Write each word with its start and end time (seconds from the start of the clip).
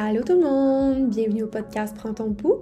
Allô 0.00 0.22
tout 0.22 0.34
le 0.34 0.42
monde, 0.42 1.08
bienvenue 1.08 1.42
au 1.42 1.48
podcast 1.48 1.96
Prends 1.98 2.14
ton 2.14 2.32
pouls. 2.32 2.60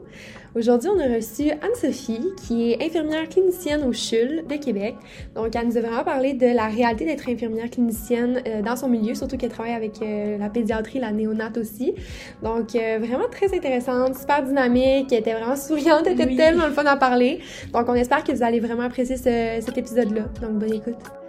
Aujourd'hui, 0.54 0.88
on 0.88 0.98
a 0.98 1.16
reçu 1.16 1.50
Anne-Sophie, 1.50 2.32
qui 2.46 2.72
est 2.72 2.82
infirmière 2.82 3.28
clinicienne 3.28 3.84
au 3.84 3.92
CHUL 3.92 4.46
de 4.48 4.56
Québec. 4.56 4.94
Donc, 5.34 5.54
elle 5.54 5.66
nous 5.66 5.76
a 5.76 5.82
vraiment 5.82 6.02
parlé 6.02 6.32
de 6.32 6.46
la 6.46 6.68
réalité 6.68 7.04
d'être 7.04 7.28
infirmière 7.28 7.68
clinicienne 7.68 8.40
euh, 8.46 8.62
dans 8.62 8.74
son 8.74 8.88
milieu, 8.88 9.14
surtout 9.14 9.36
qu'elle 9.36 9.50
travaille 9.50 9.74
avec 9.74 10.00
euh, 10.00 10.38
la 10.38 10.48
pédiatrie, 10.48 10.98
la 10.98 11.12
néonate 11.12 11.58
aussi. 11.58 11.94
Donc, 12.42 12.74
euh, 12.74 13.00
vraiment 13.02 13.28
très 13.30 13.54
intéressante, 13.54 14.16
super 14.16 14.42
dynamique, 14.42 15.12
elle 15.12 15.18
était 15.18 15.34
vraiment 15.34 15.56
souriante, 15.56 16.06
elle 16.06 16.18
était 16.18 16.36
tellement 16.36 16.64
le 16.64 16.72
fun 16.72 16.86
à 16.86 16.96
parler. 16.96 17.40
Donc, 17.74 17.86
on 17.86 17.94
espère 17.94 18.24
que 18.24 18.32
vous 18.32 18.42
allez 18.42 18.60
vraiment 18.60 18.84
apprécier 18.84 19.18
cet 19.18 19.76
épisode-là. 19.76 20.22
Donc, 20.40 20.52
bonne 20.52 20.72
écoute. 20.72 21.25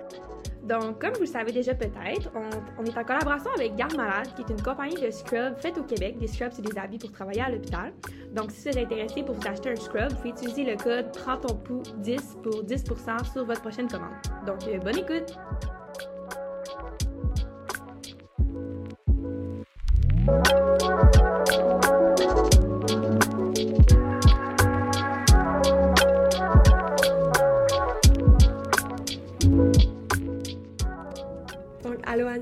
Donc, 0.67 0.99
comme 0.99 1.13
vous 1.13 1.21
le 1.21 1.25
savez 1.27 1.53
déjà 1.53 1.73
peut-être, 1.73 2.29
on, 2.35 2.83
est 2.83 2.97
en 2.97 3.03
collaboration 3.03 3.49
avec 3.55 3.75
Garde 3.75 3.95
Malade, 3.95 4.27
qui 4.35 4.41
est 4.41 4.49
une 4.49 4.61
compagnie 4.61 5.01
de 5.01 5.09
scrubs 5.11 5.55
faite 5.59 5.77
au 5.77 5.83
Québec. 5.83 6.17
Des 6.19 6.27
scrubs, 6.27 6.51
c'est 6.51 6.61
des 6.61 6.77
habits 6.77 6.97
pour 6.97 7.11
travailler 7.11 7.41
à 7.41 7.49
l'hôpital. 7.49 7.93
Donc, 8.33 8.51
si 8.51 8.69
vous 8.69 8.77
êtes 8.77 8.85
intéressé 8.85 9.23
pour 9.23 9.35
vous 9.35 9.47
acheter 9.47 9.69
un 9.69 9.75
scrub, 9.77 10.09
vous 10.09 10.17
pouvez 10.17 10.29
utiliser 10.29 10.65
le 10.65 10.75
code 10.75 11.11
Prends 11.13 11.37
ton 11.37 11.55
pouls 11.55 11.83
10 11.99 12.37
pour 12.43 12.63
10% 12.63 13.31
sur 13.31 13.45
votre 13.45 13.61
prochaine 13.61 13.87
commande. 13.87 14.11
Donc, 14.45 14.67
euh, 14.67 14.77
bonne 14.79 14.97
écoute! 14.97 15.37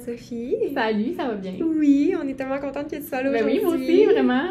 Anne-Sophie. 0.08 0.56
Salut, 0.74 1.14
ça 1.16 1.28
va 1.28 1.36
bien? 1.36 1.54
Oui, 1.62 2.16
on 2.22 2.28
est 2.28 2.34
tellement 2.34 2.60
contente 2.60 2.90
que 2.90 2.96
tu 2.98 3.04
sois 3.04 3.22
là 3.22 3.32
ben 3.32 3.46
aujourd'hui. 3.46 3.60
oui, 3.60 3.66
moi 3.66 3.76
aussi, 3.76 4.06
vraiment. 4.06 4.50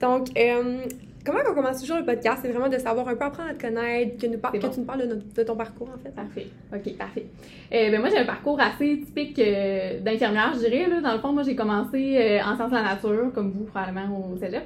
Donc, 0.00 0.28
euh, 0.38 0.78
comment 1.24 1.38
on 1.48 1.54
commence 1.54 1.80
toujours 1.80 1.98
le 1.98 2.04
podcast? 2.04 2.40
C'est 2.42 2.50
vraiment 2.50 2.68
de 2.68 2.78
savoir 2.78 3.08
un 3.08 3.14
peu, 3.14 3.24
apprendre 3.24 3.50
à 3.50 3.54
te 3.54 3.62
connaître, 3.62 4.20
que, 4.20 4.26
nous 4.26 4.38
que 4.38 4.74
tu 4.74 4.80
nous 4.80 4.86
parles 4.86 5.08
de, 5.08 5.42
ton 5.42 5.56
parcours, 5.56 5.88
en 5.94 5.98
fait. 5.98 6.14
Parfait. 6.14 6.48
OK, 6.72 6.96
parfait. 6.96 7.26
Euh, 7.72 7.90
ben 7.90 8.00
moi, 8.00 8.10
j'ai 8.10 8.18
un 8.18 8.24
parcours 8.24 8.60
assez 8.60 9.00
typique 9.00 9.38
euh, 9.38 10.00
d'infirmière, 10.00 10.52
je 10.54 10.60
dirais. 10.60 10.88
Là. 10.88 11.00
Dans 11.00 11.12
le 11.12 11.18
fond, 11.18 11.32
moi, 11.32 11.42
j'ai 11.42 11.56
commencé 11.56 12.40
en 12.44 12.56
sciences 12.56 12.70
de 12.70 12.76
la 12.76 12.82
nature, 12.82 13.32
comme 13.34 13.52
vous, 13.52 13.64
probablement, 13.64 14.32
au 14.32 14.36
cégep. 14.36 14.64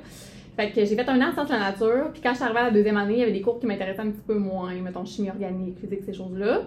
Fait 0.56 0.71
que 0.71 0.84
j'ai 0.84 0.97
fait 0.97 1.09
un 1.09 1.21
an 1.21 1.28
en 1.28 1.33
sciences 1.33 1.48
de 1.48 1.53
la 1.53 1.71
nature, 1.71 2.11
puis 2.12 2.21
quand 2.21 2.31
je 2.31 2.37
suis 2.37 2.45
arrivée 2.45 2.59
à 2.59 2.65
la 2.65 2.71
deuxième 2.73 2.97
année, 2.97 3.15
il 3.15 3.21
y 3.21 3.23
avait 3.23 3.33
des 3.33 3.41
cours 3.41 3.61
qui 3.61 3.67
m'intéressaient 3.67 4.00
un 4.00 4.11
petit 4.11 4.25
peu 4.27 4.34
moins, 4.34 4.75
mettons 4.75 5.05
chimie 5.05 5.31
organique, 5.31 5.78
physique, 5.78 6.00
ces 6.05 6.15
choses-là. 6.15 6.62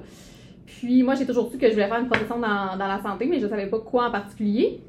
Puis 0.79 1.03
moi, 1.03 1.15
j'ai 1.15 1.25
toujours 1.25 1.51
su 1.51 1.57
que 1.57 1.67
je 1.67 1.73
voulais 1.73 1.87
faire 1.87 1.99
une 1.99 2.07
profession 2.07 2.39
dans, 2.39 2.77
dans 2.77 2.87
la 2.87 3.01
santé, 3.01 3.25
mais 3.25 3.39
je 3.39 3.45
ne 3.45 3.49
savais 3.49 3.67
pas 3.67 3.79
quoi 3.79 4.07
en 4.07 4.11
particulier. 4.11 4.81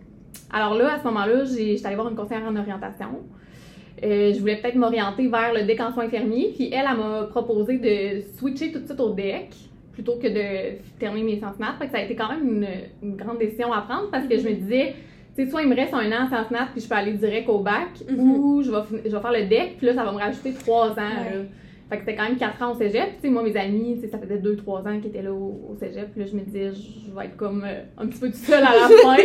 Alors 0.51 0.75
là, 0.75 0.95
à 0.95 0.99
ce 0.99 1.05
moment-là, 1.05 1.45
j'étais 1.45 1.87
allée 1.87 1.97
voir 1.97 2.09
une 2.09 2.17
conseillère 2.17 2.47
en 2.47 2.57
orientation. 2.57 3.21
Euh, 4.05 4.33
je 4.33 4.41
voulais 4.41 4.57
peut-être 4.57 4.75
m'orienter 4.75 5.29
vers 5.29 5.53
le 5.55 5.63
DEC 5.63 5.81
en 5.81 5.93
soins 5.93 6.05
infirmiers. 6.05 6.53
Puis 6.55 6.71
elle, 6.73 6.87
elle 6.91 6.97
m'a 6.97 7.25
proposé 7.31 7.79
de 7.79 8.23
switcher 8.37 8.73
tout 8.73 8.81
de 8.81 8.87
suite 8.87 9.01
au 9.01 9.11
DEC 9.11 9.51
plutôt 9.93 10.17
que 10.17 10.27
de 10.27 10.79
terminer 10.99 11.33
mes 11.33 11.39
sciences 11.39 11.59
maths. 11.59 11.77
Fait 11.79 11.87
que 11.87 11.93
ça 11.93 11.99
a 11.99 12.03
été 12.03 12.17
quand 12.17 12.29
même 12.29 12.67
une, 13.03 13.17
grande 13.17 13.39
décision 13.39 13.73
à 13.73 13.83
prendre 13.83 14.11
parce 14.11 14.27
que 14.27 14.39
je 14.39 14.49
me 14.49 14.55
disais, 14.55 14.95
tu 15.37 15.45
sais, 15.45 15.51
soit 15.51 15.63
il 15.63 15.69
me 15.69 15.77
reste 15.77 15.95
un 15.95 16.11
an 16.13 16.25
en 16.25 16.29
sciences 16.29 16.51
maths 16.51 16.71
puis 16.73 16.83
je 16.83 16.89
peux 16.89 16.95
aller 16.95 17.13
direct 17.13 17.49
au 17.49 17.59
bac, 17.59 17.91
mm-hmm. 18.01 18.19
ou 18.19 18.63
je 18.63 18.71
vais, 18.71 19.03
je 19.05 19.15
vais 19.15 19.21
faire 19.23 19.33
le 19.33 19.47
DEC 19.47 19.77
puis 19.77 19.87
là, 19.87 19.95
ça 19.95 20.05
va 20.05 20.13
me 20.13 20.19
rajouter 20.19 20.53
trois 20.53 20.91
ans. 20.93 21.45
Fait 21.93 21.99
que 21.99 22.05
c'était 22.07 22.17
quand 22.17 22.27
même 22.27 22.39
4 22.39 22.63
ans 22.63 22.73
au 22.73 22.75
cégep. 22.75 23.17
Tu 23.17 23.21
sais, 23.21 23.29
moi, 23.29 23.43
mes 23.43 23.55
amis, 23.55 24.01
ça 24.11 24.17
faisait 24.17 24.39
2-3 24.39 24.89
ans 24.89 24.99
qu'ils 24.99 25.09
étaient 25.09 25.21
là 25.21 25.31
au, 25.31 25.77
cégep. 25.79 26.11
Puis 26.13 26.23
là, 26.23 26.27
je 26.27 26.35
me 26.35 26.41
disais, 26.41 26.71
je 26.73 27.15
vais 27.15 27.27
être 27.27 27.37
comme 27.37 27.65
euh, 27.67 27.83
un 27.99 28.07
petit 28.07 28.19
peu 28.19 28.29
toute 28.29 28.37
seule 28.37 28.65
à 28.65 28.73
la 28.73 28.89
fin. 29.03 29.17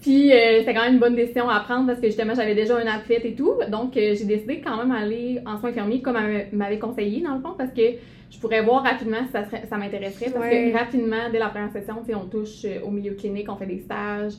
Puis 0.00 0.32
euh, 0.32 0.60
c'était 0.60 0.74
quand 0.74 0.84
même 0.84 0.92
une 0.92 1.00
bonne 1.00 1.16
décision 1.16 1.48
à 1.48 1.58
prendre 1.58 1.88
parce 1.88 1.98
que 1.98 2.06
justement, 2.06 2.34
j'avais 2.36 2.54
déjà 2.54 2.76
un 2.76 2.86
athlète 2.86 3.24
et 3.24 3.34
tout. 3.34 3.54
Donc, 3.68 3.96
euh, 3.96 4.14
j'ai 4.16 4.26
décidé 4.26 4.60
quand 4.60 4.76
même 4.76 4.96
d'aller 4.96 5.40
en 5.44 5.58
soins 5.58 5.70
infirmiers 5.70 6.00
comme 6.00 6.14
elle 6.14 6.46
m'avait 6.52 6.78
conseillé, 6.78 7.20
dans 7.20 7.34
le 7.34 7.40
fond, 7.40 7.54
parce 7.58 7.72
que 7.72 7.82
je 8.30 8.38
pourrais 8.38 8.62
voir 8.62 8.84
rapidement 8.84 9.24
si 9.26 9.32
ça, 9.32 9.42
ça 9.68 9.76
m'intéresserait. 9.76 10.30
Parce 10.30 10.48
que 10.48 10.72
rapidement, 10.72 11.30
dès 11.32 11.40
la 11.40 11.48
première 11.48 11.72
session, 11.72 11.96
on 12.14 12.26
touche 12.26 12.64
au 12.86 12.90
milieu 12.92 13.14
clinique, 13.14 13.50
on 13.50 13.56
fait 13.56 13.66
des 13.66 13.80
stages 13.80 14.34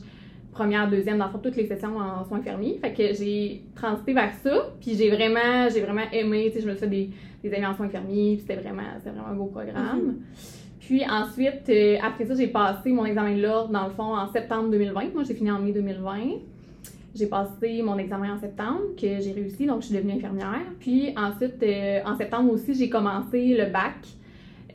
première, 0.52 0.88
deuxième, 0.90 1.18
dans 1.18 1.26
le 1.26 1.32
fond, 1.32 1.38
toutes 1.38 1.56
les 1.56 1.66
sessions 1.66 1.96
en 1.98 2.24
soins 2.24 2.38
infirmiers. 2.38 2.78
Fait 2.80 2.92
que 2.92 3.14
j'ai 3.14 3.62
transité 3.74 4.12
vers 4.12 4.32
ça, 4.42 4.70
puis 4.80 4.94
j'ai 4.94 5.10
vraiment, 5.10 5.68
j'ai 5.72 5.80
vraiment 5.80 6.08
aimé, 6.12 6.46
tu 6.46 6.54
sais, 6.54 6.60
je 6.62 6.66
me 6.66 6.72
suis 6.72 6.80
fait 6.80 6.88
des, 6.88 7.10
des 7.42 7.54
amis 7.54 7.66
en 7.66 7.74
soins 7.74 7.86
infirmiers, 7.86 8.36
puis 8.36 8.44
c'était 8.46 8.60
vraiment, 8.60 8.82
vraiment 9.04 9.26
un 9.28 9.34
beau 9.34 9.46
programme. 9.46 10.00
Mhm. 10.00 10.16
Puis 10.80 11.04
ensuite, 11.08 11.68
euh, 11.68 11.98
après 12.02 12.26
ça, 12.26 12.34
j'ai 12.34 12.48
passé 12.48 12.90
mon 12.90 13.04
examen 13.04 13.36
de 13.36 13.42
l'ordre, 13.42 13.70
dans 13.70 13.84
le 13.84 13.92
fond, 13.92 14.14
en 14.16 14.26
septembre 14.32 14.70
2020. 14.70 15.14
Moi, 15.14 15.22
j'ai 15.22 15.34
fini 15.34 15.50
en 15.50 15.60
mai 15.60 15.72
2020. 15.72 16.18
J'ai 17.14 17.26
passé 17.26 17.82
mon 17.82 17.98
examen 17.98 18.34
en 18.34 18.38
septembre, 18.38 18.80
que 19.00 19.20
j'ai 19.20 19.32
réussi, 19.32 19.66
donc 19.66 19.82
je 19.82 19.86
suis 19.86 19.94
devenue 19.94 20.14
infirmière. 20.14 20.62
Puis 20.78 21.14
ensuite, 21.16 21.62
euh, 21.62 22.00
en 22.04 22.16
septembre 22.16 22.52
aussi, 22.52 22.74
j'ai 22.74 22.88
commencé 22.88 23.54
le 23.56 23.66
bac 23.70 23.98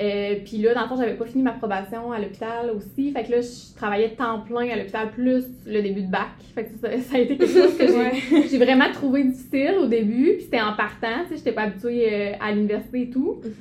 euh, 0.01 0.35
puis 0.43 0.57
là, 0.57 0.73
dans 0.73 0.81
le 0.81 0.87
fond, 0.87 0.97
j'avais 0.97 1.15
pas 1.15 1.25
fini 1.25 1.43
ma 1.43 1.53
probation 1.53 2.11
à 2.11 2.19
l'hôpital 2.19 2.71
aussi. 2.71 3.11
Fait 3.11 3.23
que 3.23 3.31
là, 3.31 3.41
je 3.41 3.75
travaillais 3.75 4.09
temps 4.09 4.41
plein 4.41 4.69
à 4.69 4.75
l'hôpital 4.75 5.11
plus 5.11 5.45
le 5.65 5.81
début 5.81 6.01
de 6.01 6.11
bac. 6.11 6.29
Fait 6.53 6.65
que 6.65 6.77
ça, 6.79 7.15
a 7.15 7.19
été 7.19 7.37
quelque 7.37 7.51
chose 7.51 7.77
que 7.77 7.85
j'ai 8.49 8.57
vraiment 8.57 8.91
trouvé 8.91 9.23
difficile 9.23 9.75
au 9.79 9.87
début. 9.87 10.33
Puis 10.33 10.43
c'était 10.43 10.61
en 10.61 10.73
partant, 10.73 11.23
tu 11.23 11.29
sais, 11.29 11.37
j'étais 11.37 11.51
pas 11.53 11.63
habituée 11.63 12.13
euh, 12.13 12.31
à 12.39 12.51
l'université 12.51 13.03
et 13.03 13.09
tout. 13.09 13.41
Mhm. 13.43 13.51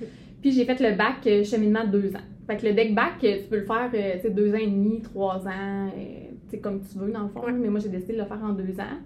Puis 0.41 0.53
j'ai 0.53 0.65
fait 0.65 0.81
le 0.81 0.97
bac 0.97 1.27
euh, 1.27 1.45
cheminement 1.45 1.85
de 1.85 1.99
deux 1.99 2.17
ans. 2.17 2.25
Fait 2.47 2.57
que 2.57 2.67
le 2.67 2.73
deck 2.75 2.95
bac, 2.95 3.15
tu 3.21 3.29
peux 3.49 3.57
le 3.57 3.65
faire, 3.65 3.91
tu 3.91 3.97
sais, 3.97 4.31
deux 4.31 4.53
ans 4.53 4.59
et 4.59 4.67
demi, 4.67 5.01
trois 5.01 5.47
ans, 5.47 5.91
tu 5.95 6.51
sais, 6.51 6.59
comme 6.59 6.81
tu 6.81 6.99
veux 6.99 7.11
dans 7.11 7.23
le 7.23 7.29
fond. 7.29 7.43
Mais 7.51 7.69
moi, 7.69 7.81
j'ai 7.81 7.89
décidé 7.89 8.15
de 8.15 8.19
le 8.19 8.25
faire 8.25 8.41
en 8.43 8.53
deux 8.53 8.79
ans. 8.81 8.99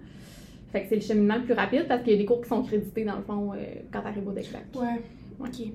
Fait 0.71 0.81
que 0.81 0.89
c'est 0.89 0.95
le 0.95 1.01
cheminement 1.01 1.35
le 1.35 1.43
plus 1.43 1.53
rapide 1.53 1.85
parce 1.87 2.03
qu'il 2.03 2.13
y 2.13 2.15
a 2.15 2.19
des 2.19 2.25
cours 2.25 2.41
qui 2.41 2.49
sont 2.49 2.61
crédités 2.63 3.05
dans 3.05 3.15
le 3.15 3.23
fond 3.23 3.53
quand 3.91 4.01
tu 4.01 4.07
arrives 4.07 4.27
au 4.27 4.31
deck 4.31 4.51
bac. 4.51 4.63
Ouais. 4.75 5.01
OK. 5.39 5.71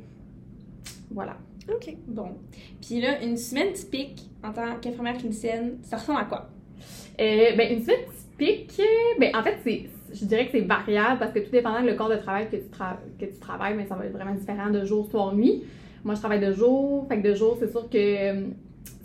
Voilà. 1.10 1.36
OK. 1.68 1.96
Bon. 2.06 2.36
Puis 2.80 3.00
là, 3.00 3.22
une 3.22 3.36
semaine 3.36 3.72
typique 3.72 4.30
en 4.42 4.52
tant 4.52 4.76
qu'infirmière 4.80 5.16
clinicienne, 5.16 5.78
ça 5.82 5.96
ressemble 5.96 6.20
à 6.20 6.24
quoi? 6.24 6.48
Euh, 7.20 7.56
ben, 7.56 7.72
une 7.72 7.82
semaine 7.82 8.04
typique, 8.30 8.80
ben, 9.18 9.34
en 9.34 9.42
fait, 9.42 9.58
c'est, 9.64 9.84
je 10.12 10.24
dirais 10.24 10.46
que 10.46 10.52
c'est 10.52 10.60
variable 10.60 11.18
parce 11.18 11.32
que 11.32 11.38
tout 11.38 11.50
dépendant 11.50 11.82
du 11.82 11.94
corps 11.96 12.10
de 12.10 12.16
travail 12.16 12.48
que 12.50 12.56
tu, 12.56 12.68
que 13.18 13.24
tu 13.24 13.38
travailles, 13.38 13.76
mais 13.76 13.86
ça 13.86 13.94
va 13.94 14.04
être 14.06 14.12
vraiment 14.12 14.34
différent 14.34 14.70
de 14.70 14.84
jour, 14.84 15.06
soir, 15.10 15.34
nuit. 15.34 15.64
Moi, 16.04 16.14
je 16.14 16.20
travaille 16.20 16.40
de 16.40 16.52
jour. 16.52 17.06
Fait 17.08 17.20
que 17.20 17.28
de 17.28 17.34
jour, 17.34 17.56
c'est 17.58 17.70
sûr 17.70 17.88
que 17.88 18.34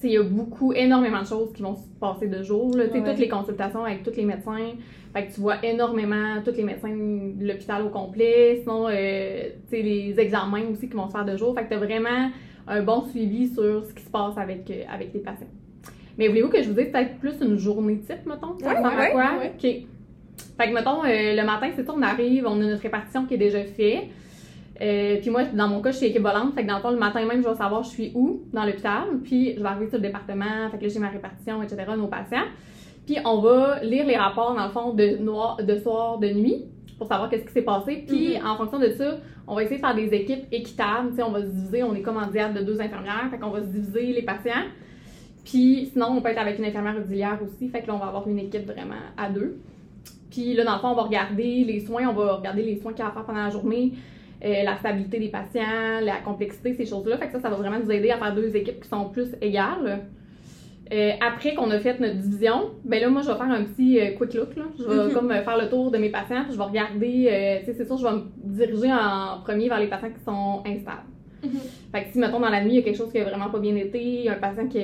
il 0.03 0.11
y 0.11 0.17
a 0.17 0.23
beaucoup, 0.23 0.73
énormément 0.73 1.21
de 1.21 1.27
choses 1.27 1.51
qui 1.53 1.61
vont 1.61 1.75
se 1.75 1.87
passer 1.99 2.27
de 2.27 2.41
jour. 2.43 2.75
Là, 2.75 2.87
Toutes 2.87 3.17
les 3.17 3.27
consultations 3.27 3.83
avec 3.83 4.03
tous 4.03 4.15
les 4.15 4.25
médecins. 4.25 4.71
Fait 5.13 5.25
que 5.25 5.33
tu 5.33 5.41
vois 5.41 5.63
énormément 5.65 6.35
tous 6.45 6.55
les 6.55 6.63
médecins 6.63 6.95
de 6.95 7.45
l'hôpital 7.45 7.81
au 7.83 7.89
complet. 7.89 8.59
Sinon, 8.61 8.87
euh, 8.87 9.49
les 9.71 10.19
examens 10.19 10.63
aussi 10.71 10.87
qui 10.87 10.95
vont 10.95 11.07
se 11.07 11.11
faire 11.11 11.25
de 11.25 11.35
jour. 11.35 11.55
Fait 11.55 11.63
que 11.63 11.69
tu 11.69 11.73
as 11.73 11.79
vraiment 11.79 12.29
un 12.67 12.81
bon 12.83 13.01
suivi 13.09 13.47
sur 13.47 13.85
ce 13.85 13.93
qui 13.93 14.03
se 14.03 14.09
passe 14.09 14.37
avec, 14.37 14.69
euh, 14.69 14.83
avec 14.93 15.13
les 15.13 15.19
patients. 15.19 15.47
Mais 16.17 16.27
voulez-vous 16.27 16.49
que 16.49 16.61
je 16.61 16.69
vous 16.69 16.75
dise 16.75 16.91
peut-être 16.91 17.17
plus 17.17 17.41
une 17.41 17.57
journée 17.57 17.97
type, 17.99 18.25
mettons? 18.25 18.57
Ça 18.59 18.73
ouais, 18.73 19.11
quoi? 19.11 19.31
OK. 19.45 19.61
Fait 19.61 20.69
que, 20.69 20.73
mettons, 20.73 21.03
euh, 21.03 21.35
le 21.35 21.43
matin, 21.43 21.69
c'est 21.75 21.85
ça, 21.85 21.93
on 21.95 22.01
arrive, 22.01 22.45
on 22.45 22.61
a 22.61 22.65
notre 22.65 22.81
répartition 22.81 23.25
qui 23.25 23.33
est 23.35 23.37
déjà 23.37 23.63
faite. 23.63 24.09
Euh, 24.81 25.17
puis 25.19 25.29
moi, 25.29 25.43
dans 25.45 25.67
mon 25.67 25.81
cas, 25.81 25.91
je 25.91 25.97
suis 25.97 26.07
équivalente. 26.07 26.53
Fait 26.53 26.63
que 26.63 26.67
dans 26.67 26.77
le 26.77 26.81
fond, 26.81 26.91
le 26.91 26.97
matin 26.97 27.25
même, 27.25 27.43
je 27.43 27.47
vais 27.47 27.55
savoir 27.55 27.83
je 27.83 27.89
suis 27.89 28.11
où 28.15 28.43
dans 28.53 28.65
l'hôpital. 28.65 29.05
Puis 29.23 29.55
je 29.55 29.61
vais 29.61 29.67
arriver 29.67 29.89
sur 29.89 29.97
le 29.97 30.03
département. 30.03 30.69
Fait 30.71 30.77
que 30.77 30.83
là, 30.83 30.89
j'ai 30.89 30.99
ma 30.99 31.09
répartition, 31.09 31.61
etc., 31.61 31.85
nos 31.97 32.07
patients. 32.07 32.45
Puis 33.05 33.17
on 33.25 33.39
va 33.41 33.83
lire 33.83 34.05
les 34.05 34.15
rapports, 34.15 34.55
dans 34.55 34.65
le 34.65 34.71
fond, 34.71 34.93
de, 34.93 35.17
noir, 35.17 35.57
de 35.57 35.75
soir, 35.77 36.19
de 36.19 36.27
nuit 36.29 36.65
pour 36.97 37.07
savoir 37.07 37.29
qu'est-ce 37.29 37.45
qui 37.45 37.53
s'est 37.53 37.61
passé. 37.61 38.03
Puis 38.07 38.37
mhm. 38.37 38.45
en 38.45 38.55
fonction 38.57 38.77
de 38.79 38.89
ça, 38.89 39.17
on 39.47 39.55
va 39.55 39.63
essayer 39.63 39.77
de 39.77 39.85
faire 39.85 39.95
des 39.95 40.13
équipes 40.13 40.45
équitables. 40.51 41.15
sais, 41.15 41.23
on 41.23 41.31
va 41.31 41.41
se 41.41 41.47
diviser, 41.47 41.83
on 41.83 41.95
est 41.95 42.03
diade 42.31 42.53
de 42.53 42.61
deux 42.61 42.79
infirmières. 42.79 43.27
Fait 43.31 43.37
qu'on 43.37 43.49
va 43.49 43.61
se 43.61 43.67
diviser 43.67 44.13
les 44.13 44.21
patients. 44.21 44.65
Puis 45.43 45.89
sinon, 45.91 46.07
on 46.11 46.21
peut 46.21 46.29
être 46.29 46.39
avec 46.39 46.59
une 46.59 46.65
infirmière 46.65 46.95
auxiliaire 46.99 47.39
aussi. 47.41 47.69
Fait 47.69 47.81
que 47.81 47.87
là, 47.87 47.95
on 47.95 47.99
va 47.99 48.07
avoir 48.07 48.27
une 48.27 48.39
équipe 48.39 48.65
vraiment 48.65 48.95
à 49.17 49.29
deux. 49.29 49.57
Puis 50.29 50.53
là, 50.53 50.63
dans 50.63 50.73
le 50.73 50.79
fond, 50.79 50.89
on 50.89 50.95
va 50.95 51.03
regarder 51.03 51.63
les 51.63 51.79
soins, 51.79 52.07
on 52.07 52.13
va 52.13 52.35
regarder 52.35 52.61
les 52.61 52.79
soins 52.79 52.91
qu'il 52.93 53.03
y 53.03 53.07
a 53.07 53.09
à 53.09 53.11
faire 53.11 53.25
pendant 53.25 53.43
la 53.43 53.49
journée. 53.49 53.93
Euh, 54.43 54.63
la 54.63 54.77
stabilité 54.77 55.19
des 55.19 55.27
patients, 55.27 55.99
la 56.01 56.17
complexité, 56.23 56.73
ces 56.73 56.85
choses-là. 56.85 57.17
Fait 57.17 57.27
que 57.27 57.33
ça, 57.33 57.41
ça 57.41 57.49
va 57.49 57.57
vraiment 57.57 57.79
nous 57.79 57.91
aider 57.91 58.09
à 58.09 58.17
faire 58.17 58.33
deux 58.33 58.55
équipes 58.55 58.81
qui 58.81 58.87
sont 58.87 59.09
plus 59.09 59.35
égales. 59.41 60.05
Euh, 60.93 61.11
après 61.19 61.55
qu'on 61.55 61.69
a 61.71 61.79
fait 61.79 61.99
notre 61.99 62.15
division, 62.15 62.71
ben 62.85 63.01
là, 63.01 63.09
moi, 63.09 63.21
je 63.21 63.27
vais 63.27 63.37
faire 63.37 63.51
un 63.51 63.63
petit 63.65 63.99
euh, 63.99 64.11
quick 64.17 64.33
look. 64.35 64.55
Là. 64.55 64.63
Je 64.77 64.85
vais 64.85 65.07
mhm. 65.07 65.13
comme 65.13 65.29
faire 65.29 65.57
le 65.57 65.69
tour 65.69 65.91
de 65.91 65.97
mes 65.97 66.09
patients, 66.09 66.45
je 66.49 66.55
vais 66.55 66.63
regarder, 66.63 67.59
tu 67.59 67.65
sais, 67.65 67.73
c'est 67.77 67.85
sûr, 67.85 67.97
je 67.97 68.03
vais 68.03 68.13
me 68.13 68.23
diriger 68.37 68.91
en 68.93 69.41
premier 69.43 69.67
vers 69.67 69.79
les 69.79 69.87
patients 69.87 70.09
qui 70.09 70.23
sont 70.23 70.63
instables. 70.65 71.09
Mhm. 71.43 71.59
Fait 71.91 72.03
que 72.05 72.11
si, 72.13 72.19
mettons, 72.19 72.39
dans 72.39 72.49
la 72.49 72.63
nuit, 72.63 72.71
il 72.71 72.75
y 72.75 72.79
a 72.79 72.81
quelque 72.81 72.97
chose 72.97 73.11
qui 73.11 73.19
a 73.19 73.25
vraiment 73.25 73.49
pas 73.49 73.59
bien 73.59 73.75
été, 73.75 74.01
il 74.01 74.23
y 74.23 74.29
a 74.29 74.33
un 74.33 74.39
patient 74.39 74.67
qui 74.67 74.79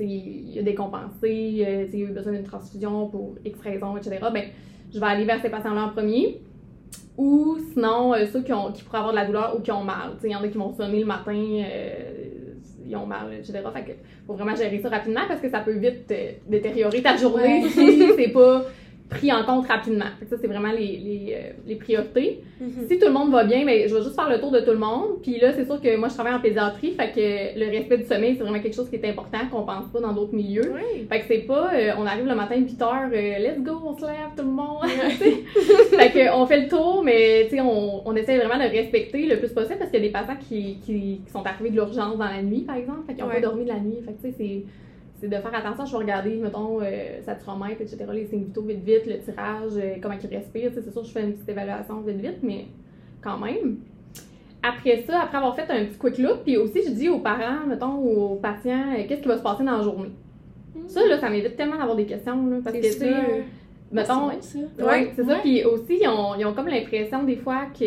il 0.00 0.58
a 0.58 0.62
décompensé, 0.62 1.30
il 1.30 1.64
a 1.64 1.82
eu 1.84 2.12
besoin 2.12 2.32
d'une 2.32 2.42
transfusion 2.42 3.06
pour 3.06 3.36
X 3.44 3.60
raisons, 3.60 3.96
etc., 3.96 4.18
ben, 4.34 4.44
je 4.92 4.98
vais 4.98 5.06
aller 5.06 5.24
vers 5.24 5.40
ces 5.40 5.50
patients-là 5.50 5.84
en 5.84 5.88
premier. 5.90 6.40
Ou 7.18 7.58
sinon, 7.72 8.14
euh, 8.14 8.26
ceux 8.32 8.42
qui, 8.42 8.52
ont, 8.52 8.70
qui 8.70 8.84
pourraient 8.84 8.98
avoir 8.98 9.12
de 9.12 9.18
la 9.18 9.26
douleur 9.26 9.56
ou 9.56 9.60
qui 9.60 9.72
ont 9.72 9.82
mal. 9.82 10.12
Il 10.22 10.30
y 10.30 10.36
en 10.36 10.42
a 10.42 10.46
qui 10.46 10.56
vont 10.56 10.72
sonner 10.72 11.00
le 11.00 11.06
matin, 11.06 11.34
euh, 11.34 11.92
ils 12.86 12.96
ont 12.96 13.06
mal, 13.06 13.34
etc. 13.34 13.54
Fait 13.74 13.82
que 13.82 13.92
faut 14.24 14.34
vraiment 14.34 14.54
gérer 14.54 14.78
ça 14.78 14.88
rapidement 14.88 15.22
parce 15.26 15.40
que 15.40 15.50
ça 15.50 15.58
peut 15.58 15.72
vite 15.72 16.10
détériorer 16.46 17.02
ta 17.02 17.16
journée 17.16 17.68
si 17.70 18.08
c'est 18.16 18.28
pas 18.28 18.62
pris 19.08 19.32
en 19.32 19.42
compte 19.44 19.66
rapidement. 19.66 20.06
Ça, 20.28 20.36
c'est 20.40 20.46
vraiment 20.46 20.72
les, 20.72 20.98
les, 20.98 21.34
euh, 21.34 21.52
les 21.66 21.76
priorités. 21.76 22.42
Mhm. 22.60 22.88
Si 22.88 22.98
tout 22.98 23.06
le 23.06 23.12
monde 23.12 23.30
va 23.30 23.44
bien, 23.44 23.64
ben, 23.64 23.88
je 23.88 23.94
vais 23.94 24.02
juste 24.02 24.14
faire 24.14 24.28
le 24.28 24.38
tour 24.38 24.50
de 24.50 24.60
tout 24.60 24.70
le 24.70 24.78
monde. 24.78 25.20
Puis 25.22 25.40
là, 25.40 25.52
c'est 25.54 25.64
sûr 25.64 25.80
que 25.80 25.96
moi, 25.96 26.08
je 26.08 26.14
travaille 26.14 26.34
en 26.34 26.40
pédiatrie, 26.40 26.92
fait 26.92 27.12
que 27.12 27.58
le 27.58 27.70
respect 27.70 27.98
du 27.98 28.04
sommeil, 28.04 28.34
c'est 28.36 28.42
vraiment 28.42 28.60
quelque 28.60 28.74
chose 28.74 28.88
qui 28.90 28.96
est 28.96 29.08
important, 29.08 29.38
qu'on 29.50 29.62
pense 29.62 29.86
pas 29.92 30.00
dans 30.00 30.12
d'autres 30.12 30.34
milieux. 30.34 30.72
Fait 31.08 31.20
que 31.20 31.24
c'est 31.26 31.38
pas, 31.38 31.70
euh, 31.74 31.92
on 31.98 32.06
arrive 32.06 32.26
le 32.26 32.34
matin 32.34 32.56
8 32.56 32.82
heures, 32.82 33.08
euh, 33.12 33.38
let's 33.38 33.60
go, 33.62 33.80
on 33.84 33.96
se 33.96 34.04
lève 34.04 34.34
tout 34.36 34.44
le 34.44 34.50
monde. 34.50 34.84
fait 34.86 36.10
que 36.10 36.34
on 36.34 36.46
fait 36.46 36.62
le 36.62 36.68
tour, 36.68 37.02
mais 37.02 37.48
on, 37.60 38.02
on 38.04 38.16
essaie 38.16 38.36
vraiment 38.36 38.62
de 38.62 38.68
respecter 38.68 39.26
le 39.26 39.38
plus 39.38 39.52
possible 39.52 39.78
parce 39.78 39.90
qu'il 39.90 40.00
y 40.00 40.04
a 40.04 40.06
des 40.06 40.12
patients 40.12 40.36
qui, 40.48 40.78
qui, 40.84 41.20
qui 41.24 41.32
sont 41.32 41.44
arrivés 41.46 41.70
de 41.70 41.76
l'urgence 41.76 42.18
dans 42.18 42.24
la 42.28 42.42
nuit, 42.42 42.62
par 42.62 42.76
exemple, 42.76 43.00
fait 43.06 43.14
qu'ils 43.14 43.24
n'ont 43.24 43.30
pas 43.30 43.40
dormi 43.40 43.64
de 43.64 43.68
la 43.68 43.80
nuit. 43.80 43.98
Fait 44.04 44.12
que 44.12 44.20
tu 44.20 44.28
sais, 44.28 44.34
c'est 44.36 44.64
c'est 45.20 45.28
de 45.28 45.36
faire 45.36 45.54
attention, 45.54 45.84
je 45.84 45.92
vais 45.92 45.98
regarder, 46.04 46.36
mettons, 46.36 46.80
euh, 46.80 47.20
saturomètre, 47.22 47.80
etc., 47.80 48.04
les 48.12 48.26
signes 48.26 48.44
vitaux 48.44 48.62
vite 48.62 48.84
vite, 48.84 49.06
le 49.06 49.18
tirage, 49.18 49.72
euh, 49.76 49.96
comment 50.00 50.14
ils 50.14 50.34
respirent, 50.34 50.70
tu 50.70 50.76
sais, 50.76 50.82
c'est 50.82 50.92
sûr, 50.92 51.04
je 51.04 51.10
fais 51.10 51.24
une 51.24 51.32
petite 51.32 51.48
évaluation 51.48 52.00
vite 52.00 52.20
vite, 52.20 52.38
mais 52.42 52.66
quand 53.20 53.38
même. 53.38 53.78
Après 54.62 55.02
ça, 55.02 55.22
après 55.22 55.38
avoir 55.38 55.56
fait 55.56 55.70
un 55.70 55.86
petit 55.86 55.98
quick 55.98 56.18
look, 56.18 56.42
puis 56.44 56.56
aussi 56.56 56.82
je 56.84 56.90
dis 56.90 57.08
aux 57.08 57.20
parents, 57.20 57.66
mettons, 57.66 57.96
aux 57.96 58.36
patients, 58.36 58.92
euh, 58.96 59.04
qu'est-ce 59.08 59.22
qui 59.22 59.28
va 59.28 59.38
se 59.38 59.42
passer 59.42 59.64
dans 59.64 59.78
la 59.78 59.82
journée? 59.82 60.10
Ça, 60.86 61.04
là, 61.06 61.18
ça 61.18 61.28
m'évite 61.28 61.56
tellement 61.56 61.76
d'avoir 61.76 61.96
des 61.96 62.06
questions, 62.06 62.46
là, 62.46 62.58
parce 62.62 62.76
que, 62.76 62.80
tu 62.80 63.44
mettons, 63.92 64.30
c'est 64.40 64.58
ça. 64.76 64.86
Ouais, 64.86 65.12
c'est 65.16 65.24
ça. 65.24 65.36
Puis 65.42 65.64
aussi, 65.64 65.98
ils 66.02 66.08
ont, 66.08 66.34
ils 66.38 66.44
ont 66.46 66.52
comme 66.52 66.68
l'impression 66.68 67.22
des 67.22 67.36
fois 67.36 67.66
que, 67.72 67.78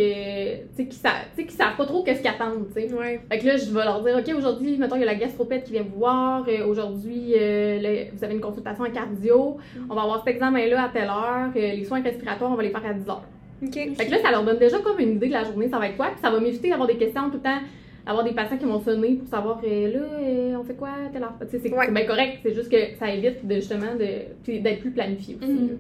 tu 0.56 0.68
sais, 0.76 0.84
qu'ils 0.86 0.94
sa- 0.94 1.10
tu 1.36 1.42
sais, 1.42 1.48
qu'ils 1.48 1.58
savent 1.58 1.76
pas 1.78 1.86
trop 1.86 2.04
qu'est-ce 2.04 2.22
qu'ils 2.22 2.30
attendent, 2.30 2.68
tu 2.76 2.82
sais. 2.88 2.94
Ouais. 2.94 3.20
Fait 3.32 3.40
que 3.40 3.46
là, 3.48 3.58
je 3.58 3.72
vais 3.72 3.84
leur 3.84 4.02
dire, 4.04 4.18
OK, 4.18 4.36
aujourd'hui, 4.38 4.78
mettons, 4.78 4.96
il 4.96 5.02
y 5.02 5.04
a 5.04 5.08
la 5.08 5.16
gastropète 5.16 5.64
qui 5.66 5.74
vient 5.74 5.84
vous 5.84 6.00
voir. 6.00 6.46
Euh, 6.48 6.66
aujourd'hui, 6.66 7.34
euh, 7.38 7.80
le- 7.82 8.16
vous 8.16 8.24
avez 8.24 8.34
une 8.34 8.42
consultation 8.42 8.84
en 8.84 8.90
cardio. 8.92 9.58
On 9.90 9.94
va 9.96 10.02
avoir 10.04 10.24
cet 10.26 10.34
examen-là 10.36 10.84
à 10.86 10.90
telle 10.90 11.04
heure. 11.10 11.50
Euh, 11.56 11.60
les 11.76 11.84
soins 11.86 12.02
respiratoires, 12.02 12.52
on 12.52 12.56
va 12.56 12.64
les 12.64 12.72
faire 12.72 12.86
à 12.86 12.94
10 12.94 13.08
heures. 13.10 13.24
OK. 13.64 13.74
Fait 13.74 14.06
que 14.08 14.12
là, 14.12 14.18
ça 14.24 14.32
leur 14.32 14.44
donne 14.44 14.58
déjà 14.58 14.80
comme 14.80 15.00
une 15.00 15.12
idée 15.18 15.28
de 15.28 15.34
la 15.34 15.44
journée, 15.44 15.70
ça 15.70 15.78
va 15.78 15.88
être 15.88 15.98
quoi. 15.98 16.08
Puis 16.08 16.20
ça 16.22 16.32
va 16.32 16.40
m'éviter 16.40 16.70
d'avoir 16.70 16.88
des 16.88 16.98
questions 16.98 17.30
tout 17.30 17.36
le 17.38 17.42
temps, 17.44 17.60
d'avoir 18.08 18.24
des 18.26 18.32
patients 18.32 18.58
qui 18.58 18.66
vont 18.66 18.80
sonner 18.82 19.14
pour 19.18 19.28
savoir, 19.28 19.62
là, 19.62 20.60
on 20.60 20.64
fait 20.64 20.74
quoi 20.74 20.90
à 20.90 21.10
telle 21.14 21.22
heure? 21.22 21.36
Tu 21.42 21.48
sais, 21.48 21.60
c'est 21.64 21.72
Ouais. 21.72 21.92
bien 21.92 22.06
correct. 22.08 22.40
C'est 22.42 22.56
juste 22.56 22.72
que 22.72 22.96
ça 22.98 23.14
évite 23.14 23.46
de, 23.46 23.54
justement 23.56 23.94
de, 24.00 24.60
d'être 24.60 24.80
plus 24.80 24.90
planifié 24.90 25.38
aussi. 25.40 25.52
Là. 25.54 25.74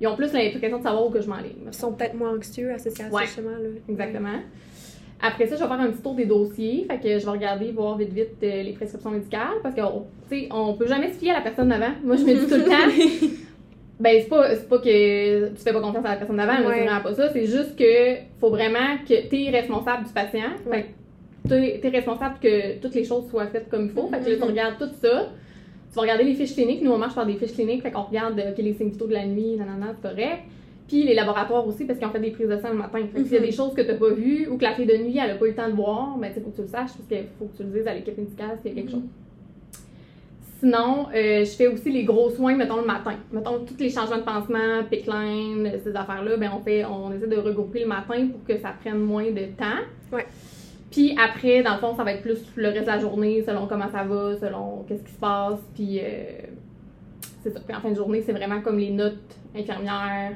Ils 0.00 0.06
ont 0.08 0.16
plus 0.16 0.32
l'implication 0.32 0.78
de 0.78 0.82
savoir 0.82 1.06
où 1.06 1.10
que 1.10 1.20
je 1.20 1.28
m'enligne. 1.28 1.52
Ils 1.66 1.72
sont 1.74 1.92
peut-être 1.92 2.14
moins 2.14 2.34
anxieux 2.36 2.72
associés 2.72 3.04
à 3.04 3.08
Ouais. 3.14 3.26
ce 3.26 3.36
chemin-là. 3.36 3.68
Exactement. 3.88 4.38
Après 5.22 5.46
ça, 5.46 5.56
je 5.56 5.62
vais 5.62 5.68
faire 5.68 5.80
un 5.80 5.90
petit 5.90 6.02
tour 6.02 6.14
des 6.14 6.26
dossiers. 6.26 6.86
Fait 6.90 6.98
que 6.98 7.18
je 7.18 7.24
vais 7.24 7.30
regarder, 7.30 7.70
voir 7.72 7.96
vite 7.96 8.12
vite 8.12 8.30
euh, 8.42 8.62
les 8.62 8.72
prescriptions 8.72 9.10
médicales. 9.10 9.58
Parce 9.62 9.74
qu'on 9.74 10.06
on 10.50 10.74
peut 10.74 10.86
jamais 10.86 11.12
se 11.12 11.18
fier 11.18 11.30
à 11.30 11.34
la 11.34 11.40
personne 11.40 11.68
d'avant. 11.68 11.92
Moi, 12.02 12.16
je 12.16 12.24
me 12.24 12.34
dis 12.34 12.46
tout 12.46 12.56
le 12.56 12.64
temps. 12.64 13.30
Ben, 14.00 14.20
c'est 14.20 14.28
pas, 14.28 14.48
pas 14.68 14.78
que 14.78 15.48
tu 15.50 15.62
fais 15.62 15.72
pas 15.72 15.80
confiance 15.80 16.04
à 16.04 16.10
la 16.10 16.16
personne 16.16 16.36
d'avant, 16.36 16.66
Ouais. 16.66 16.74
c'est 16.78 16.84
vraiment 16.84 17.00
pas 17.00 17.14
ça. 17.14 17.32
C'est 17.32 17.46
juste 17.46 17.76
que 17.78 18.16
faut 18.40 18.50
vraiment 18.50 18.98
que 19.08 19.28
tu 19.28 19.44
es 19.44 19.50
responsable 19.50 20.04
du 20.08 20.12
patient. 20.12 20.50
Fait 20.68 20.86
que 21.44 21.48
t'es 21.48 21.80
es 21.80 21.88
responsable 21.90 22.34
que 22.42 22.78
toutes 22.80 22.94
les 22.96 23.04
choses 23.04 23.30
soient 23.30 23.46
faites 23.46 23.68
comme 23.68 23.84
il 23.84 23.90
faut. 23.92 24.08
Fait 24.08 24.18
que 24.18 24.30
là, 24.30 24.34
tu 24.34 24.42
Mhm. 24.42 24.48
regardes 24.48 24.78
tout 24.78 24.90
ça. 25.00 25.28
Tu 25.94 26.00
vas 26.00 26.02
regarder 26.02 26.24
les 26.24 26.34
fiches 26.34 26.54
cliniques. 26.54 26.82
Nous, 26.82 26.90
on 26.90 26.98
marche 26.98 27.14
par 27.14 27.24
des 27.24 27.34
fiches 27.34 27.52
cliniques. 27.52 27.80
Fait 27.82 27.92
qu'on 27.92 28.02
regarde 28.02 28.36
euh, 28.40 28.50
ok, 28.50 28.58
les 28.58 28.74
signes 28.74 28.88
vitaux 28.90 29.06
de 29.06 29.12
la 29.12 29.24
nuit, 29.24 29.54
nanana, 29.56 29.92
c'est 29.94 30.02
correct. 30.08 30.40
Puis 30.88 31.04
les 31.04 31.14
laboratoires 31.14 31.64
aussi, 31.68 31.84
parce 31.84 32.00
qu'ils 32.00 32.08
ont 32.08 32.10
fait 32.10 32.18
des 32.18 32.32
prises 32.32 32.48
de 32.48 32.56
sang 32.58 32.70
le 32.70 32.78
matin. 32.78 32.98
Fait 33.12 33.20
que 33.20 33.24
s'il 33.24 33.34
y 33.34 33.36
a 33.36 33.40
Mhm. 33.40 33.46
des 33.46 33.52
choses 33.52 33.74
que 33.74 33.80
tu 33.82 33.86
n'as 33.88 33.94
pas 33.94 34.10
vues 34.10 34.48
ou 34.50 34.56
que 34.58 34.64
la 34.64 34.72
fille 34.74 34.86
de 34.86 34.96
nuit, 34.96 35.16
elle 35.22 35.30
a 35.30 35.34
pas 35.36 35.46
eu 35.46 35.50
le 35.50 35.54
temps 35.54 35.68
de 35.68 35.74
voir, 35.74 36.16
ben, 36.18 36.28
tu 36.30 36.34
sais, 36.34 36.40
faut 36.40 36.50
que 36.50 36.56
tu 36.56 36.62
le 36.62 36.66
saches, 36.66 36.90
parce 36.94 37.08
qu'il 37.08 37.24
faut 37.38 37.44
que 37.44 37.56
tu 37.56 37.62
le 37.62 37.68
dises 37.68 37.86
à 37.86 37.94
l'équipe 37.94 38.18
médicale 38.18 38.58
s'il 38.60 38.72
y 38.72 38.74
a 38.74 38.82
quelque 38.82 38.88
Mhm. 38.96 39.00
chose. 39.02 39.08
Sinon, 40.60 41.06
euh, 41.14 41.44
je 41.44 41.50
fais 41.50 41.66
aussi 41.68 41.90
les 41.90 42.04
gros 42.04 42.30
soins, 42.30 42.56
mettons, 42.56 42.80
le 42.80 42.86
matin. 42.86 43.14
Mettons, 43.32 43.60
tous 43.66 43.78
les 43.78 43.90
changements 43.90 44.16
de 44.18 44.22
pansement, 44.22 44.82
pickline, 44.90 45.70
ces 45.82 45.94
affaires-là, 45.94 46.36
ben, 46.38 46.50
on, 46.56 46.60
fait, 46.60 46.84
on 46.84 47.12
essaie 47.12 47.26
de 47.28 47.36
regrouper 47.36 47.80
le 47.80 47.86
matin 47.86 48.28
pour 48.28 48.42
que 48.44 48.58
ça 48.60 48.74
prenne 48.80 48.98
moins 48.98 49.30
de 49.30 49.44
temps. 49.56 49.82
Ouais. 50.12 50.26
Puis 50.94 51.12
après, 51.18 51.60
dans 51.64 51.74
le 51.74 51.80
fond, 51.80 51.96
ça 51.96 52.04
va 52.04 52.12
être 52.12 52.22
plus 52.22 52.38
le 52.54 52.68
reste 52.68 52.82
de 52.82 52.86
la 52.86 53.00
journée, 53.00 53.42
selon 53.42 53.66
comment 53.66 53.90
ça 53.90 54.04
va, 54.04 54.36
selon 54.36 54.84
qu'est-ce 54.86 55.02
qui 55.02 55.10
se 55.10 55.18
passe. 55.18 55.58
Puis 55.74 55.98
euh, 55.98 56.38
c'est 57.42 57.50
ça. 57.50 57.58
Puis 57.58 57.76
en 57.76 57.80
fin 57.80 57.90
de 57.90 57.96
journée, 57.96 58.22
c'est 58.24 58.32
vraiment 58.32 58.60
comme 58.60 58.78
les 58.78 58.90
notes 58.90 59.36
infirmières. 59.56 60.34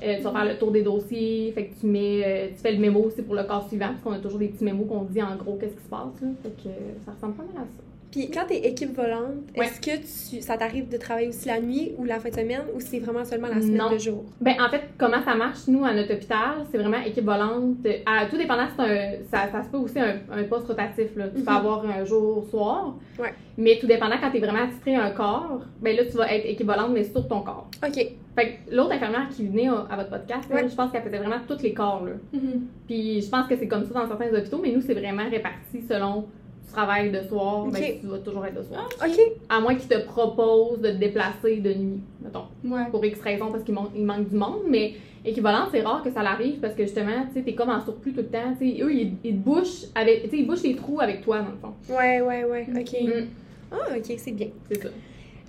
Euh, 0.00 0.16
tu 0.18 0.22
vas 0.22 0.30
faire 0.30 0.44
le 0.44 0.56
tour 0.56 0.70
des 0.70 0.82
dossiers, 0.82 1.50
fait 1.52 1.66
que 1.66 1.80
tu 1.80 1.86
mets, 1.86 2.22
euh, 2.24 2.48
tu 2.54 2.62
fais 2.62 2.70
le 2.70 2.78
mémo 2.78 3.00
aussi 3.00 3.22
pour 3.22 3.34
le 3.34 3.42
corps 3.42 3.66
suivant, 3.66 3.88
parce 3.88 4.00
qu'on 4.02 4.12
a 4.12 4.20
toujours 4.20 4.38
des 4.38 4.46
petits 4.46 4.62
mémos 4.62 4.86
qu'on 4.86 5.02
dit 5.02 5.20
en 5.20 5.34
gros 5.34 5.56
qu'est-ce 5.56 5.74
qui 5.74 5.82
se 5.82 5.88
passe. 5.88 6.14
Fait 6.44 6.50
que 6.50 6.70
ça 7.04 7.10
ressemble 7.10 7.34
pas 7.34 7.42
mal 7.42 7.64
à 7.64 7.66
ça. 7.66 7.87
Puis 8.10 8.30
quand 8.30 8.46
t'es 8.48 8.58
équipe 8.66 8.96
volante, 8.96 9.34
Ouais. 9.56 9.66
est-ce 9.66 9.80
que 9.80 9.96
tu, 10.36 10.40
ça 10.42 10.56
t'arrive 10.56 10.88
de 10.88 10.96
travailler 10.96 11.28
aussi 11.28 11.46
la 11.48 11.60
nuit 11.60 11.92
ou 11.98 12.04
la 12.04 12.18
fin 12.20 12.30
de 12.30 12.34
semaine 12.34 12.62
ou 12.74 12.80
c'est 12.80 12.98
vraiment 13.00 13.24
seulement 13.24 13.48
la 13.48 13.60
semaine 13.60 13.76
Non. 13.76 13.92
de 13.92 13.98
jour? 13.98 14.24
Ben, 14.40 14.54
en 14.60 14.68
fait, 14.70 14.82
comment 14.96 15.22
ça 15.24 15.34
marche, 15.34 15.66
nous, 15.68 15.84
à 15.84 15.92
notre 15.92 16.14
hôpital, 16.14 16.64
c'est 16.70 16.78
vraiment 16.78 16.98
équipe 17.04 17.24
volante. 17.24 17.76
À 18.06 18.26
tout 18.26 18.36
dépendant, 18.38 18.66
c'est 18.76 18.82
un, 18.82 19.10
ça, 19.30 19.50
ça 19.52 19.62
se 19.62 19.68
peut 19.68 19.76
aussi 19.78 19.98
un, 20.00 20.16
un 20.32 20.44
poste 20.44 20.66
rotatif. 20.66 21.14
Là. 21.16 21.28
Tu 21.28 21.42
peux 21.42 21.50
Mhm. 21.50 21.56
avoir 21.56 21.84
un 21.84 22.04
jour, 22.04 22.46
soir. 22.50 22.94
Ouais. 23.18 23.34
Mais 23.58 23.76
tout 23.80 23.86
dépendant, 23.86 24.16
quand 24.20 24.30
tu 24.30 24.36
es 24.36 24.40
vraiment 24.40 24.64
attitré 24.64 24.94
à 24.94 25.04
un 25.04 25.10
corps, 25.10 25.60
ben 25.82 25.96
là, 25.96 26.04
tu 26.04 26.16
vas 26.16 26.32
être 26.32 26.46
équipe 26.46 26.66
volante, 26.66 26.90
mais 26.92 27.04
sur 27.04 27.26
ton 27.28 27.40
corps. 27.42 27.68
OK. 27.86 27.94
Fait 28.36 28.46
que 28.66 28.74
l'autre 28.76 28.92
infirmière 28.92 29.28
qui 29.30 29.46
venait 29.46 29.66
à, 29.68 29.86
à 29.90 29.96
votre 29.96 30.10
podcast, 30.10 30.48
là, 30.48 30.56
Ouais. 30.56 30.68
je 30.68 30.74
pense 30.76 30.92
qu'elle 30.92 31.02
faisait 31.02 31.18
vraiment 31.18 31.40
tous 31.46 31.60
les 31.62 31.74
corps. 31.74 32.04
Là. 32.04 32.12
Mhm. 32.32 32.66
Puis 32.86 33.20
je 33.20 33.28
pense 33.28 33.46
que 33.48 33.56
c'est 33.56 33.66
comme 33.66 33.84
ça 33.84 33.92
dans 33.94 34.06
certains 34.06 34.32
hôpitaux, 34.32 34.60
mais 34.62 34.70
nous, 34.70 34.80
c'est 34.80 34.94
vraiment 34.94 35.28
réparti 35.28 35.82
selon 35.88 36.22
tu 36.22 36.28
travailles 36.72 37.10
de 37.10 37.20
soir, 37.28 37.66
ben, 37.66 37.82
tu 38.00 38.06
vas 38.06 38.18
toujours 38.18 38.44
être 38.46 38.58
de 38.58 38.62
soir. 38.62 38.88
OK. 39.04 39.20
À 39.48 39.60
moins 39.60 39.74
qu'ils 39.74 39.88
te 39.88 39.98
proposent 40.04 40.80
de 40.80 40.90
te 40.90 40.96
déplacer 40.96 41.56
de 41.58 41.72
nuit, 41.74 42.00
mettons 42.22 42.44
Ouais. 42.64 42.84
pour 42.90 43.04
X 43.04 43.20
raisons 43.20 43.50
parce 43.50 43.64
qu'il 43.64 43.74
man- 43.74 43.90
il 43.94 44.04
manque 44.04 44.28
du 44.28 44.36
monde, 44.36 44.62
mais 44.68 44.94
équivalent, 45.24 45.66
c'est 45.72 45.80
rare 45.82 46.02
que 46.02 46.10
ça 46.10 46.22
l'arrive 46.22 46.60
parce 46.60 46.74
que 46.74 46.82
justement, 46.84 47.26
tu 47.28 47.34
sais, 47.34 47.42
t'es 47.42 47.54
comme 47.54 47.70
en 47.70 47.80
surplus 47.82 48.12
tout 48.12 48.20
le 48.20 48.26
temps. 48.28 48.54
Tu 48.60 48.76
sais, 48.76 48.82
eux, 48.82 48.92
ils, 48.92 49.12
ils 49.24 49.32
te 49.34 49.38
bouchent 49.38 49.84
avec, 49.94 50.24
tu 50.24 50.30
sais, 50.30 50.36
ils 50.38 50.46
bouchent 50.46 50.62
les 50.62 50.76
trous 50.76 51.00
avec 51.00 51.22
toi, 51.22 51.40
dans 51.40 51.50
le 51.50 51.56
fond. 51.56 51.74
Ouais, 51.94 52.20
ouais, 52.20 52.44
ouais. 52.44 52.66
OK. 52.78 52.96
Mm, 53.02 53.26
Ah, 53.72 53.96
OK, 53.96 54.14
c'est 54.16 54.32
bien. 54.32 54.48
c'est 54.70 54.82
ça. 54.82 54.88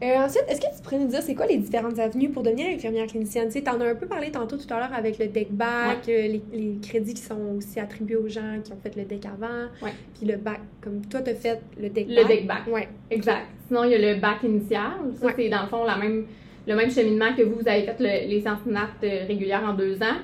Euh, 0.02 0.16
ensuite, 0.26 0.46
est-ce 0.48 0.62
que 0.62 0.74
tu 0.76 0.82
pourrais 0.82 1.00
nous 1.00 1.08
dire 1.08 1.22
c'est 1.22 1.36
quoi 1.36 1.46
les 1.46 1.58
différentes 1.58 2.00
avenues 2.00 2.30
pour 2.30 2.42
devenir 2.42 2.68
infirmière 2.74 3.06
clinicienne? 3.08 3.48
Tu 3.48 3.54
sais, 3.54 3.62
t'en 3.62 3.82
as 3.82 3.86
un 3.90 3.96
peu 3.96 4.06
parlé 4.08 4.32
tantôt 4.32 4.56
tout 4.56 4.74
à 4.74 4.80
l'heure 4.80 4.94
avec 4.94 5.20
le 5.20 5.28
deck 5.28 5.52
back, 5.52 6.08
euh, 6.08 6.22
les, 6.28 6.42
les 6.54 6.78
crédits 6.82 7.14
qui 7.16 7.22
sont 7.22 7.56
aussi 7.58 7.80
attribués 7.82 8.16
aux 8.16 8.30
gens 8.30 8.60
qui 8.64 8.72
ont 8.72 8.78
fait 8.82 8.96
le 8.96 9.04
deck 9.04 9.26
avant, 9.26 9.66
Ouais. 9.82 9.92
puis 10.18 10.26
le 10.26 10.38
bac, 10.38 10.62
comme 10.82 11.02
toi 11.06 11.22
t'as 11.22 11.34
fait 11.36 11.60
le 11.78 11.90
deck 11.90 12.08
Le 12.10 12.16
back. 12.16 12.28
deck 12.28 12.48
back. 12.48 12.68
Ouais. 12.72 12.88
Exact. 13.12 13.48
Sinon, 13.68 13.84
il 13.84 13.92
y 13.92 13.96
a 13.96 14.14
le 14.14 14.20
bac 14.22 14.38
initial. 14.44 14.84
Ça, 15.20 15.26
Ouais. 15.26 15.34
c'est 15.36 15.50
dans 15.50 15.64
le 15.64 15.68
fond 15.68 15.84
la 15.84 15.98
même, 15.98 16.26
le 16.66 16.76
même 16.76 16.90
cheminement 16.90 17.34
que 17.36 17.42
vous, 17.44 17.56
vous 17.56 17.68
avez 17.68 17.82
fait 17.84 18.00
le- 18.00 18.30
les 18.30 18.42
NAT 18.68 18.88
euh, 19.04 19.26
régulières 19.28 19.64
en 19.68 19.74
deux 19.74 19.98
ans. 20.02 20.18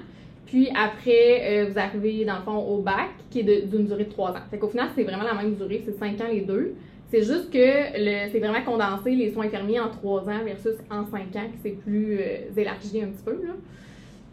Puis 0.45 0.69
après, 0.69 1.41
euh, 1.41 1.65
vous 1.71 1.77
arrivez 1.79 2.23
dans 2.23 2.37
le 2.37 2.43
fond 2.43 2.57
au 2.57 2.77
bac, 2.81 3.09
qui 3.29 3.41
est 3.41 3.65
d'une 3.67 3.87
durée 3.87 4.05
de 4.05 4.09
trois 4.09 4.29
ans. 4.31 4.43
Fait 4.49 4.57
qu'au 4.57 4.69
final, 4.69 4.87
c'est 4.95 5.03
vraiment 5.03 5.23
la 5.23 5.33
même 5.33 5.55
durée, 5.55 5.81
c'est 5.85 5.97
cinq 5.97 6.21
ans 6.21 6.27
les 6.31 6.41
deux. 6.41 6.75
C'est 7.11 7.21
juste 7.23 7.51
que 7.51 7.57
le- 7.97 8.31
c'est 8.31 8.39
vraiment 8.39 8.63
condensé 8.63 9.11
les 9.11 9.31
soins 9.31 9.45
infirmiers 9.45 9.79
en 9.79 9.89
trois 9.89 10.21
ans 10.21 10.43
versus 10.43 10.73
en 10.89 11.05
cinq 11.05 11.35
ans, 11.35 11.47
qui 11.51 11.57
c'est 11.63 11.69
plus 11.81 12.17
euh, 12.19 12.37
élargi 12.57 13.01
un 13.01 13.07
petit 13.07 13.23
peu. 13.23 13.31
Là. 13.33 13.53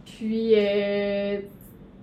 Puis 0.06 0.52
euh, 0.54 1.38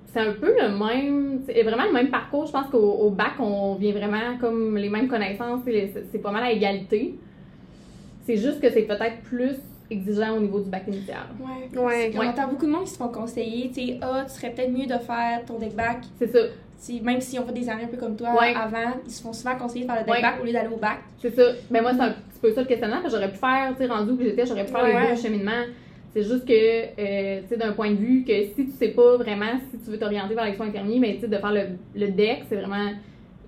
c'est 0.05 0.19
un 0.19 0.33
peu 0.33 0.53
le 0.59 0.69
même, 0.69 1.41
c'est 1.45 1.61
vraiment 1.63 1.85
le 1.85 1.93
même 1.93 2.09
parcours. 2.09 2.45
Je 2.45 2.51
pense 2.51 2.67
qu'au 2.67 2.77
au 2.77 3.09
bac, 3.09 3.33
on 3.39 3.75
vient 3.75 3.91
vraiment 3.93 4.37
comme 4.39 4.77
les 4.77 4.89
mêmes 4.89 5.07
connaissances, 5.07 5.61
c'est 5.65 5.91
c'est 6.11 6.19
pas 6.19 6.31
mal 6.31 6.43
à 6.43 6.51
égalité. 6.51 7.15
C'est 8.25 8.37
juste 8.37 8.61
que 8.61 8.69
c'est 8.69 8.83
peut-être 8.83 9.21
plus 9.23 9.55
exigeant 9.91 10.37
au 10.37 10.39
niveau 10.39 10.59
du 10.59 10.69
bac 10.69 10.83
initial. 10.87 11.17
Ouais. 11.39 11.79
Ouais. 11.81 12.11
On 12.15 12.19
entend 12.27 12.47
beaucoup 12.47 12.67
de 12.67 12.71
monde 12.71 12.83
qui 12.83 12.91
se 12.91 12.97
font 12.97 13.07
conseiller, 13.09 13.69
tu 13.73 13.87
sais, 13.87 13.97
ah, 14.01 14.23
tu 14.27 14.35
serais 14.35 14.51
peut-être 14.51 14.71
mieux 14.71 14.85
de 14.85 14.99
faire 14.99 15.43
ton 15.47 15.57
deck 15.57 15.75
back. 15.75 16.01
C'est 16.19 16.27
ça, 16.31 16.39
même 17.03 17.19
si 17.21 17.37
on 17.39 17.45
fait 17.45 17.53
des 17.53 17.69
années 17.69 17.83
un 17.83 17.87
peu 17.87 17.97
comme 17.97 18.15
toi 18.15 18.29
Ouais. 18.39 18.53
avant, 18.55 18.93
ils 19.05 19.11
se 19.11 19.21
font 19.21 19.33
souvent 19.33 19.55
conseiller 19.55 19.85
de 19.85 19.91
faire 19.91 19.99
le 19.99 20.05
deck 20.05 20.13
Ouais. 20.15 20.21
back 20.21 20.35
au 20.41 20.45
lieu 20.45 20.53
d'aller 20.53 20.73
au 20.73 20.77
bac. 20.77 20.99
c'est 21.21 21.35
ça. 21.35 21.43
Ben 21.69 21.81
moi, 21.81 21.91
c'est 21.93 22.01
un 22.01 22.09
petit 22.11 22.39
peu 22.41 22.51
ça 22.53 22.61
le 22.61 22.67
questionnement, 22.67 23.01
que 23.01 23.09
j'aurais 23.09 23.31
pu 23.31 23.37
faire, 23.37 23.73
tu 23.77 23.83
sais, 23.83 23.87
rendu 23.91 24.11
où 24.11 24.19
j'étais, 24.21 24.45
j'aurais 24.45 24.65
pu 24.65 24.71
faire 24.71 24.83
Ouais. 24.83 25.09
deux 25.15 25.21
cheminements. 25.21 25.65
C'est 26.13 26.23
juste 26.23 26.45
que, 26.47 26.51
euh, 26.53 27.41
tu 27.41 27.47
sais, 27.49 27.57
d'un 27.57 27.73
point 27.73 27.91
de 27.91 27.95
vue 27.97 28.23
que 28.23 28.33
si 28.55 28.65
tu 28.65 28.71
sais 28.71 28.89
pas 28.89 29.17
vraiment 29.17 29.59
si 29.71 29.77
tu 29.77 29.91
veux 29.91 29.99
t'orienter 29.99 30.33
vers 30.33 30.45
les 30.45 30.55
soins 30.55 30.67
infirmiers, 30.67 30.99
mais 30.99 31.15
tu 31.15 31.21
sais, 31.21 31.27
de 31.27 31.37
faire 31.37 31.51
le, 31.53 31.61
le 31.95 32.07
deck, 32.11 32.43
c'est 32.49 32.55
vraiment 32.55 32.91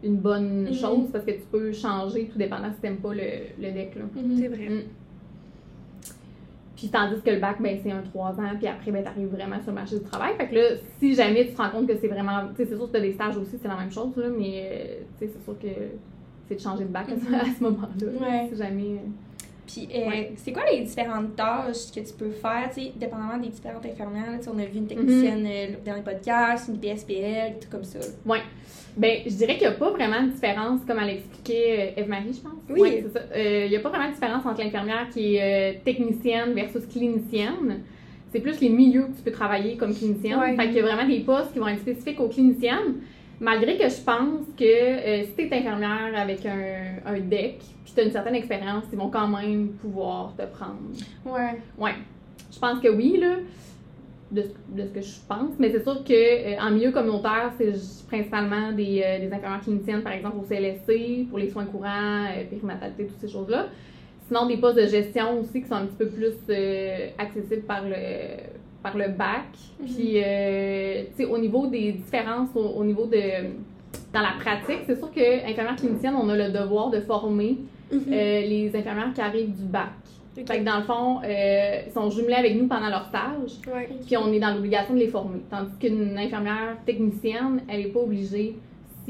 une 0.03 0.17
bonne 0.17 0.63
Mhm. 0.67 0.73
chose 0.73 1.09
parce 1.11 1.23
que 1.25 1.31
tu 1.31 1.43
peux 1.51 1.71
changer 1.73 2.25
tout 2.31 2.37
dépendant 2.37 2.71
si 2.73 2.81
t'aimes 2.81 2.97
pas 2.97 3.13
le, 3.13 3.21
le 3.59 3.71
deck, 3.71 3.95
là. 3.95 4.01
C'est 4.37 4.47
vrai. 4.47 4.69
Mm. 4.69 4.81
Puis 6.81 6.89
tandis 6.89 7.21
que 7.21 7.29
le 7.29 7.39
bac, 7.39 7.61
ben, 7.61 7.77
c'est 7.83 7.91
un 7.91 8.01
3 8.01 8.31
ans, 8.39 8.49
puis 8.57 8.67
après, 8.67 8.89
ben, 8.91 9.03
t'arrives 9.03 9.27
vraiment 9.29 9.59
sur 9.61 9.69
le 9.69 9.75
marché 9.75 9.97
du 9.99 10.03
travail. 10.03 10.33
Fait 10.35 10.47
que 10.47 10.55
là, 10.55 10.61
si 10.99 11.13
jamais 11.13 11.45
tu 11.45 11.53
te 11.53 11.57
rends 11.61 11.69
compte 11.69 11.87
que 11.87 11.95
c'est 11.95 12.07
vraiment. 12.07 12.47
Tu 12.49 12.63
sais, 12.63 12.69
c'est 12.69 12.75
sûr 12.75 12.87
que 12.87 12.93
t'as 12.93 12.99
des 13.01 13.13
stages 13.13 13.37
aussi, 13.37 13.57
c'est 13.61 13.67
la 13.67 13.75
même 13.77 13.91
chose, 13.91 14.15
là, 14.17 14.25
mais 14.35 14.69
euh, 14.71 14.95
tu 15.19 15.27
sais, 15.27 15.31
c'est 15.35 15.43
sûr 15.43 15.59
que 15.59 15.67
c'est 16.47 16.55
de 16.55 16.59
changer 16.59 16.83
de 16.85 16.89
bac 16.89 17.05
à 17.09 17.15
ce- 17.15 17.33
à 17.35 17.45
ce 17.55 17.63
moment-là. 17.63 18.07
Ouais. 18.19 18.47
Si 18.51 18.57
jamais. 18.57 19.01
Puis, 19.67 19.87
euh, 19.95 20.09
Ouais. 20.09 20.31
c'est 20.35 20.51
quoi 20.51 20.63
les 20.71 20.81
différentes 20.81 21.35
tâches 21.35 21.91
que 21.95 21.99
tu 22.01 22.13
peux 22.17 22.31
faire, 22.31 22.69
tu 22.73 22.81
sais, 22.81 22.91
dépendamment 22.95 23.37
des 23.37 23.49
différentes 23.49 23.85
infirmières? 23.85 24.31
là, 24.31 24.37
on 24.53 24.59
a 24.59 24.65
vu 24.65 24.77
une 24.79 24.87
technicienne 24.87 25.45
euh, 25.45 25.67
le 25.71 25.77
dernier 25.85 26.01
podcast, 26.03 26.67
une 26.69 26.79
PSPL, 26.79 27.59
tout 27.61 27.69
comme 27.69 27.83
ça. 27.83 27.99
Ben, 28.97 29.19
je 29.25 29.29
dirais 29.33 29.53
qu'il 29.57 29.67
n'y 29.67 29.73
a 29.73 29.77
pas 29.77 29.89
vraiment 29.91 30.21
de 30.23 30.31
différence, 30.31 30.81
comme 30.85 30.97
elle 31.01 31.11
expliquait 31.11 31.93
euh, 31.97 32.01
Eve-Marie, 32.01 32.33
je 32.33 32.41
pense. 32.41 32.51
Oui. 32.69 32.79
Ouais, 32.81 33.03
c'est 33.07 33.13
ça. 33.19 33.25
Euh, 33.35 33.65
Il 33.65 33.69
n'y 33.69 33.77
a 33.77 33.79
pas 33.79 33.89
vraiment 33.89 34.09
de 34.09 34.13
différence 34.13 34.45
entre 34.45 34.61
l'infirmière 34.61 35.07
qui 35.13 35.35
est 35.37 35.75
euh, 35.75 35.77
technicienne 35.85 36.53
versus 36.53 36.85
clinicienne. 36.87 37.81
c'est 38.33 38.39
plus 38.41 38.59
les 38.61 38.69
milieux 38.69 39.03
que 39.03 39.15
tu 39.17 39.23
peux 39.23 39.31
travailler 39.31 39.77
comme 39.77 39.93
clinicienne. 39.95 40.39
Ouais. 40.39 40.55
Fait 40.57 40.65
qu'il 40.67 40.75
y 40.75 40.79
a 40.79 40.83
vraiment 40.83 41.07
des 41.07 41.19
postes 41.21 41.53
qui 41.53 41.59
vont 41.59 41.67
être 41.69 41.79
spécifiques 41.81 42.19
aux 42.19 42.27
cliniciennes. 42.29 42.95
Malgré 43.41 43.75
que 43.77 43.89
je 43.89 43.99
pense 44.01 44.45
que 44.55 44.63
euh, 44.63 45.23
si 45.25 45.33
tu 45.35 45.41
es 45.41 45.57
infirmière 45.57 46.11
avec 46.15 46.45
un, 46.45 46.97
un 47.07 47.19
DEC, 47.19 47.57
puis 47.83 47.93
tu 47.93 47.99
as 47.99 48.03
une 48.03 48.11
certaine 48.11 48.35
expérience, 48.35 48.83
ils 48.93 48.97
vont 48.99 49.09
quand 49.09 49.27
même 49.27 49.69
pouvoir 49.81 50.33
te 50.37 50.43
prendre. 50.43 50.77
Ouais. 51.25 51.59
Ouais. 51.77 51.95
Je 52.53 52.59
pense 52.59 52.79
que 52.79 52.87
oui, 52.89 53.17
là, 53.19 53.37
de, 54.31 54.43
ce- 54.43 54.77
de 54.77 54.83
ce 54.87 54.93
que 54.93 55.01
je 55.01 55.15
pense. 55.27 55.53
Mais 55.57 55.71
c'est 55.71 55.81
sûr 55.81 56.03
que 56.03 56.13
euh, 56.13 56.59
en 56.61 56.69
milieu 56.69 56.91
communautaire, 56.91 57.51
c'est 57.57 57.73
principalement 58.07 58.71
des, 58.73 59.01
euh, 59.03 59.19
des 59.19 59.33
infirmières 59.33 59.61
cliniciennes, 59.61 60.03
par 60.03 60.13
exemple, 60.13 60.37
au 60.37 60.43
CLSC, 60.47 61.27
pour 61.27 61.39
les 61.39 61.49
soins 61.49 61.65
courants, 61.65 62.25
euh, 62.37 62.43
périnatalité, 62.47 63.07
toutes 63.07 63.19
ces 63.21 63.27
choses-là. 63.29 63.67
Sinon, 64.27 64.45
des 64.45 64.57
postes 64.57 64.77
de 64.77 64.85
gestion 64.85 65.39
aussi 65.41 65.63
qui 65.63 65.67
sont 65.67 65.75
un 65.75 65.87
petit 65.87 65.97
peu 65.97 66.07
plus 66.09 66.33
accessibles 67.17 67.63
par 67.63 67.83
le, 67.83 67.95
par 68.83 68.97
le 68.97 69.09
bac. 69.09 69.45
Puis, 69.83 70.13
euh, 70.23 71.03
tu 71.15 71.23
sais, 71.23 71.25
au 71.29 71.37
niveau 71.37 71.67
des 71.67 71.91
différences, 71.93 72.49
au, 72.55 72.59
au 72.79 72.83
niveau 72.83 73.05
de. 73.05 73.19
Dans 74.13 74.21
la 74.21 74.33
pratique, 74.39 74.81
c'est 74.85 74.97
sûr 74.97 75.11
que 75.11 75.45
infirmière 75.49 75.75
clinicienne, 75.75 76.15
on 76.21 76.27
a 76.29 76.35
le 76.35 76.51
devoir 76.51 76.89
de 76.89 76.99
former 77.01 77.57
Mhm. 77.91 78.01
euh, 78.09 78.41
les 78.41 78.71
infirmières 78.75 79.13
qui 79.13 79.19
arrivent 79.21 79.53
du 79.53 79.63
bac. 79.65 79.89
Ok. 80.37 80.47
Fait 80.47 80.59
que 80.59 80.63
dans 80.63 80.77
le 80.77 80.83
fond, 80.83 81.19
euh, 81.25 81.81
ils 81.87 81.91
sont 81.91 82.09
jumelés 82.09 82.35
avec 82.35 82.55
nous 82.55 82.67
pendant 82.67 82.87
leur 82.89 83.05
stage, 83.07 83.51
Ouais. 83.73 83.89
puis 84.05 84.15
on 84.15 84.31
est 84.31 84.39
dans 84.39 84.53
l'obligation 84.53 84.93
de 84.93 84.99
les 84.99 85.07
former. 85.09 85.39
Tandis 85.49 85.71
qu'une 85.77 86.17
infirmière 86.17 86.77
technicienne, 86.85 87.61
elle 87.69 87.81
n'est 87.81 87.89
pas 87.89 87.99
obligée 87.99 88.55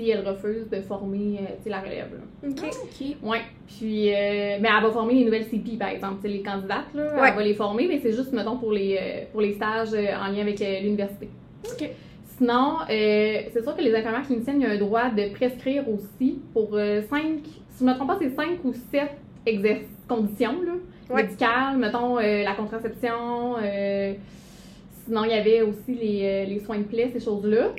si 0.02 0.10
elle 0.10 0.28
refuse 0.28 0.68
de 0.70 0.82
former 0.82 1.40
euh, 1.42 1.70
la 1.70 1.80
relève. 1.80 2.10
là. 2.14 2.50
Ok. 2.50 2.60
Ok. 2.84 3.08
Ouais. 3.24 3.42
Puis, 3.68 4.10
euh, 4.10 4.58
mais 4.60 4.70
elle 4.76 4.84
va 4.84 4.92
former 4.92 5.14
les 5.14 5.26
nouvelles 5.26 5.46
CP, 5.46 5.78
par 5.78 5.90
exemple. 5.90 6.28
Les 6.28 6.42
candidates, 6.42 6.94
là, 6.96 7.04
Ouais. 7.22 7.30
elle 7.30 7.36
va 7.36 7.44
les 7.44 7.54
former, 7.54 7.88
mais 7.88 8.00
c'est 8.02 8.12
juste, 8.14 8.34
mettons, 8.34 8.58
pour 8.58 8.72
les, 8.72 8.98
euh, 9.00 9.24
pour 9.32 9.42
les 9.42 9.54
stages 9.54 9.94
en 9.94 10.32
lien 10.32 10.42
avec 10.42 10.60
l'université. 10.60 11.30
Ok. 11.66 11.90
Sinon, 12.38 12.78
euh, 12.90 13.42
c'est 13.54 13.62
sûr 13.62 13.76
que 13.76 13.82
les 13.82 13.94
infirmières 13.94 14.26
cliniciennes, 14.26 14.62
il 14.62 14.64
y 14.64 14.66
a 14.66 14.72
un 14.72 14.78
droit 14.78 15.10
de 15.12 15.30
prescrire 15.34 15.84
aussi 15.88 16.40
pour 16.54 16.72
5, 16.72 17.40
si 17.44 17.62
je 17.80 17.84
ne 17.86 17.90
me 17.92 17.96
trompe 17.96 18.08
pas, 18.10 18.18
c'est 18.20 18.36
5 18.36 18.64
ou 18.64 18.74
7 18.92 19.10
exercices, 19.46 19.88
conditions 20.08 20.62
là, 20.64 20.72
Ouais. 21.14 21.24
médicales, 21.24 21.78
mettons 21.78 22.18
euh, 22.18 22.44
la 22.44 22.54
contraception. 22.56 23.58
euh, 23.62 24.14
sinon, 25.06 25.24
il 25.26 25.32
y 25.32 25.34
avait 25.34 25.62
aussi 25.62 25.94
les, 25.94 26.46
les 26.48 26.60
soins 26.62 26.78
de 26.80 26.84
plaie, 26.84 27.10
ces 27.14 27.20
choses-là. 27.20 27.70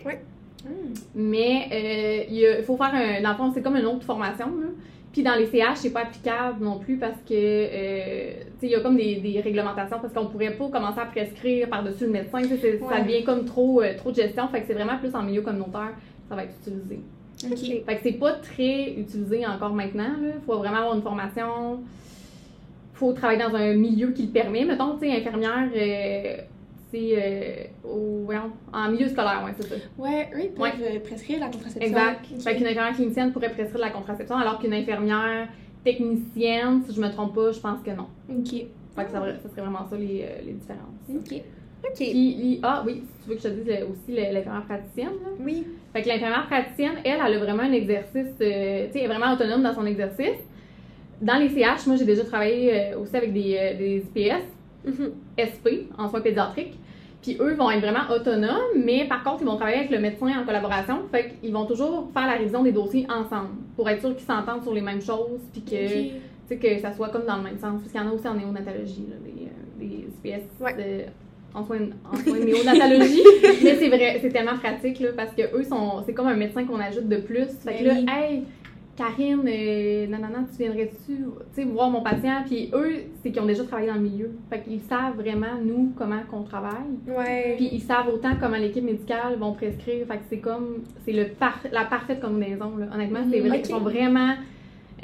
Hmm. 0.64 0.95
Mais 1.14 1.69
euh, 1.73 2.25
il 2.31 2.64
faut 2.64 2.76
faire 2.76 2.95
un. 2.95 3.23
Dans 3.23 3.31
le 3.31 3.37
fond, 3.37 3.50
c'est 3.52 3.62
comme 3.62 3.76
une 3.76 3.87
autre 3.87 4.04
formation. 4.04 4.47
Là. 4.47 4.69
Puis 5.12 5.23
dans 5.23 5.35
les 5.35 5.47
CH, 5.47 5.76
c'est 5.76 5.90
pas 5.90 6.00
applicable 6.00 6.64
non 6.64 6.78
plus 6.78 6.97
parce 6.97 7.19
que 7.28 7.35
euh, 7.35 8.33
il 8.62 8.69
y 8.71 8.75
a 8.75 8.81
comme 8.81 8.97
des, 8.97 9.16
des 9.16 9.40
réglementations 9.40 9.99
parce 10.00 10.12
qu'on 10.12 10.26
pourrait 10.26 10.52
pas 10.52 10.69
commencer 10.69 11.00
à 11.00 11.04
prescrire 11.04 11.69
par-dessus 11.69 12.04
le 12.04 12.12
médecin. 12.12 12.40
Ça 12.42 13.00
devient 13.00 13.23
comme 13.23 13.45
trop, 13.45 13.83
euh, 13.83 13.95
trop 13.97 14.11
de 14.11 14.16
gestion. 14.16 14.49
Fait 14.49 14.62
que 14.62 14.69
c'est 14.69 14.75
vraiment 14.75 14.97
plus 14.97 15.14
en 15.14 15.23
milieu 15.23 15.42
communautaire 15.42 15.90
que 15.97 16.28
ça 16.31 16.35
va 16.35 16.45
être 16.45 16.54
utilisé. 16.62 17.00
Ok. 17.45 17.85
Fait 17.85 17.97
que 17.97 18.00
c'est 18.02 18.19
pas 18.19 18.33
très 18.33 18.92
utilisé 18.92 19.47
encore 19.47 19.75
maintenant. 19.75 20.14
Il 20.23 20.40
faut 20.47 20.57
vraiment 20.57 20.78
avoir 20.78 20.95
une 20.95 21.02
formation. 21.02 21.81
faut 22.95 23.12
travailler 23.12 23.42
dans 23.42 23.54
un 23.54 23.75
milieu 23.75 24.12
qui 24.12 24.23
le 24.23 24.33
permet. 24.33 24.64
Mettons, 24.64 24.97
tu 24.99 25.07
sais, 25.07 25.14
infirmière, 25.14 25.69
euh, 25.76 26.37
c'est 26.93 27.15
euh, 27.17 27.89
au- 27.89 28.29
en 28.73 28.91
milieu 28.91 29.09
scolaire, 29.09 29.43
ouais, 29.45 29.53
c'est 29.59 29.67
ça. 29.69 29.75
Ouais, 29.99 30.29
eux, 30.35 30.41
ils 30.45 30.51
peuvent 30.51 30.61
Ouais. 30.63 30.73
euh, 30.97 31.01
prescrire 31.01 31.41
la 31.41 31.47
contraception. 31.47 31.81
Exact. 31.83 32.21
Ok. 32.35 32.41
Fait 32.43 32.57
qu'une 32.57 32.67
infirmière 32.67 32.95
clinicienne 32.95 33.33
pourrait 33.33 33.51
prescrire 33.51 33.81
la 33.81 33.91
contraception, 33.91 34.37
alors 34.37 34.59
qu'une 34.61 34.75
infirmière 34.75 35.49
technicienne, 35.85 36.83
si 36.87 36.95
je 36.95 37.01
me 37.01 37.09
trompe 37.11 37.35
pas, 37.35 37.53
je 37.53 37.61
pense 37.61 37.81
que 37.83 37.91
non. 37.91 38.07
Ok. 38.31 38.51
Fait 38.95 39.05
que 39.07 39.11
ça, 39.11 39.23
ça 39.43 39.49
serait 39.49 39.63
vraiment 39.63 39.87
ça 39.89 39.97
les, 39.97 40.23
euh, 40.25 40.43
les 40.45 40.53
différences. 40.53 41.09
Ok. 41.09 41.41
Ok. 41.85 41.97
Puis, 41.97 42.61
ah 42.63 42.83
oui, 42.87 43.03
si 43.03 43.25
tu 43.25 43.31
veux 43.31 43.35
que 43.37 43.43
je 43.43 43.49
te 43.49 43.55
dise 43.55 43.85
aussi 43.91 44.13
l'infirmière 44.33 44.65
praticienne. 44.67 45.09
là. 45.23 45.31
Oui. 45.41 45.67
Fait 45.93 46.03
que 46.03 46.09
l'infirmière 46.09 46.47
praticienne, 46.47 46.93
elle, 47.05 47.19
elle 47.27 47.35
a 47.35 47.39
vraiment 47.39 47.63
un 47.65 47.73
exercice, 47.73 48.15
euh, 48.41 48.87
tu 48.87 48.93
sais, 48.93 48.99
elle 48.99 49.05
est 49.05 49.07
vraiment 49.09 49.33
autonome 49.33 49.63
dans 49.63 49.75
son 49.75 49.87
exercice. 49.87 50.39
Dans 51.21 51.37
les 51.39 51.49
CH, 51.49 51.87
moi, 51.87 51.97
j'ai 51.97 52.05
déjà 52.05 52.25
travaillé 52.25 52.93
euh, 52.93 52.99
aussi 53.01 53.17
avec 53.17 53.33
des, 53.33 53.75
des 53.79 54.05
IPS, 54.15 54.43
Mhm. 54.85 55.13
SP, 55.39 55.87
en 55.97 56.09
soins 56.09 56.21
pédiatriques. 56.21 56.77
Puis 57.23 57.37
eux 57.41 57.55
vont 57.55 57.71
être 57.71 57.81
vraiment 57.81 58.11
autonomes, 58.12 58.83
mais 58.85 59.07
par 59.09 59.23
contre, 59.23 59.38
ils 59.43 59.47
vont 59.47 59.55
travailler 59.57 59.79
avec 59.79 59.91
le 59.91 60.00
médecin 60.00 60.26
en 60.41 60.45
collaboration. 60.45 60.99
Fait 61.12 61.35
qu'ils 61.41 61.52
vont 61.52 61.67
toujours 61.67 62.11
faire 62.12 62.26
la 62.26 62.33
révision 62.35 62.62
des 62.64 62.73
dossiers 62.73 63.07
ensemble 63.09 63.50
pour 63.76 63.88
être 63.88 64.00
sûr 64.00 64.17
qu'ils 64.17 64.26
s'entendent 64.26 64.62
sur 64.64 64.75
les 64.75 64.81
mêmes 64.81 65.00
choses, 65.00 65.41
puis 65.52 65.62
que, 65.62 65.71
sais, 66.49 66.79
ça 66.81 66.93
soit 66.93 67.09
comme 67.11 67.25
dans 67.25 67.37
le 67.37 67.45
même 67.45 67.59
sens. 67.59 67.81
Parce 67.81 67.93
qu'il 67.93 68.00
y 68.00 68.05
en 68.05 68.09
a 68.09 68.12
aussi 68.12 68.26
en 68.26 68.35
néonatologie, 68.35 69.07
là, 69.09 69.17
des, 69.25 69.87
des 69.87 70.07
IPS 70.25 70.43
Ouais. 70.61 70.75
de- 70.75 71.05
en 71.55 71.62
soins, 71.64 71.79
en 72.11 72.17
soins 72.17 72.38
de 72.41 72.45
néonatologie. 72.45 73.23
mais 73.62 73.76
c'est 73.76 73.88
vrai, 73.88 74.19
c'est 74.21 74.31
tellement 74.31 74.57
pratique, 74.57 74.99
là, 75.00 75.09
parce 75.17 75.33
que 75.35 75.43
eux 75.57 75.62
sont, 75.64 76.02
c'est 76.07 76.14
comme 76.14 76.26
un 76.29 76.35
médecin 76.37 76.64
qu'on 76.64 76.81
ajoute 76.81 77.09
de 77.09 77.17
plus. 77.19 77.47
Fait 77.64 77.75
que 77.75 77.85
Ben 77.85 77.87
là, 77.88 77.95
oui. 77.99 78.07
hey, 78.09 78.43
Karine, 78.95 79.41
euh, 79.47 80.07
non, 80.07 80.19
non, 80.19 80.29
non, 80.29 80.45
tu 80.51 80.63
viendrais-tu, 80.63 81.65
voir 81.65 81.89
mon 81.89 82.03
patient? 82.03 82.43
Puis 82.47 82.71
eux, 82.75 83.05
c'est 83.23 83.31
qu'ils 83.33 83.41
ont 83.41 83.47
déjà 83.47 83.65
travaillé 83.65 83.89
dans 83.89 83.95
le 83.95 84.01
milieu. 84.03 84.31
Fait 84.51 84.61
qu'ils 84.61 84.81
savent 84.83 85.17
vraiment, 85.17 85.55
nous, 85.65 85.93
comment 85.97 86.21
qu'on 86.31 86.43
travaille. 86.43 86.93
Ouais. 87.07 87.55
Puis 87.57 87.71
ils 87.73 87.81
savent 87.81 88.09
autant 88.13 88.33
comment 88.39 88.59
l'équipe 88.59 88.85
médicale 88.85 89.37
vont 89.39 89.55
prescrire. 89.55 90.07
Fait 90.07 90.17
que 90.19 90.23
c'est 90.29 90.39
comme, 90.41 90.83
c'est 91.07 91.13
le 91.13 91.29
par- 91.29 91.63
la 91.73 91.87
parfaite 91.87 92.21
combinaison, 92.21 92.77
là. 92.77 92.87
Honnêtement, 92.95 93.21
c'est 93.31 93.41
vrai. 93.41 93.59
ok. 93.61 93.65
Ils 93.65 93.71
sont 93.71 93.81
vraiment, 93.81 94.35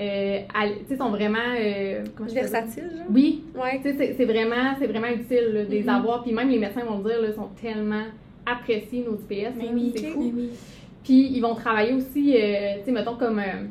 euh, 0.00 0.38
sais, 0.86 0.96
sont 0.98 1.08
vraiment, 1.10 1.38
euh, 1.58 2.04
comment 2.14 2.28
je 2.28 2.34
peux 2.34 2.40
dire? 2.40 2.50
Versatile, 2.50 2.90
genre? 2.94 3.06
Oui, 3.10 3.44
Ouais. 3.54 3.80
tu 3.82 3.96
sais, 3.96 4.14
c'est- 4.18 4.24
vraiment, 4.26 4.74
c'est 4.78 4.86
vraiment 4.86 5.08
utile 5.08 5.48
là, 5.54 5.64
de 5.64 5.70
les 5.70 5.82
Mhm. 5.84 5.88
avoir. 5.88 6.22
Puis 6.24 6.32
même 6.34 6.50
les 6.50 6.58
médecins 6.58 6.84
vont 6.84 6.98
le 6.98 7.04
dire, 7.04 7.22
là, 7.22 7.32
sont 7.32 7.48
tellement 7.60 8.04
appréciés, 8.44 9.02
nos 9.06 9.16
IPS. 9.16 9.54
Oui, 9.74 9.92
c'est 9.96 10.02
mais 10.02 10.08
fou. 10.12 10.32
oui. 10.36 10.50
Puis 11.04 11.28
ils 11.32 11.40
vont 11.40 11.54
travailler 11.54 11.92
aussi, 11.94 12.34
euh, 12.36 12.78
tu 12.80 12.84
sais, 12.86 12.92
mettons 12.92 13.16
comme 13.16 13.38
euh, 13.38 13.66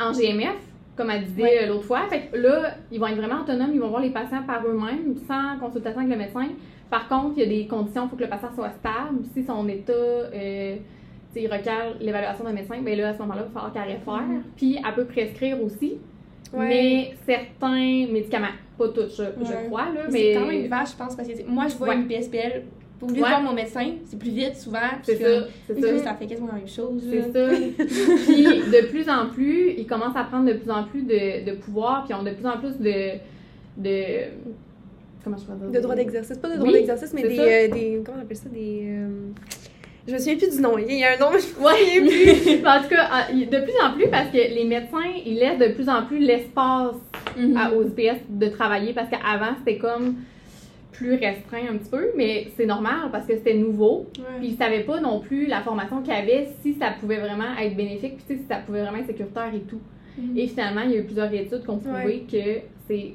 en 0.00 0.12
GMF, 0.12 0.56
comme 0.96 1.10
elle 1.10 1.24
disait 1.24 1.42
Ouais. 1.42 1.58
euh, 1.62 1.66
l'autre 1.68 1.84
fois. 1.84 2.02
Fait 2.08 2.28
que 2.30 2.36
là, 2.36 2.74
ils 2.90 3.00
vont 3.00 3.06
être 3.06 3.16
vraiment 3.16 3.40
autonomes, 3.42 3.70
ils 3.72 3.80
vont 3.80 3.88
voir 3.88 4.02
les 4.02 4.10
patients 4.10 4.42
par 4.46 4.66
eux-mêmes, 4.66 5.14
sans 5.26 5.58
consultation 5.58 6.00
avec 6.00 6.12
le 6.12 6.18
médecin. 6.18 6.48
Par 6.90 7.08
contre, 7.08 7.32
il 7.36 7.42
y 7.42 7.46
a 7.46 7.48
des 7.48 7.66
conditions, 7.66 8.04
il 8.04 8.10
faut 8.10 8.16
que 8.16 8.24
le 8.24 8.28
patient 8.28 8.50
soit 8.54 8.70
stable. 8.70 9.20
Si 9.32 9.44
son 9.44 9.66
état, 9.68 9.92
euh, 9.92 10.76
tu 11.32 11.40
sais, 11.40 11.42
il 11.46 11.50
requiert 11.50 11.94
l'évaluation 12.00 12.44
d'un 12.44 12.52
médecin, 12.52 12.82
bien 12.82 12.96
là, 12.96 13.08
à 13.10 13.14
ce 13.14 13.18
moment-là, 13.20 13.42
il 13.48 13.52
va 13.52 13.60
falloir 13.60 13.72
qu'elle 13.72 13.94
réfère. 13.94 14.26
Mhm. 14.28 14.42
Puis 14.56 14.76
elle 14.86 14.94
peut 14.94 15.06
prescrire 15.06 15.62
aussi, 15.62 15.94
Ouais. 16.52 16.68
mais 16.68 17.14
certains 17.24 18.12
médicaments, 18.12 18.48
pas 18.76 18.88
tous, 18.88 19.16
je, 19.16 19.66
crois, 19.68 19.86
là, 19.94 20.00
Mais 20.10 20.34
c'est 20.34 20.34
quand 20.38 20.46
même 20.46 20.66
vache, 20.66 20.90
je 20.92 20.96
pense, 20.98 21.16
parce 21.16 21.26
que 21.26 21.48
moi, 21.48 21.66
je 21.68 21.76
vois 21.76 21.88
Ouais. 21.88 21.96
une 21.96 22.06
PSPL. 22.06 22.64
Pour 23.02 23.10
lieu 23.10 23.16
de 23.16 23.22
Ouais. 23.22 23.28
voir 23.30 23.42
mon 23.42 23.52
médecin, 23.52 23.84
c'est 24.06 24.16
plus 24.16 24.30
vite 24.30 24.54
souvent. 24.54 24.78
C'est 25.02 25.16
ça, 25.16 25.48
c'est 25.66 25.74
puis 25.74 25.82
ça. 25.82 25.98
ça 26.04 26.14
fait 26.14 26.26
quasiment 26.26 26.46
la 26.52 26.58
même 26.58 26.68
chose. 26.68 27.02
C'est 27.10 27.32
ça. 27.32 27.48
puis 28.26 28.44
de 28.44 28.86
plus 28.86 29.08
en 29.10 29.26
plus, 29.26 29.70
ils 29.76 29.86
commencent 29.88 30.14
à 30.16 30.22
prendre 30.22 30.46
de 30.46 30.52
plus 30.52 30.70
en 30.70 30.84
plus 30.84 31.02
de, 31.02 31.44
de 31.50 31.56
pouvoir, 31.56 32.04
puis 32.04 32.14
ont 32.14 32.22
de 32.22 32.30
plus 32.30 32.46
en 32.46 32.58
plus 32.58 32.78
de. 32.78 33.18
de 33.76 34.04
comment 35.24 35.36
je 35.36 35.44
peux 35.44 35.54
dire? 35.58 35.70
De 35.72 35.80
droit 35.80 35.96
d'exercice. 35.96 36.38
Pas 36.38 36.48
de 36.50 36.54
droit 36.58 36.68
Oui, 36.68 36.74
d'exercice, 36.74 37.12
mais 37.12 37.22
c'est 37.22 37.28
des, 37.28 37.36
ça. 37.36 37.42
euh, 37.42 37.68
des. 37.68 38.02
Comment 38.06 38.18
on 38.18 38.22
appelle 38.22 38.36
ça 38.36 38.48
Des. 38.48 38.82
euh, 38.88 39.08
Je 40.06 40.12
me 40.12 40.18
souviens 40.18 40.36
plus 40.36 40.50
du 40.56 40.60
nom. 40.62 40.78
Il 40.78 40.94
y 40.96 41.02
a 41.04 41.14
un 41.14 41.18
nom, 41.18 41.30
mais 41.32 41.40
je 41.40 41.46
me 41.48 42.06
souviens 42.06 42.54
plus. 42.54 42.66
en 42.66 42.82
tout 42.82 42.88
cas, 42.88 43.08
ah, 43.10 43.32
de 43.32 43.44
plus 43.64 43.74
en 43.84 43.92
plus, 43.94 44.08
parce 44.08 44.28
que 44.30 44.36
les 44.36 44.64
médecins, 44.64 45.10
ils 45.26 45.34
laissent 45.34 45.58
de 45.58 45.74
plus 45.74 45.88
en 45.88 46.04
plus 46.06 46.18
l'espace 46.20 46.94
Mhm. 47.36 47.56
à- 47.56 47.72
aux 47.72 47.82
IPS 47.82 48.20
de 48.28 48.46
travailler, 48.48 48.92
parce 48.92 49.08
qu'avant, 49.08 49.54
c'était 49.58 49.78
comme 49.78 50.16
plus 50.92 51.14
restreint 51.14 51.62
un 51.72 51.76
petit 51.78 51.90
peu, 51.90 52.10
mais 52.16 52.48
c'est 52.56 52.66
normal 52.66 53.08
parce 53.10 53.26
que 53.26 53.34
c'était 53.34 53.54
nouveau. 53.54 54.06
Puis 54.38 54.48
ils 54.48 54.56
savaient 54.56 54.84
pas 54.84 55.00
non 55.00 55.20
plus 55.20 55.46
la 55.46 55.60
formation 55.62 56.00
qu'il 56.02 56.12
y 56.12 56.16
avait, 56.16 56.48
si 56.62 56.74
ça 56.74 56.92
pouvait 57.00 57.18
vraiment 57.18 57.56
être 57.60 57.74
bénéfique, 57.76 58.16
puis 58.16 58.24
tu 58.28 58.34
sais, 58.34 58.40
si 58.42 58.46
ça 58.46 58.56
pouvait 58.56 58.82
vraiment 58.82 58.98
être 58.98 59.06
sécuritaire 59.06 59.50
et 59.54 59.60
tout. 59.60 59.80
Mhm. 60.18 60.36
Et 60.36 60.46
finalement, 60.48 60.82
il 60.82 60.90
y 60.90 60.94
a 60.94 60.98
eu 60.98 61.04
plusieurs 61.04 61.32
études 61.32 61.62
qui 61.62 61.70
ont 61.70 61.78
prouvé 61.78 62.04
Ouais. 62.04 62.22
que 62.30 62.60
c'est 62.86 63.12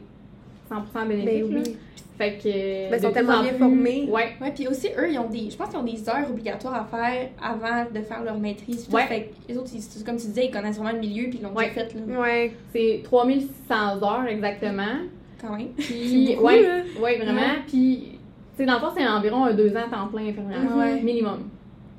100% 0.70 1.06
bénéfique. 1.08 1.52
Ben 1.54 1.64
oui. 1.66 1.76
Fait 2.18 2.32
que. 2.44 2.90
Ben, 2.90 2.98
ils 2.98 3.02
sont 3.02 3.12
tellement 3.12 3.34
en 3.36 3.42
bien 3.44 3.52
plus- 3.52 3.60
formés. 3.60 4.08
Ouais. 4.10 4.30
Ouais, 4.42 4.52
puis 4.56 4.68
aussi, 4.68 4.88
eux, 4.98 5.12
ils 5.12 5.20
ont 5.20 5.30
des. 5.30 5.52
Je 5.52 5.56
pense 5.56 5.70
qu'ils 5.70 5.78
ont 5.78 5.84
des 5.84 6.10
heures 6.10 6.28
obligatoires 6.28 6.74
à 6.74 6.84
faire 6.86 7.30
avant 7.40 7.86
de 7.94 8.02
faire 8.02 8.24
leur 8.24 8.40
maîtrise. 8.40 8.88
tout. 8.88 8.96
Ouais. 8.96 9.06
Fait 9.06 9.22
que 9.26 9.52
les 9.52 9.56
autres, 9.60 9.70
ils- 9.76 10.04
comme 10.04 10.18
tu 10.18 10.26
disais, 10.26 10.46
ils 10.46 10.52
connaissent 10.52 10.78
vraiment 10.78 10.94
le 10.94 11.00
milieu, 11.00 11.30
puis 11.30 11.38
ils 11.40 11.44
l'ont 11.44 11.54
Ouais. 11.54 11.70
déjà 11.70 11.86
fait, 11.86 11.94
là. 12.08 12.20
Ouais. 12.20 12.52
C'est 12.74 13.02
3600 13.04 14.02
heures 14.02 14.26
exactement. 14.28 14.98
Quand 15.42 15.56
même. 15.56 15.68
Puis, 15.78 16.28
beaucoup, 16.36 16.48
ouais, 16.48 16.64
là. 16.64 16.84
ouais, 17.02 17.18
vraiment. 17.18 17.40
Ouais. 17.42 17.64
Puis, 17.68 18.04
tu 18.12 18.58
sais, 18.58 18.66
dans 18.66 18.74
le 18.76 18.80
fond, 18.80 18.92
c'est 18.96 19.08
environ 19.08 19.46
un 19.46 19.54
deux 19.54 19.76
ans 19.76 19.90
temps 19.92 20.08
plein 20.08 20.28
infirmière. 20.28 20.60
Ouais. 20.76 21.02
Minimum. 21.02 21.50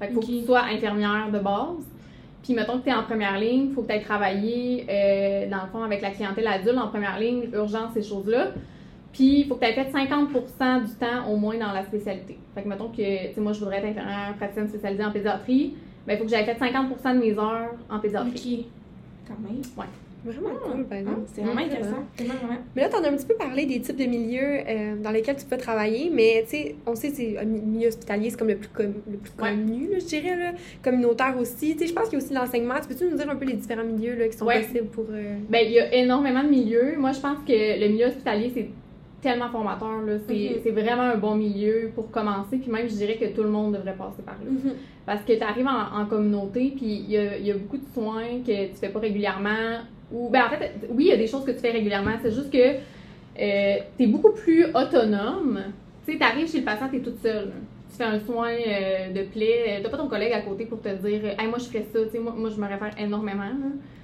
Fait 0.01 0.07
qu'il 0.07 0.15
faut 0.15 0.21
Ok. 0.23 0.27
que 0.27 0.33
tu 0.41 0.45
sois 0.47 0.63
infirmière 0.65 1.29
de 1.33 1.39
base. 1.39 1.87
Puis, 2.43 2.55
mettons 2.55 2.79
que 2.79 2.85
tu 2.85 2.91
es 2.91 2.95
en 2.95 3.03
première 3.03 3.39
ligne, 3.39 3.67
il 3.71 3.75
faut 3.75 3.83
que 3.83 3.89
tu 3.89 3.95
aies 3.95 4.01
travaillé, 4.03 4.87
euh, 4.89 5.51
dans 5.51 5.63
le 5.63 5.69
fond, 5.71 5.83
avec 5.83 6.01
la 6.01 6.11
clientèle 6.11 6.47
adulte 6.47 6.79
en 6.79 6.89
première 6.89 7.19
ligne, 7.19 7.49
urgence, 7.53 7.93
ces 7.95 8.03
choses-là. 8.03 8.49
Puis, 9.13 9.41
il 9.41 9.47
faut 9.47 9.57
que 9.57 9.65
tu 9.65 9.71
aies 9.71 9.75
fait 9.75 9.91
50% 9.91 10.85
du 10.87 10.93
temps 10.95 11.29
au 11.31 11.37
moins 11.37 11.59
dans 11.59 11.73
la 11.73 11.83
spécialité. 11.85 12.39
Fait 12.55 12.63
que, 12.63 12.69
mettons 12.69 12.89
que, 12.89 12.97
tu 13.29 13.35
sais, 13.35 13.41
moi, 13.41 13.53
je 13.53 13.59
voudrais 13.59 13.79
être 13.79 13.87
infirmière 13.89 14.35
praticienne 14.37 14.69
spécialisée 14.69 15.05
en 15.05 15.11
pédiatrie. 15.13 15.75
Ben, 16.07 16.15
il 16.15 16.19
faut 16.19 16.25
que 16.25 16.31
j'aie 16.31 16.45
fait 16.45 16.55
50% 16.59 17.15
de 17.15 17.19
mes 17.19 17.39
heures 17.39 17.75
en 17.91 17.99
pédiatrie. 17.99 18.67
Ok. 19.27 19.29
Quand 19.29 19.49
même. 19.49 19.61
Vraiment 20.25 20.49
Ah, 20.53 20.69
cool, 20.73 20.85
par 20.87 20.99
exemple. 20.99 21.21
C'est 21.27 21.43
vraiment 21.43 21.61
intéressant. 21.61 22.05
Vraiment, 22.19 22.35
vraiment. 22.35 22.61
Mais 22.75 22.83
là, 22.83 22.89
tu 22.89 22.97
en 22.97 23.05
as 23.05 23.09
un 23.09 23.17
petit 23.17 23.27
peu 23.27 23.35
parlé 23.35 23.67
des 23.67 23.81
types 23.81 23.97
de 23.97 24.05
milieux 24.05 24.61
euh, 24.69 24.97
dans 25.03 25.11
lesquels 25.11 25.37
tu 25.37 25.45
peux 25.47 25.57
travailler, 25.57 26.11
mais 26.13 26.43
tu 26.45 26.51
sais, 26.51 26.77
on 26.87 26.95
sait 26.95 27.11
que 27.13 27.45
mi- 27.45 27.61
milieu 27.61 27.89
hospitalier, 27.89 28.31
c'est 28.31 28.37
comme 28.39 28.49
le 28.49 28.57
plus, 28.57 28.69
com- 28.69 28.95
le 29.11 29.17
plus 29.17 29.33
Ouais. 29.41 29.51
connu, 29.51 29.89
là, 29.93 29.99
je 30.01 30.05
dirais, 30.07 30.37
là. 30.37 30.53
communautaire 30.83 31.37
aussi. 31.39 31.73
Tu 31.75 31.79
sais, 31.81 31.87
je 31.87 31.95
pense 31.95 32.09
qu'il 32.09 32.19
y 32.19 32.23
a 32.23 32.25
aussi 32.25 32.35
l'enseignement. 32.35 32.75
Tu 32.83 32.89
peux-tu 32.89 33.05
nous 33.11 33.17
dire 33.17 33.31
un 33.31 33.37
peu 33.37 33.45
les 33.47 33.55
différents 33.55 33.85
milieux 33.85 34.17
là, 34.17 34.29
qui 34.29 34.37
sont 34.37 34.47
Ouais. 34.47 34.61
possibles 34.63 34.89
pour. 34.89 35.07
euh, 35.11 35.37
Ben, 35.49 35.63
il 35.65 35.73
y 35.73 35.81
a 35.81 35.95
énormément 35.95 36.43
de 36.43 36.49
milieux. 36.49 36.95
Moi, 36.99 37.13
je 37.13 37.21
pense 37.21 37.39
que 37.47 37.81
le 37.81 37.89
milieu 37.89 38.07
hospitalier, 38.07 38.51
c'est 38.55 38.69
tellement 39.23 39.51
formateur. 39.51 40.03
là. 40.03 40.15
C'est 40.27 40.71
vraiment 40.71 41.03
un 41.03 41.17
bon 41.17 41.35
milieu 41.37 41.91
pour 41.95 42.11
commencer. 42.11 42.57
Puis 42.59 42.71
même, 42.71 42.89
je 42.89 42.95
dirais 42.95 43.17
que 43.17 43.27
tout 43.27 43.43
le 43.43 43.51
monde 43.51 43.75
devrait 43.75 43.95
passer 43.97 44.23
par 44.25 44.35
là. 44.45 44.51
Mhm. 44.51 44.75
Parce 45.07 45.23
que 45.23 45.33
tu 45.33 45.43
arrives 45.43 45.67
en, 45.67 46.01
en 46.03 46.07
communauté, 46.07 46.73
puis 46.77 46.87
il 46.87 47.11
y 47.11 47.17
a, 47.17 47.39
y 47.39 47.51
a 47.51 47.55
beaucoup 47.55 47.79
de 47.79 47.87
soins 47.95 48.43
que 48.47 48.67
tu 48.67 48.75
fais 48.81 48.89
pas 48.91 48.99
régulièrement. 49.01 49.79
Ou, 50.13 50.29
ben, 50.31 50.43
en 50.47 50.49
fait, 50.51 50.73
oui, 50.91 51.05
il 51.05 51.09
y 51.09 51.13
a 51.13 51.17
des 51.17 51.27
choses 51.27 51.45
que 51.45 51.51
tu 51.51 51.59
fais 51.59 51.71
régulièrement. 51.71 52.13
C'est 52.23 52.33
juste 52.33 52.51
que 52.51 52.75
tu 53.37 53.43
es 53.43 54.07
beaucoup 54.07 54.33
plus 54.33 54.65
autonome. 54.75 55.61
Tu 56.07 56.13
sais, 56.13 56.19
tu 56.19 56.25
arrives 56.25 56.51
chez 56.51 56.59
le 56.61 56.65
patient, 56.65 56.89
tu 56.89 56.97
es 56.97 57.01
toute 57.01 57.19
seule. 57.21 57.53
Tu 57.91 57.97
fais 57.97 58.05
un 58.05 58.19
soin 58.21 58.51
euh, 58.51 59.13
de 59.13 59.23
plaie. 59.31 59.81
Tu 59.83 59.91
pas 59.91 59.97
ton 59.97 60.09
collègue 60.09 60.33
à 60.33 60.41
côté 60.43 60.67
pour 60.67 60.81
te 60.81 60.89
dire 60.89 61.25
hey, 61.39 61.47
moi, 61.49 61.59
je 61.59 61.65
ferais 61.65 61.85
ça. 61.93 61.99
Tu 62.05 62.11
sais, 62.13 62.19
moi, 62.19 62.35
moi, 62.37 62.51
je 62.51 62.61
me 62.61 62.67
réfère 62.67 62.91
énormément. 62.99 63.45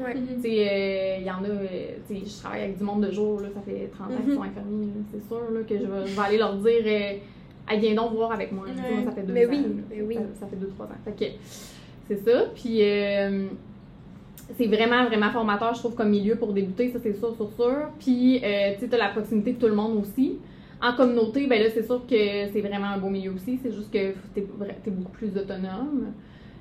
Ouais. 0.00 0.14
Tu 0.14 0.40
sais, 0.42 0.68
euh, 0.70 1.16
il 1.20 1.26
y 1.26 1.30
en 1.30 1.44
a, 1.44 1.49
euh, 1.49 1.66
tu 2.08 2.16
sais, 2.16 2.23
je 2.26 2.40
travaille 2.42 2.62
avec 2.64 2.78
du 2.78 2.84
monde 2.84 3.06
de 3.06 3.11
jour, 3.12 3.40
là, 3.40 3.49
ça 3.54 3.61
fait 3.61 3.88
30 3.92 4.11
ans 4.11 4.14
qu'ils 4.23 4.28
Mhm. 4.30 4.34
sont 4.37 4.42
infirmiers, 4.42 4.88
c'est 5.12 5.26
sûr 5.28 5.40
là, 5.52 5.61
que 5.68 5.75
je 5.78 5.84
vais, 5.84 6.06
je 6.06 6.14
vais 6.16 6.26
aller 6.26 6.38
leur 6.38 6.54
dire, 6.56 6.82
euh, 6.87 7.12
Hey, 7.66 7.80
viens 7.80 7.94
donc 7.94 8.12
voir 8.12 8.32
avec 8.32 8.52
moi. 8.52 8.66
Ça 9.06 9.12
fait 9.12 9.23
deux 9.23 9.32
Mais 9.32 9.46
ans. 9.46 9.50
oui, 9.50 9.66
mais 9.90 10.02
oui. 10.02 10.14
Ça, 10.16 10.40
ça 10.40 10.46
fait 10.49 10.56
deux, 10.56 10.68
trois 10.68 10.84
ans. 10.84 10.99
Fait 11.04 11.12
que 11.12 11.32
c'est 12.08 12.23
ça. 12.23 12.44
Puis 12.54 12.78
euh, 12.82 13.46
c'est 14.56 14.66
vraiment, 14.66 15.06
vraiment 15.06 15.30
formateur, 15.30 15.74
je 15.74 15.80
trouve, 15.80 15.94
comme 15.94 16.10
milieu 16.10 16.36
pour 16.36 16.52
débuter, 16.52 16.90
ça 16.90 16.98
c'est 17.02 17.14
sûr, 17.14 17.34
sûr, 17.34 17.50
sûr. 17.56 17.88
Puis 17.98 18.40
euh, 18.44 18.74
tu 18.74 18.80
sais, 18.80 18.88
t'as 18.88 18.98
la 18.98 19.08
proximité 19.08 19.52
de 19.52 19.58
tout 19.58 19.66
le 19.66 19.74
monde 19.74 20.00
aussi. 20.00 20.38
En 20.82 20.94
communauté, 20.94 21.46
ben 21.46 21.62
là, 21.62 21.70
c'est 21.72 21.84
sûr 21.84 22.02
que 22.06 22.16
c'est 22.52 22.60
vraiment 22.60 22.88
un 22.88 22.98
beau 22.98 23.08
milieu 23.08 23.32
aussi. 23.32 23.58
C'est 23.62 23.72
juste 23.72 23.90
que 23.90 24.12
t'es, 24.34 24.46
t'es 24.84 24.90
beaucoup 24.90 25.12
plus 25.12 25.28
autonome. 25.36 26.12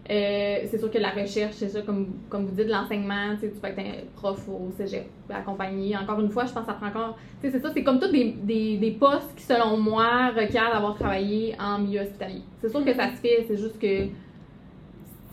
Euh, 0.10 0.58
c'est 0.70 0.78
sûr 0.78 0.92
que 0.92 0.98
la 0.98 1.12
recherche, 1.12 1.56
c'est 1.56 1.70
ça, 1.70 1.82
comme, 1.82 2.08
comme 2.30 2.46
vous 2.46 2.56
dites, 2.56 2.68
l'enseignement, 2.68 3.36
tu 3.40 3.48
peux 3.48 3.68
être 3.68 3.80
un 3.80 4.04
prof 4.16 4.48
au 4.50 4.70
cégep, 4.78 5.06
accompagné. 5.30 5.96
Encore 5.96 6.20
une 6.20 6.30
fois, 6.30 6.46
je 6.46 6.52
pense 6.52 6.63
que 6.63 6.72
ça 6.72 6.74
prend 6.74 6.88
encore. 6.88 7.18
Tu 7.42 7.48
sais, 7.48 7.54
c'est 7.54 7.63
ça, 7.66 7.72
c'est 7.74 7.84
comme 7.84 8.00
tous 8.00 8.12
des, 8.12 8.36
des, 8.44 8.78
des 8.78 8.92
postes 8.92 9.34
qui, 9.36 9.44
selon 9.44 9.78
moi, 9.78 10.30
requièrent 10.36 10.72
d'avoir 10.74 10.96
travaillé 10.96 11.56
en 11.60 11.80
milieu 11.80 12.02
hospitalier. 12.02 12.42
C'est 12.62 12.70
sûr 12.70 12.84
que 12.84 12.94
ça 12.94 13.12
se 13.12 13.16
fait, 13.22 13.46
c'est 13.48 13.58
juste 13.58 13.80
que 13.80 14.08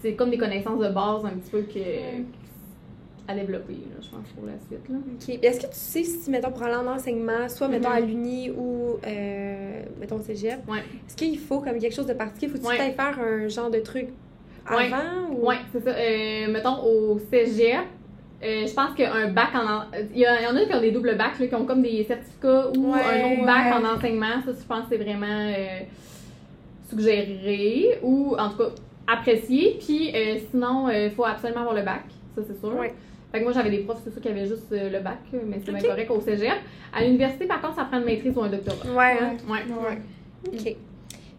c'est 0.03 0.15
comme 0.15 0.31
des 0.31 0.39
connaissances 0.39 0.79
de 0.81 0.89
base 0.89 1.25
un 1.25 1.31
petit 1.39 1.51
peu 1.51 1.63
que, 1.63 1.81
à 3.29 3.35
développer, 3.35 3.75
là, 3.75 4.01
je 4.01 4.09
pense, 4.09 4.27
pour 4.35 4.45
la 4.47 4.53
suite. 4.67 4.89
Là. 4.89 4.97
OK. 4.97 5.39
Est-ce 5.45 5.61
que 5.61 5.67
tu 5.67 5.73
sais 5.79 6.03
si, 6.05 6.31
mettons, 6.31 6.51
pour 6.51 6.63
aller 6.65 6.75
en 6.75 6.87
enseignement, 6.87 7.49
soit, 7.49 7.69
mettons, 7.69 7.91
Mhm. 7.91 7.95
à 7.97 8.01
l'Uni 8.01 8.51
ou, 8.51 8.97
euh, 9.07 9.83
mettons, 10.01 10.17
au 10.17 10.21
cégep, 10.23 10.59
Ouais. 10.69 10.79
est-ce 11.07 11.17
qu'il 11.17 11.39
faut 11.39 11.61
comme 11.61 11.79
quelque 11.79 11.95
chose 11.95 12.07
de 12.07 12.15
particulier? 12.15 12.51
Faut-tu 12.53 12.67
Ouais. 12.67 12.93
faire 12.93 13.19
un 13.21 13.47
genre 13.49 13.71
de 13.71 13.79
truc 13.81 14.09
Ouais. 14.71 14.91
avant? 14.93 15.33
Ou... 15.33 15.49
Oui, 15.49 15.55
c'est 15.73 15.85
ça. 15.85 15.91
Euh, 15.91 16.51
mettons, 16.53 16.83
au 16.83 17.19
cégep, 17.31 17.85
euh, 18.43 18.67
je 18.67 18.73
pense 18.75 18.95
qu'un 18.97 19.29
bac 19.29 19.51
en... 19.55 19.83
Il 20.15 20.19
y, 20.21 20.27
en 20.27 20.57
a 20.57 20.65
qui 20.65 20.75
ont 20.75 20.81
des 20.81 20.91
doubles 20.91 21.17
bacs, 21.17 21.39
là, 21.39 21.47
qui 21.47 21.55
ont 21.55 21.65
comme 21.67 21.83
des 21.83 22.03
certificats 22.05 22.71
ou 22.77 22.93
Ouais, 22.93 23.01
un 23.01 23.33
autre 23.33 23.47
bac 23.47 23.67
ouais. 23.67 23.87
en 23.87 23.95
enseignement. 23.97 24.43
Ça, 24.45 24.53
je 24.61 24.67
pense 24.67 24.89
que 24.89 24.97
c'est 24.97 25.05
vraiment 25.05 25.53
suggéré 26.89 27.99
ou, 28.03 28.35
en 28.37 28.51
tout 28.51 28.57
cas, 28.59 28.71
apprécié. 29.13 29.79
Puis, 29.85 30.11
euh, 30.15 30.39
sinon, 30.51 30.89
il 30.91 31.11
faut 31.11 31.25
absolument 31.25 31.61
avoir 31.61 31.75
le 31.75 31.83
bac. 31.83 32.05
Ça, 32.37 32.43
c'est 32.47 32.59
sûr. 32.59 32.75
Ouais. 32.79 32.93
Fait 33.33 33.39
que 33.39 33.45
moi, 33.45 33.53
j'avais 33.53 33.71
des 33.71 33.79
profs, 33.79 34.01
c'est 34.05 34.11
sûr, 34.13 34.21
qui 34.21 34.29
avaient 34.29 34.47
juste 34.47 34.73
euh, 34.73 34.91
le 34.91 34.99
bac, 35.01 35.19
mais 35.33 35.61
c'est 35.65 35.71
Ok. 35.71 35.79
bien 35.79 35.89
correct 35.89 36.11
au 36.11 36.21
cégep. 36.21 36.53
À 36.93 37.05
l'université, 37.05 37.47
par 37.47 37.61
contre, 37.61 37.77
ça 37.77 37.85
prend 37.85 37.99
une 37.99 38.05
maîtrise 38.05 38.37
ou 38.37 38.43
un 38.43 38.49
doctorat. 38.49 38.93
Ouais, 38.93 39.19
hein? 39.23 39.37
Ouais. 39.49 39.61
Ouais. 39.73 39.99
OK. 40.53 40.77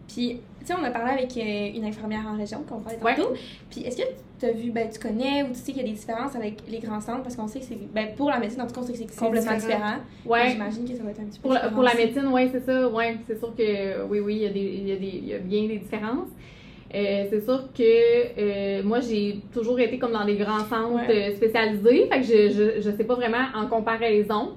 Puis, 0.08 0.40
tu 0.60 0.66
sais, 0.66 0.74
on 0.78 0.84
a 0.84 0.90
parlé 0.90 1.12
avec 1.12 1.36
euh, 1.36 1.76
une 1.76 1.84
infirmière 1.84 2.24
en 2.26 2.36
région 2.36 2.62
qu'on 2.68 2.80
parlait 2.80 2.98
Ouais. 3.02 3.14
tantôt. 3.14 3.34
Puis, 3.70 3.82
est-ce 3.82 3.96
que 3.98 4.02
tu 4.40 4.46
as 4.46 4.52
vu, 4.52 4.70
ben, 4.70 4.88
tu 4.90 4.98
connais 4.98 5.42
ou 5.42 5.48
tu 5.48 5.54
sais 5.56 5.72
qu'il 5.72 5.78
y 5.82 5.84
a 5.84 5.88
des 5.88 5.94
différences 5.94 6.34
avec 6.34 6.62
les 6.68 6.78
grands 6.78 7.00
centres? 7.00 7.22
Parce 7.22 7.36
qu'on 7.36 7.46
sait 7.46 7.60
que 7.60 7.66
c'est, 7.66 7.78
ben, 7.92 8.08
pour 8.16 8.30
la 8.30 8.38
médecine, 8.38 8.62
en 8.62 8.66
tout 8.66 8.74
cas, 8.74 8.80
on 8.80 8.84
sait 8.86 8.92
que 8.92 8.98
c'est 8.98 9.16
complètement 9.18 9.52
différent. 9.54 9.78
différent. 9.78 9.96
Ouais. 10.24 10.50
J'imagine 10.50 10.88
que 10.88 10.96
ça 10.96 11.02
va 11.02 11.10
être 11.10 11.20
un 11.20 11.24
petit 11.24 11.38
peu 11.40 11.42
Pour 11.42 11.52
la, 11.52 11.60
différent 11.60 11.74
pour 11.74 11.82
la 11.84 11.94
médecine, 11.94 12.28
oui, 12.32 12.48
c'est 12.52 12.64
ça. 12.64 12.88
Ouais, 12.88 13.16
c'est 13.26 13.38
sûr 13.38 13.54
que 13.54 13.62
euh, 13.62 14.06
oui, 14.08 14.20
oui, 14.20 14.34
il 14.36 14.42
y, 14.42 14.46
a 14.46 14.50
des, 14.50 14.60
il, 14.60 14.88
y 14.88 14.92
a 14.92 14.96
des, 14.96 15.06
il 15.06 15.26
y 15.26 15.34
a 15.34 15.38
bien 15.38 15.66
des 15.68 15.76
différences. 15.78 16.28
Euh, 16.94 17.24
c'est 17.30 17.40
sûr 17.40 17.64
que 17.76 17.82
euh, 18.38 18.82
moi, 18.82 19.00
j'ai 19.00 19.40
toujours 19.52 19.80
été 19.80 19.98
comme 19.98 20.12
dans 20.12 20.24
des 20.26 20.36
grands 20.36 20.64
centres 20.64 21.08
Ouais. 21.08 21.30
euh, 21.32 21.36
spécialisés. 21.36 22.06
Fait 22.10 22.20
que 22.20 22.26
je, 22.26 22.50
je, 22.50 22.80
je 22.82 22.90
sais 22.96 23.04
pas 23.04 23.14
vraiment 23.14 23.46
en 23.54 23.66
comparaison. 23.66 24.50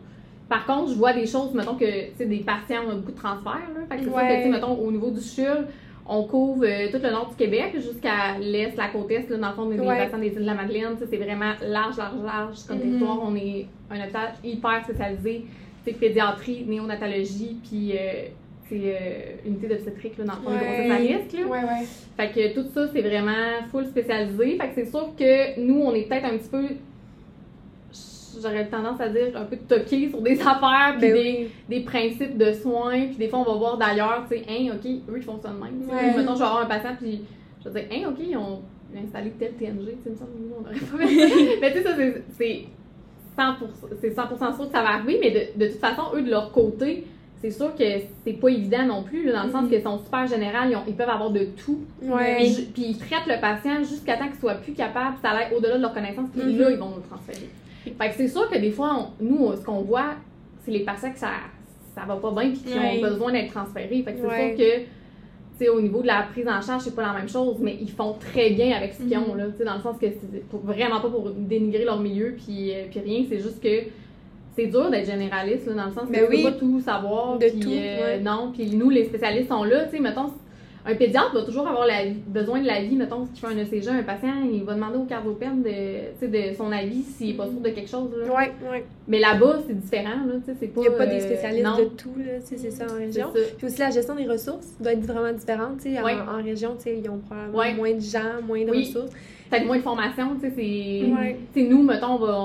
Par 0.49 0.65
contre, 0.65 0.89
je 0.91 0.95
vois 0.95 1.13
des 1.13 1.25
choses, 1.25 1.53
mettons 1.53 1.75
que, 1.75 1.85
tu 1.85 2.17
sais, 2.17 2.25
des 2.25 2.39
patients 2.39 2.83
ont 2.91 2.95
beaucoup 2.97 3.13
de 3.13 3.17
transferts, 3.17 3.69
là. 3.73 3.81
Fait 3.89 3.95
que 3.97 4.03
c'est 4.03 4.09
sûr 4.09 4.19
que, 4.19 4.25
Ouais. 4.25 4.49
mettons, 4.49 4.73
au 4.77 4.91
niveau 4.91 5.09
du 5.11 5.21
CHUL, 5.21 5.65
on 6.07 6.23
couvre 6.25 6.65
euh, 6.65 6.91
tout 6.91 6.99
le 7.01 7.09
nord 7.09 7.29
du 7.29 7.35
Québec 7.35 7.71
jusqu'à 7.75 8.37
l'est, 8.39 8.75
la 8.75 8.89
côte 8.89 9.09
est, 9.09 9.27
là, 9.29 9.37
dans 9.37 9.47
le 9.49 9.53
fond, 9.55 9.65
des 9.69 9.79
Ouais. 9.79 9.97
patients 9.97 10.19
des 10.19 10.27
îles 10.27 10.41
de 10.41 10.45
la 10.45 10.53
Madeleine. 10.53 10.95
C'est 10.99 11.17
vraiment 11.17 11.53
large, 11.65 11.97
large, 11.97 12.21
large 12.23 12.57
comme 12.67 12.77
Mhm. 12.77 12.83
territoire. 12.83 13.19
On 13.23 13.35
est 13.35 13.65
un 13.89 14.03
hôpital 14.03 14.33
hyper 14.43 14.83
spécialisé. 14.83 15.45
Sais, 15.83 15.93
pédiatrie, 15.93 16.63
néonatologie, 16.67 17.57
puis 17.67 17.93
euh, 18.71 19.35
c'est 19.43 19.47
unité 19.47 19.67
d'obstétrique, 19.67 20.17
dans 20.17 20.23
le 20.23 20.29
fond, 20.41 20.49
Ouais. 20.51 20.91
à 20.91 20.95
risque, 20.95 21.33
là. 21.33 21.45
Ouais, 21.45 21.59
ouais. 21.59 21.85
Fait 22.17 22.29
que 22.31 22.53
tout 22.53 22.67
ça, 22.73 22.87
c'est 22.93 23.01
vraiment 23.01 23.61
full 23.71 23.85
spécialisé. 23.85 24.57
Fait 24.57 24.69
que 24.69 24.75
c'est 24.75 24.89
sûr 24.89 25.09
que 25.17 25.59
nous, 25.59 25.81
on 25.81 25.93
est 25.93 26.03
peut-être 26.03 26.25
un 26.25 26.37
petit 26.37 26.49
peu, 26.49 26.63
j'aurais 28.41 28.67
tendance 28.67 28.99
à 28.99 29.09
dire, 29.09 29.31
un 29.35 29.45
peu 29.45 29.57
toqués 29.57 30.09
sur 30.09 30.21
des 30.21 30.39
affaires, 30.41 30.95
puis 30.99 31.07
Ben 31.09 31.13
des, 31.13 31.21
oui. 31.21 31.49
des 31.69 31.79
principes 31.81 32.37
de 32.37 32.51
soins, 32.53 33.07
puis 33.07 33.15
des 33.17 33.27
fois, 33.27 33.39
on 33.39 33.51
va 33.51 33.57
voir 33.57 33.77
d'ailleurs, 33.77 34.25
tu 34.29 34.37
sais, 34.37 34.43
hein, 34.49 34.73
OK, 34.73 34.85
eux, 34.85 35.13
ils 35.17 35.23
font 35.23 35.39
ça 35.41 35.49
de 35.49 35.55
même. 35.55 35.87
Ouais. 35.89 36.17
Mettons, 36.17 36.33
je 36.35 36.39
vais 36.39 36.45
avoir 36.45 36.61
un 36.63 36.65
patient, 36.65 36.95
puis 36.99 37.21
je 37.63 37.69
vais 37.69 37.83
dire, 37.83 37.89
hein, 38.07 38.09
OK, 38.11 38.17
ils 38.27 38.37
ont 38.37 38.61
installé 39.03 39.31
tel 39.39 39.53
TNG, 39.53 39.85
tu 39.85 40.03
sais, 40.03 40.09
me 40.09 40.15
semble 40.15 40.31
on 40.57 40.61
n'aurait 40.61 40.75
pas. 40.75 40.97
Mais 41.61 41.71
tu 41.73 41.77
sais, 41.79 41.83
ça, 41.83 41.95
c'est- 41.95 42.23
c'est 42.37 42.65
100%, 43.37 43.55
c'est 44.01 44.09
100% 44.11 44.55
sûr 44.55 44.65
que 44.67 44.71
ça 44.71 44.81
va 44.81 44.89
arriver, 44.95 45.19
mais 45.21 45.31
de, 45.31 45.65
de 45.65 45.69
toute 45.71 45.81
façon, 45.81 46.03
eux, 46.13 46.21
de 46.21 46.29
leur 46.29 46.51
côté, 46.53 47.03
c'est 47.41 47.51
sûr 47.51 47.75
que 47.75 47.83
c'est 48.23 48.33
pas 48.33 48.49
évident 48.49 48.85
non 48.85 49.03
plus, 49.03 49.25
là, 49.25 49.33
dans 49.33 49.43
le 49.45 49.51
sens 49.51 49.63
Mhm. 49.63 49.69
qu'ils 49.69 49.81
sont 49.83 49.99
super 49.99 50.25
générales, 50.27 50.75
ils, 50.87 50.93
peuvent 50.95 51.09
avoir 51.09 51.29
de 51.31 51.45
tout. 51.57 51.79
Ouais. 52.01 52.37
Puis, 52.73 52.83
ils 52.89 52.97
traitent 52.97 53.27
le 53.27 53.39
patient 53.39 53.79
jusqu'à 53.83 54.17
temps 54.17 54.27
qu'il 54.27 54.39
soit 54.39 54.55
plus 54.55 54.73
capable, 54.73 55.17
ça 55.21 55.29
aille 55.31 55.53
au-delà 55.55 55.77
de 55.77 55.81
leur 55.81 55.93
connaissance, 55.93 56.29
puis 56.33 56.53
là, 56.57 56.71
ils 56.71 56.77
vont 56.77 56.89
nous 56.89 57.01
transférer. 57.09 57.49
Fait 57.83 58.09
que 58.09 58.15
c'est 58.15 58.27
sûr 58.27 58.49
que 58.49 58.57
des 58.57 58.71
fois, 58.71 58.97
on- 59.19 59.23
nous, 59.23 59.51
ce 59.55 59.63
qu'on 59.63 59.81
voit, 59.81 60.15
c'est 60.63 60.71
les 60.71 60.79
patients 60.79 61.11
que 61.11 61.19
ça, 61.19 61.29
ça 61.93 62.01
va 62.07 62.15
pas 62.15 62.31
bien, 62.31 62.49
puis 62.51 62.59
qui 62.61 62.73
Ouais. 62.77 62.97
ont 62.97 63.01
besoin 63.09 63.31
d'être 63.31 63.51
transférés. 63.53 64.01
Fait 64.03 64.13
que 64.13 64.19
c'est 64.21 64.27
Ouais. 64.27 64.55
sûr 64.55 64.57
que, 64.57 64.79
tu 64.79 64.85
sais, 65.59 65.69
au 65.69 65.79
niveau 65.79 66.01
de 66.01 66.07
la 66.07 66.23
prise 66.31 66.47
en 66.47 66.61
charge, 66.61 66.81
c'est 66.83 66.95
pas 66.95 67.03
la 67.03 67.13
même 67.13 67.29
chose, 67.29 67.57
mais 67.61 67.77
ils 67.79 67.91
font 67.91 68.13
très 68.19 68.49
bien 68.51 68.75
avec 68.75 68.93
ce 68.93 69.03
qu'ils 69.03 69.17
ont, 69.17 69.35
là, 69.35 69.45
dans 69.63 69.75
le 69.75 69.81
sens 69.81 69.97
que 70.01 70.07
c'est 70.07 70.43
vraiment 70.63 70.99
pas 70.99 71.09
pour 71.09 71.29
dénigrer 71.29 71.85
leur 71.85 71.99
milieu, 71.99 72.35
puis, 72.43 72.71
euh, 72.73 72.85
puis 72.89 72.99
rien, 73.01 73.23
c'est 73.29 73.39
juste 73.39 73.61
que 73.61 73.83
c'est 74.55 74.67
dur 74.67 74.89
d'être 74.89 75.05
généraliste, 75.05 75.67
là, 75.67 75.73
dans 75.73 75.85
le 75.85 75.91
sens 75.91 76.07
que 76.07 76.11
Ben 76.13 76.25
tu 76.25 76.31
oui. 76.35 76.43
peux 76.43 76.51
pas 76.51 76.57
tout 76.57 76.79
savoir, 76.79 77.37
De 77.37 77.47
puis 77.49 77.59
tout, 77.59 77.69
euh, 77.69 78.15
ouais. 78.17 78.19
non, 78.19 78.51
puis 78.53 78.69
nous, 78.75 78.89
les 78.89 79.05
spécialistes 79.05 79.49
sont 79.49 79.63
là, 79.63 79.85
tu 79.85 79.97
sais, 79.97 79.99
mettons, 80.01 80.31
un 80.87 80.95
pédiatre 80.95 81.33
va 81.33 81.41
toujours 81.41 81.67
avoir 81.67 81.87
la, 81.87 82.03
besoin 82.27 82.61
de 82.61 82.67
l'avis, 82.67 82.95
mettons, 82.95 83.25
si 83.25 83.31
tu 83.33 83.41
fais 83.41 83.47
un 83.47 83.57
ECG, 83.57 83.87
un 83.89 84.03
patient, 84.03 84.33
il 84.51 84.63
va 84.63 84.75
demander 84.75 84.97
au 84.97 85.05
cardiopène 85.05 85.63
de, 85.63 85.69
tu 85.69 86.19
sais, 86.19 86.27
de 86.27 86.55
son 86.55 86.71
avis 86.71 87.01
s'il 87.01 87.31
est 87.31 87.33
pas 87.33 87.47
sûr 87.47 87.59
de 87.59 87.69
quelque 87.69 87.89
chose, 87.89 88.09
là. 88.15 88.31
Ouais, 88.33 88.51
ouais. 88.71 88.85
Mais 89.07 89.19
là-bas, 89.19 89.59
c'est 89.67 89.79
différent, 89.79 90.25
là, 90.27 90.33
tu 90.45 90.51
sais, 90.51 90.57
c'est 90.59 90.67
pas... 90.67 90.81
Il 90.81 90.89
n'y 90.89 90.95
a 90.95 90.97
pas 90.97 91.07
des 91.07 91.15
euh, 91.15 91.25
spécialistes 91.25 91.65
non, 91.65 91.77
de 91.79 91.83
tout, 91.85 92.13
là, 92.17 92.33
c'est 92.43 92.57
ça 92.71 92.85
en 92.91 92.97
région. 92.97 93.31
ça. 93.33 93.39
Puis 93.57 93.65
aussi, 93.67 93.79
la 93.79 93.89
gestion 93.89 94.15
des 94.15 94.27
ressources 94.27 94.67
doit 94.79 94.93
être 94.93 95.05
vraiment 95.05 95.33
différente, 95.33 95.77
tu 95.81 95.91
sais. 95.93 95.99
En, 95.99 96.03
Ouais. 96.05 96.13
en 96.13 96.43
région, 96.43 96.75
tu 96.77 96.83
sais, 96.83 96.99
ils 97.03 97.09
ont 97.09 97.17
probablement 97.17 97.57
Ouais. 97.57 97.73
moins 97.73 97.93
de 97.93 97.99
gens, 98.01 98.41
moins 98.45 98.63
de 98.63 98.69
Oui. 98.69 98.85
ressources. 98.85 99.11
Peut-être 99.49 99.65
moins 99.65 99.77
de 99.77 99.81
formation, 99.83 100.35
tu 100.35 100.41
sais, 100.41 100.53
c'est... 100.55 101.11
Ouais. 101.11 101.37
Nous, 101.67 101.83
mettons, 101.83 102.13
on 102.13 102.17
va, 102.17 102.37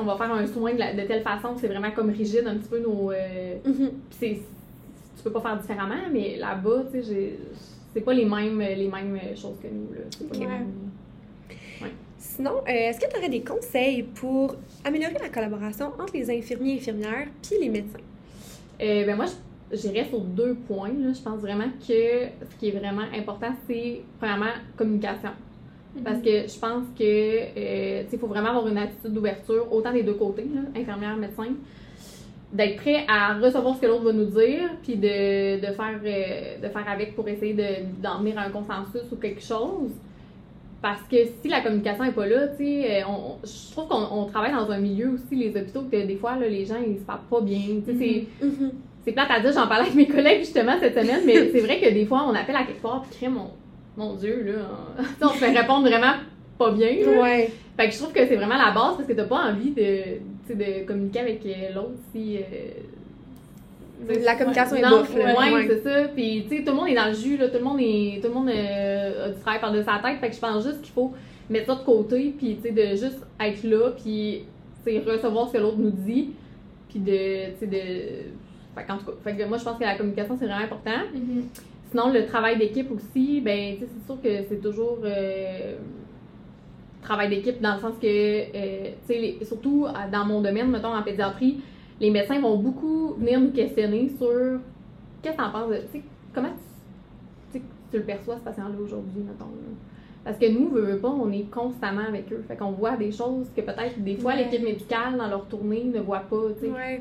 on, 0.00 0.02
va 0.04 0.16
faire 0.16 0.32
un 0.32 0.46
soin 0.46 0.72
de, 0.74 0.78
la- 0.78 0.92
de 0.94 1.02
telle 1.02 1.22
façon, 1.22 1.48
c'est 1.56 1.66
vraiment 1.68 1.90
comme 1.90 2.10
rigide 2.10 2.44
un 2.46 2.54
petit 2.56 2.68
peu 2.68 2.78
nos... 2.80 3.10
euh, 3.12 3.54
Mhm. 3.64 3.90
C'est 4.10 4.38
tu 5.22 5.24
peux 5.24 5.32
pas 5.32 5.40
faire 5.40 5.58
différemment 5.60 5.94
mais 6.12 6.36
là-bas 6.36 6.84
tu 6.92 7.02
sais 7.02 7.32
c'est 7.92 8.00
pas 8.00 8.12
les 8.14 8.24
mêmes 8.24 8.58
les 8.60 8.88
mêmes 8.88 9.18
choses 9.36 9.58
que 9.62 9.68
nous 9.68 9.92
là 9.92 10.00
c'est 10.10 10.28
pas 10.28 10.34
les 10.34 10.40
Ouais. 10.46 10.46
mêmes 10.48 10.72
Sinon, 12.18 12.58
euh, 12.58 12.62
est-ce 12.68 13.00
que 13.00 13.10
tu 13.10 13.16
aurais 13.18 13.30
des 13.30 13.40
conseils 13.42 14.02
pour 14.02 14.54
améliorer 14.84 15.14
la 15.20 15.30
collaboration 15.30 15.86
entre 15.98 16.12
les 16.14 16.30
infirmiers 16.30 16.74
et 16.74 16.76
infirmières 16.76 17.28
puis 17.42 17.56
les 17.60 17.68
médecins? 17.70 17.98
Euh, 18.80 19.06
ben 19.06 19.16
moi 19.16 19.24
j'irais 19.72 20.04
sur 20.04 20.20
deux 20.20 20.54
points 20.54 20.88
là. 20.88 21.12
je 21.12 21.20
pense 21.22 21.40
vraiment 21.40 21.68
que 21.80 21.86
ce 22.50 22.56
qui 22.58 22.68
est 22.68 22.72
vraiment 22.78 23.04
important 23.14 23.52
c'est 23.66 24.02
premièrement 24.18 24.52
communication 24.76 25.30
parce 26.04 26.18
que 26.20 26.46
je 26.46 26.58
pense 26.58 26.84
que 26.98 27.02
euh, 27.02 28.02
il 28.12 28.18
faut 28.18 28.26
vraiment 28.26 28.50
avoir 28.50 28.68
une 28.68 28.78
attitude 28.78 29.12
d'ouverture 29.12 29.70
autant 29.72 29.92
des 29.92 30.02
deux 30.02 30.14
côtés 30.14 30.46
là, 30.54 30.60
infirmière 30.80 31.16
médecin 31.16 31.48
d'être 32.52 32.76
prêt 32.76 33.04
à 33.08 33.34
recevoir 33.38 33.76
ce 33.76 33.80
que 33.80 33.86
l'autre 33.86 34.04
va 34.04 34.12
nous 34.12 34.24
dire 34.24 34.70
puis 34.82 34.96
de, 34.96 35.60
de 35.60 35.72
faire 35.72 36.00
euh, 36.04 36.58
de 36.62 36.68
faire 36.68 36.84
avec 36.88 37.14
pour 37.14 37.28
essayer 37.28 37.54
de- 37.54 38.02
d'en 38.02 38.18
venir 38.18 38.38
à 38.38 38.42
un 38.42 38.50
consensus 38.50 39.02
ou 39.12 39.16
quelque 39.16 39.42
chose 39.42 39.90
Parce 40.82 41.02
que 41.02 41.16
si 41.42 41.48
la 41.48 41.60
communication 41.60 42.04
n'est 42.04 42.12
pas 42.12 42.26
là, 42.26 42.48
tu 42.48 42.64
sais, 42.64 43.02
euh, 43.02 43.06
on- 43.08 43.36
je 43.46 43.70
trouve 43.72 43.86
qu'on 43.86 44.02
on 44.18 44.24
travaille 44.24 44.52
dans 44.52 44.70
un 44.70 44.78
milieu 44.78 45.10
aussi, 45.10 45.36
les 45.36 45.50
hôpitaux, 45.56 45.82
que 45.92 46.06
des 46.06 46.16
fois, 46.16 46.36
là, 46.36 46.48
les 46.48 46.64
gens, 46.64 46.78
ils 46.84 46.96
se 46.96 47.02
parlent 47.04 47.20
pas 47.30 47.40
bien. 47.42 47.60
Tu 47.86 47.92
sais, 47.92 47.98
c'est- 48.40 48.44
Mhm. 48.46 48.72
c'est 49.04 49.12
plate 49.12 49.30
à 49.30 49.40
dire, 49.40 49.52
j'en 49.52 49.68
parlais 49.68 49.82
avec 49.82 49.94
mes 49.94 50.06
collègues 50.08 50.40
justement 50.40 50.72
cette 50.80 50.94
semaine, 50.98 51.20
mais 51.26 51.50
c'est 51.52 51.60
vrai 51.60 51.78
que 51.80 51.90
des 51.92 52.06
fois, 52.06 52.24
on 52.26 52.34
appelle 52.34 52.56
à 52.56 52.64
quelque 52.64 52.80
part, 52.82 53.02
puis 53.02 53.18
crée 53.18 53.28
mon, 53.28 53.50
mon 53.96 54.14
Dieu, 54.14 54.42
là, 54.44 54.62
on, 55.22 55.26
on 55.26 55.28
se 55.28 55.34
fait 55.38 55.56
répondre 55.56 55.86
vraiment 55.86 56.14
pas 56.58 56.70
bien. 56.72 56.92
là. 57.04 57.20
Ouais. 57.22 57.50
Fait 57.76 57.86
que 57.88 57.92
je 57.94 57.98
trouve 57.98 58.12
que 58.12 58.26
c'est 58.26 58.36
vraiment 58.36 58.56
la 58.56 58.72
base 58.72 58.96
parce 58.96 59.06
que 59.06 59.12
t'as 59.12 59.24
pas 59.24 59.50
envie 59.50 59.70
de, 59.70 59.92
de 60.54 60.84
communiquer 60.86 61.20
avec 61.20 61.44
euh, 61.46 61.74
l'autre 61.74 61.94
si. 62.12 62.38
euh, 62.38 64.14
La 64.24 64.34
communication 64.36 64.76
est 64.76 64.80
là. 64.82 65.02
Ouais, 65.02 65.52
Ouais. 65.52 65.66
c'est 65.68 65.82
ça. 65.82 66.08
Puis, 66.14 66.44
tu 66.48 66.56
sais, 66.58 66.64
tout 66.64 66.70
le 66.70 66.76
monde 66.76 66.88
est 66.88 66.94
dans 66.94 67.08
le 67.08 67.14
jus, 67.14 67.36
là. 67.36 67.48
Tout 67.48 67.58
le 67.58 67.64
monde, 67.64 67.78
est, 67.80 68.20
tout 68.22 68.28
le 68.28 68.34
monde 68.34 68.48
euh, 68.48 69.26
a 69.26 69.28
du 69.30 69.40
travail 69.40 69.60
par 69.60 69.72
de 69.72 69.82
sa 69.82 69.98
tête. 70.02 70.18
Fait 70.20 70.28
que 70.30 70.34
je 70.34 70.40
pense 70.40 70.64
juste 70.64 70.80
qu'il 70.82 70.92
faut 70.92 71.12
mettre 71.50 71.66
ça 71.66 71.74
de 71.74 71.84
côté, 71.84 72.34
puis, 72.38 72.56
tu 72.56 72.62
sais, 72.62 72.70
de 72.72 72.90
juste 72.96 73.20
être 73.40 73.62
là, 73.64 73.90
puis, 74.02 74.44
tu 74.86 74.98
recevoir 75.00 75.48
ce 75.48 75.52
que 75.54 75.58
l'autre 75.58 75.76
nous 75.78 75.90
dit, 75.90 76.30
puis 76.88 77.00
de, 77.00 77.50
tu 77.52 77.58
sais, 77.60 77.66
de. 77.66 77.76
Fait 78.74 78.84
qu'en 78.86 78.96
tout 78.98 79.06
cas, 79.06 79.12
fait 79.24 79.36
que 79.36 79.44
moi, 79.44 79.58
je 79.58 79.64
pense 79.64 79.76
que 79.78 79.84
la 79.84 79.96
communication, 79.96 80.36
c'est 80.38 80.46
vraiment 80.46 80.64
important. 80.64 81.00
Mhm. 81.12 81.44
Sinon, 81.90 82.10
le 82.12 82.24
travail 82.24 82.56
d'équipe 82.56 82.88
aussi, 82.92 83.40
ben, 83.40 83.74
tu 83.74 83.80
sais, 83.80 83.88
c'est 83.92 84.06
sûr 84.06 84.22
que 84.22 84.44
c'est 84.48 84.62
toujours 84.62 84.98
euh, 85.04 85.74
travail 87.02 87.28
d'équipe 87.30 87.60
dans 87.60 87.74
le 87.74 87.80
sens 87.80 87.94
que, 88.00 88.06
euh, 88.06 88.90
tu 89.06 89.14
sais, 89.14 89.18
les- 89.20 89.44
surtout 89.44 89.86
euh, 89.86 89.92
dans 90.12 90.24
mon 90.24 90.40
domaine, 90.40 90.70
mettons 90.70 90.94
en 90.94 91.02
pédiatrie, 91.02 91.60
les 92.00 92.10
médecins 92.10 92.40
vont 92.40 92.56
beaucoup 92.56 93.14
venir 93.18 93.40
nous 93.40 93.50
questionner 93.52 94.08
sur 94.18 94.60
qu'est-ce 95.22 95.36
que 95.36 95.42
t'en 95.42 95.50
penses 95.50 95.70
tu 95.92 95.98
sais, 95.98 96.04
comment 96.34 96.48
tu, 97.52 97.60
tu 97.90 97.96
le 97.98 98.02
perçois 98.04 98.36
ce 98.36 98.42
patient-là 98.42 98.74
aujourd'hui, 98.82 99.22
mettons. 99.26 99.44
là. 99.46 99.70
Parce 100.24 100.36
que 100.38 100.46
nous, 100.50 100.68
veut, 100.68 100.82
veut 100.82 100.98
pas, 100.98 101.08
on 101.08 101.32
est 101.32 101.50
constamment 101.50 102.02
avec 102.06 102.30
eux. 102.32 102.44
Fait 102.46 102.54
qu'on 102.56 102.72
voit 102.72 102.96
des 102.96 103.10
choses 103.10 103.46
que 103.56 103.62
peut-être 103.62 103.98
des 104.02 104.16
fois 104.16 104.32
Ouais. 104.34 104.44
l'équipe 104.44 104.62
médicale 104.62 105.16
dans 105.16 105.26
leur 105.28 105.46
tournée 105.46 105.84
ne 105.84 106.00
voit 106.00 106.20
pas, 106.20 106.36
tu 106.60 106.66
sais. 106.66 106.70
Ouais. 106.72 107.00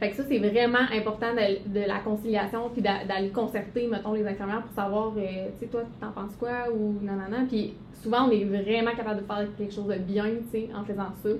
Fait 0.00 0.10
que 0.10 0.16
ça, 0.16 0.22
c'est 0.28 0.38
vraiment 0.38 0.78
important 0.94 1.32
de, 1.34 1.72
de 1.80 1.86
la 1.86 1.98
conciliation, 1.98 2.70
puis 2.72 2.80
d'a- 2.82 3.04
d'aller 3.04 3.30
concerter, 3.30 3.88
mettons, 3.88 4.12
les 4.12 4.24
infirmières 4.26 4.62
pour 4.62 4.72
savoir, 4.72 5.12
euh, 5.16 5.48
tu 5.58 5.64
sais, 5.64 5.66
toi, 5.66 5.82
t'en 6.00 6.12
penses 6.12 6.36
quoi, 6.38 6.70
ou 6.72 6.94
nanana. 7.04 7.38
Puis 7.48 7.74
souvent, 8.02 8.28
on 8.28 8.30
est 8.30 8.44
vraiment 8.44 8.92
capable 8.96 9.20
de 9.22 9.26
faire 9.26 9.44
quelque 9.58 9.74
chose 9.74 9.88
de 9.88 9.94
bien, 9.98 10.26
tu 10.52 10.60
sais, 10.60 10.68
en 10.72 10.84
faisant 10.84 11.10
ça, 11.22 11.30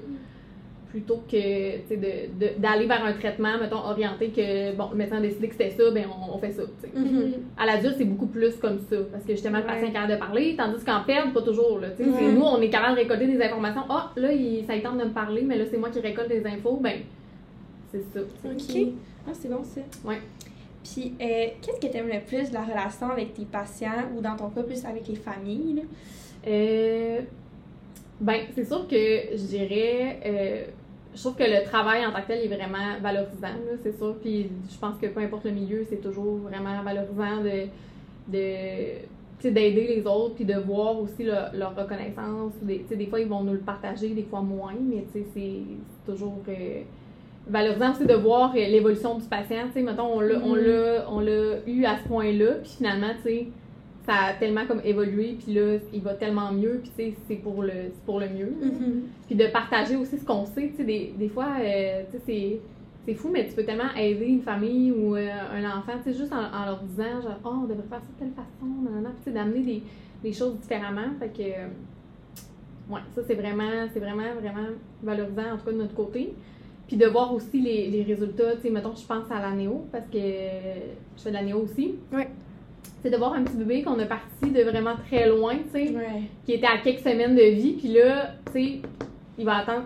plutôt 0.91 1.23
que, 1.31 1.77
tu 1.83 1.87
sais, 1.87 1.97
de- 1.99 2.39
de- 2.47 2.59
d'aller 2.61 2.87
vers 2.87 3.05
un 3.05 3.13
traitement, 3.13 3.59
mettons, 3.61 3.77
orienté 3.85 4.31
que, 4.31 4.75
bon, 4.75 4.89
le 4.91 4.97
médecin 4.97 5.19
a 5.19 5.21
décidé 5.21 5.47
que 5.49 5.53
c'était 5.55 5.71
ça, 5.71 5.91
ben 5.91 6.07
on, 6.09 6.35
on 6.35 6.39
fait 6.39 6.51
ça, 6.53 6.63
tu 6.83 6.89
sais. 6.89 6.93
À 7.59 7.67
l'adulte, 7.67 7.97
c'est 7.99 8.07
beaucoup 8.07 8.27
plus 8.27 8.57
comme 8.57 8.79
ça, 8.81 8.97
parce 9.13 9.23
que 9.25 9.33
justement, 9.33 9.59
le 9.59 9.65
patient 9.65 9.83
Ouais. 9.83 9.89
est 9.91 9.93
capable 9.93 10.13
de 10.15 10.19
parler, 10.19 10.55
tandis 10.57 10.83
qu'en 10.85 11.03
perd, 11.05 11.33
pas 11.35 11.43
toujours, 11.43 11.79
là, 11.79 11.91
tu 11.91 12.05
sais. 12.05 12.33
Nous, 12.33 12.43
on 12.43 12.61
est 12.61 12.71
capable 12.71 12.97
de 12.97 13.03
récolter 13.03 13.27
des 13.27 13.41
informations. 13.43 13.83
Ah, 13.91 14.11
là, 14.17 14.33
il, 14.33 14.65
ça 14.65 14.73
tente 14.83 14.99
de 14.99 15.05
me 15.05 15.11
parler, 15.11 15.43
mais 15.43 15.59
là, 15.59 15.65
c'est 15.71 15.77
moi 15.77 15.91
qui 15.91 16.01
récolte 16.01 16.29
des 16.31 16.45
infos, 16.47 16.79
ben, 16.83 17.01
c'est 17.93 18.03
ça. 18.13 18.21
Ok. 18.45 18.89
Ah, 19.27 19.31
c'est 19.33 19.49
bon 19.49 19.63
ça. 19.65 19.81
Ouais. 20.05 20.21
Puis, 20.85 21.15
euh, 21.21 21.47
qu'est-ce 21.61 21.81
que 21.81 21.91
tu 21.91 21.97
aimes 21.99 22.09
le 22.09 22.21
plus 22.21 22.49
de 22.49 22.55
la 22.55 22.63
relation 22.63 23.11
avec 23.11 23.35
tes 23.35 23.45
patients 23.45 24.09
ou 24.17 24.21
dans 24.21 24.37
ton 24.37 24.49
cas, 24.51 24.63
plus 24.63 24.85
avec 24.85 25.07
les 25.09 25.17
familles? 25.17 25.75
Là? 25.75 25.83
Euh, 26.47 27.21
ben, 28.21 28.41
c'est 28.55 28.65
sûr 28.65 28.87
que 28.89 28.97
je 28.97 29.47
dirais. 29.47 30.21
euh, 30.25 30.65
je 31.15 31.21
trouve 31.21 31.35
que 31.35 31.45
le 31.45 31.65
travail 31.65 32.07
en 32.07 32.13
tant 32.13 32.21
que 32.23 32.29
tel 32.29 32.45
est 32.45 32.55
vraiment 32.55 32.99
valorisant, 33.03 33.49
là, 33.49 33.73
c'est 33.83 33.97
sûr. 33.97 34.15
Puis 34.23 34.51
je 34.71 34.79
pense 34.79 34.97
que 34.99 35.07
peu 35.07 35.21
importe 35.21 35.45
le 35.45 35.51
milieu, 35.51 35.85
c'est 35.89 36.01
toujours 36.01 36.37
vraiment 36.37 36.81
valorisant 36.83 37.43
de. 37.43 37.67
de 38.29 38.99
tu 39.41 39.47
sais, 39.47 39.51
d'aider 39.53 39.87
les 39.87 40.05
autres, 40.05 40.35
puis 40.35 40.45
de 40.45 40.55
voir 40.55 40.99
aussi 41.01 41.23
leur, 41.23 41.55
leur 41.55 41.77
reconnaissance. 41.77 42.53
Des, 42.61 42.81
tu 42.81 42.89
sais, 42.89 42.97
des 42.97 43.07
fois, 43.07 43.21
ils 43.21 43.29
vont 43.29 43.45
nous 43.45 43.53
le 43.53 43.61
partager, 43.61 44.09
des 44.09 44.25
fois 44.25 44.41
moins, 44.41 44.75
mais 44.81 45.05
tu 45.13 45.21
sais, 45.21 45.27
c'est 45.33 45.61
c'est 45.89 46.13
toujours 46.13 46.39
euh, 46.49 46.83
valorisant 47.49 47.93
aussi 47.93 48.07
de 48.07 48.15
voir 48.15 48.53
euh, 48.55 48.59
l'évolution 48.59 49.17
du 49.19 49.25
patient. 49.27 49.67
Tu 49.69 49.73
sais, 49.75 49.83
mettons, 49.83 50.07
on 50.17 50.21
l'a 50.21 50.39
on 50.45 50.55
l'a- 50.55 51.07
on 51.11 51.21
l'a 51.21 51.59
eu 51.67 51.85
à 51.85 51.99
ce 51.99 52.09
point-là, 52.09 52.55
puis 52.63 52.71
finalement, 52.79 53.11
tu 53.23 53.29
sais, 53.29 53.47
ça 54.07 54.15
a 54.29 54.33
tellement 54.35 54.67
comme 54.67 54.81
évolué, 54.85 55.37
puis 55.43 55.53
là, 55.55 55.77
il 55.93 56.01
va 56.01 56.15
tellement 56.15 56.51
mieux, 56.53 56.81
puis 56.83 56.91
tu 56.97 57.03
sais, 57.11 57.15
c'est 57.29 57.37
pour 57.37 57.63
le, 57.63 57.91
pour 58.07 58.21
le 58.21 58.29
mieux. 58.29 58.53
Mhm. 58.63 59.03
Puis 59.27 59.37
de 59.37 59.47
partager 59.49 59.97
aussi 59.97 60.17
ce 60.19 60.25
qu'on 60.25 60.47
sait, 60.47 60.69
tu 60.71 60.77
sais, 60.79 60.85
des, 60.85 61.13
des 61.19 61.29
fois, 61.29 61.49
euh, 61.61 62.03
tu 62.11 62.17
sais, 62.17 62.23
c'est, 62.27 62.61
c'est 63.07 63.15
fou, 63.15 63.29
mais 63.33 63.47
tu 63.47 63.53
peux 63.55 63.65
tellement 63.65 63.93
aider 63.99 64.27
une 64.27 64.43
famille 64.43 64.93
ou 64.93 65.15
euh, 65.17 65.29
un 65.55 65.63
enfant, 65.65 65.93
tu 66.03 66.13
sais, 66.13 66.19
juste 66.19 66.33
en, 66.33 66.37
en 66.59 66.65
leur 66.67 66.81
disant, 66.83 67.21
genre, 67.23 67.39
oh, 67.45 67.51
on 67.65 67.67
devrait 67.67 67.87
faire 67.89 68.01
ça 68.01 68.09
de 68.15 68.19
telle 68.19 68.33
façon, 68.35 68.67
nanana, 68.83 69.11
puis 69.11 69.19
tu 69.25 69.31
sais, 69.31 69.37
d'amener 69.37 69.61
des, 69.61 69.83
des 70.23 70.33
choses 70.33 70.57
différemment, 70.59 71.09
fait 71.19 71.29
que, 71.29 71.43
euh, 71.43 72.95
ouais, 72.95 73.01
ça, 73.15 73.23
c'est 73.27 73.35
vraiment, 73.35 73.87
c'est 73.93 74.01
vraiment, 74.01 74.35
vraiment 74.41 74.69
valorisant, 75.03 75.53
en 75.55 75.57
tout 75.59 75.67
cas, 75.67 75.73
de 75.73 75.77
notre 75.79 75.95
côté. 75.95 76.35
Puis 76.89 76.97
de 76.97 77.07
voir 77.07 77.33
aussi 77.35 77.61
les, 77.61 77.89
les 77.91 78.03
résultats, 78.03 78.57
tu 78.57 78.63
sais, 78.63 78.71
mettons, 78.71 78.95
je 78.97 79.07
pense 79.07 79.31
à 79.31 79.41
la 79.41 79.53
néo, 79.53 79.85
parce 79.93 80.07
que 80.07 80.19
je 80.19 81.23
fais 81.23 81.29
de 81.29 81.35
la 81.35 81.43
néo 81.43 81.59
aussi. 81.59 81.95
Ouais. 82.13 82.29
C'est 83.03 83.11
de 83.11 83.17
voir 83.17 83.35
un 83.35 83.45
petit 83.45 83.57
bébé 83.57 83.83
qu'on 83.83 83.99
a 84.01 84.07
parti 84.07 84.51
de 84.51 84.63
vraiment 84.63 84.95
très 85.07 85.29
loin, 85.29 85.55
tu 85.57 85.71
sais, 85.87 85.95
Ouais. 85.95 86.23
qui 86.47 86.55
était 86.55 86.67
à 86.67 86.79
quelques 86.83 87.01
semaines 87.01 87.37
de 87.37 87.43
vie, 87.43 87.73
puis 87.75 87.89
là, 87.89 88.31
tu 88.47 88.53
sais, 88.53 88.79
il 89.41 89.45
va 89.45 89.59
atteindre, 89.59 89.85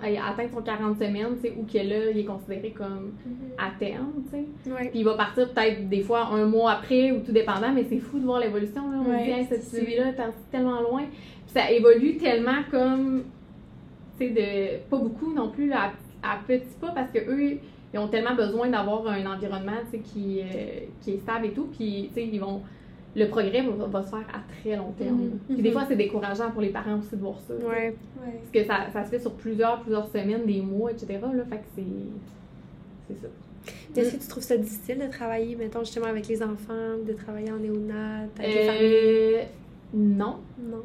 son 0.55 0.63
40 0.63 0.97
semaines, 0.97 1.37
tu 1.43 1.49
sais, 1.49 1.55
ou 1.59 1.65
que 1.67 1.77
là, 1.77 2.11
il 2.11 2.19
est 2.21 2.25
considéré 2.25 2.71
comme 2.71 3.13
à 3.59 3.71
terme, 3.79 4.13
tu 4.25 4.31
sais. 4.31 4.71
Ouais. 4.71 4.89
Puis 4.89 5.01
il 5.01 5.05
va 5.05 5.15
partir 5.15 5.53
peut-être 5.53 5.89
des 5.91 6.01
fois 6.03 6.27
un 6.29 6.47
mois 6.47 6.71
après, 6.73 7.11
ou 7.11 7.19
tout 7.21 7.33
dépendant, 7.33 7.73
mais 7.75 7.85
c'est 7.89 7.99
fou 7.99 8.19
de 8.19 8.25
voir 8.25 8.39
l'évolution, 8.41 8.91
là. 8.91 8.99
On 9.05 9.11
Ouais, 9.11 9.25
dit, 9.25 9.31
hey, 9.31 9.45
ce 9.47 9.57
petit 9.57 9.81
bébé-là 9.85 10.09
est 10.11 10.13
parti 10.17 10.39
tellement 10.51 10.81
loin. 10.81 11.03
Puis 11.03 11.53
ça 11.53 11.71
évolue 11.71 12.17
tellement 12.17 12.63
comme, 12.71 13.25
tu 14.19 14.27
sais, 14.27 14.31
de, 14.31 14.89
pas 14.89 14.97
beaucoup 14.99 15.35
non 15.35 15.51
plus, 15.51 15.71
à, 15.73 15.91
à 16.23 16.39
petits 16.47 16.77
pas, 16.81 16.93
parce 16.93 17.11
que 17.11 17.19
eux, 17.19 17.59
ils 17.93 17.99
ont 17.99 18.09
tellement 18.09 18.35
besoin 18.35 18.69
d'avoir 18.69 19.07
un 19.07 19.27
environnement, 19.27 19.81
tu 19.91 19.99
sais, 19.99 20.03
qui, 20.03 20.41
euh, 20.41 20.87
qui 21.03 21.13
est 21.13 21.19
stable 21.19 21.47
et 21.47 21.51
tout, 21.51 21.69
puis, 21.77 22.09
tu 22.09 22.15
sais, 22.15 22.27
ils 22.27 22.39
vont 22.39 22.63
le 23.15 23.27
progrès 23.29 23.63
va, 23.63 23.87
va 23.87 24.03
se 24.03 24.09
faire 24.09 24.27
à 24.33 24.41
très 24.61 24.77
long 24.77 24.93
terme. 24.93 25.19
Mhm. 25.19 25.39
Puis 25.49 25.63
des 25.63 25.71
fois, 25.71 25.85
c'est 25.87 25.97
décourageant 25.97 26.51
pour 26.51 26.63
les 26.63 26.71
parents 26.71 26.99
aussi 26.99 27.17
de 27.17 27.21
voir 27.21 27.39
ça. 27.47 27.59
sais. 27.59 27.65
Ouais. 27.65 27.71
Ouais. 27.71 28.41
Parce 28.41 28.51
que 28.53 28.65
ça, 28.65 28.87
ça 28.93 29.05
se 29.05 29.11
fait 29.11 29.21
sur 29.21 29.33
plusieurs, 29.33 29.81
plusieurs 29.81 30.07
semaines, 30.07 30.47
des 30.47 30.63
mois, 30.63 30.91
etc. 30.91 31.19
Là, 31.21 31.45
fait 31.45 31.59
que 31.59 31.65
c'est. 31.77 31.83
C'est 33.09 33.21
ça. 33.21 33.29
Est-ce 34.01 34.17
que 34.17 34.23
tu 34.23 34.29
trouves 34.29 34.43
ça 34.43 34.57
difficile 34.57 34.99
de 34.99 35.07
travailler, 35.07 35.55
mettons, 35.57 35.81
justement, 35.81 36.07
avec 36.07 36.27
les 36.27 36.43
enfants, 36.43 36.97
de 37.07 37.13
travailler 37.13 37.53
en 37.53 37.59
néonat, 37.59 38.27
avec 38.39 38.55
les 38.55 38.67
familles? 38.67 38.81
Euh, 38.83 39.43
non. 39.95 40.39
Non. 40.59 40.83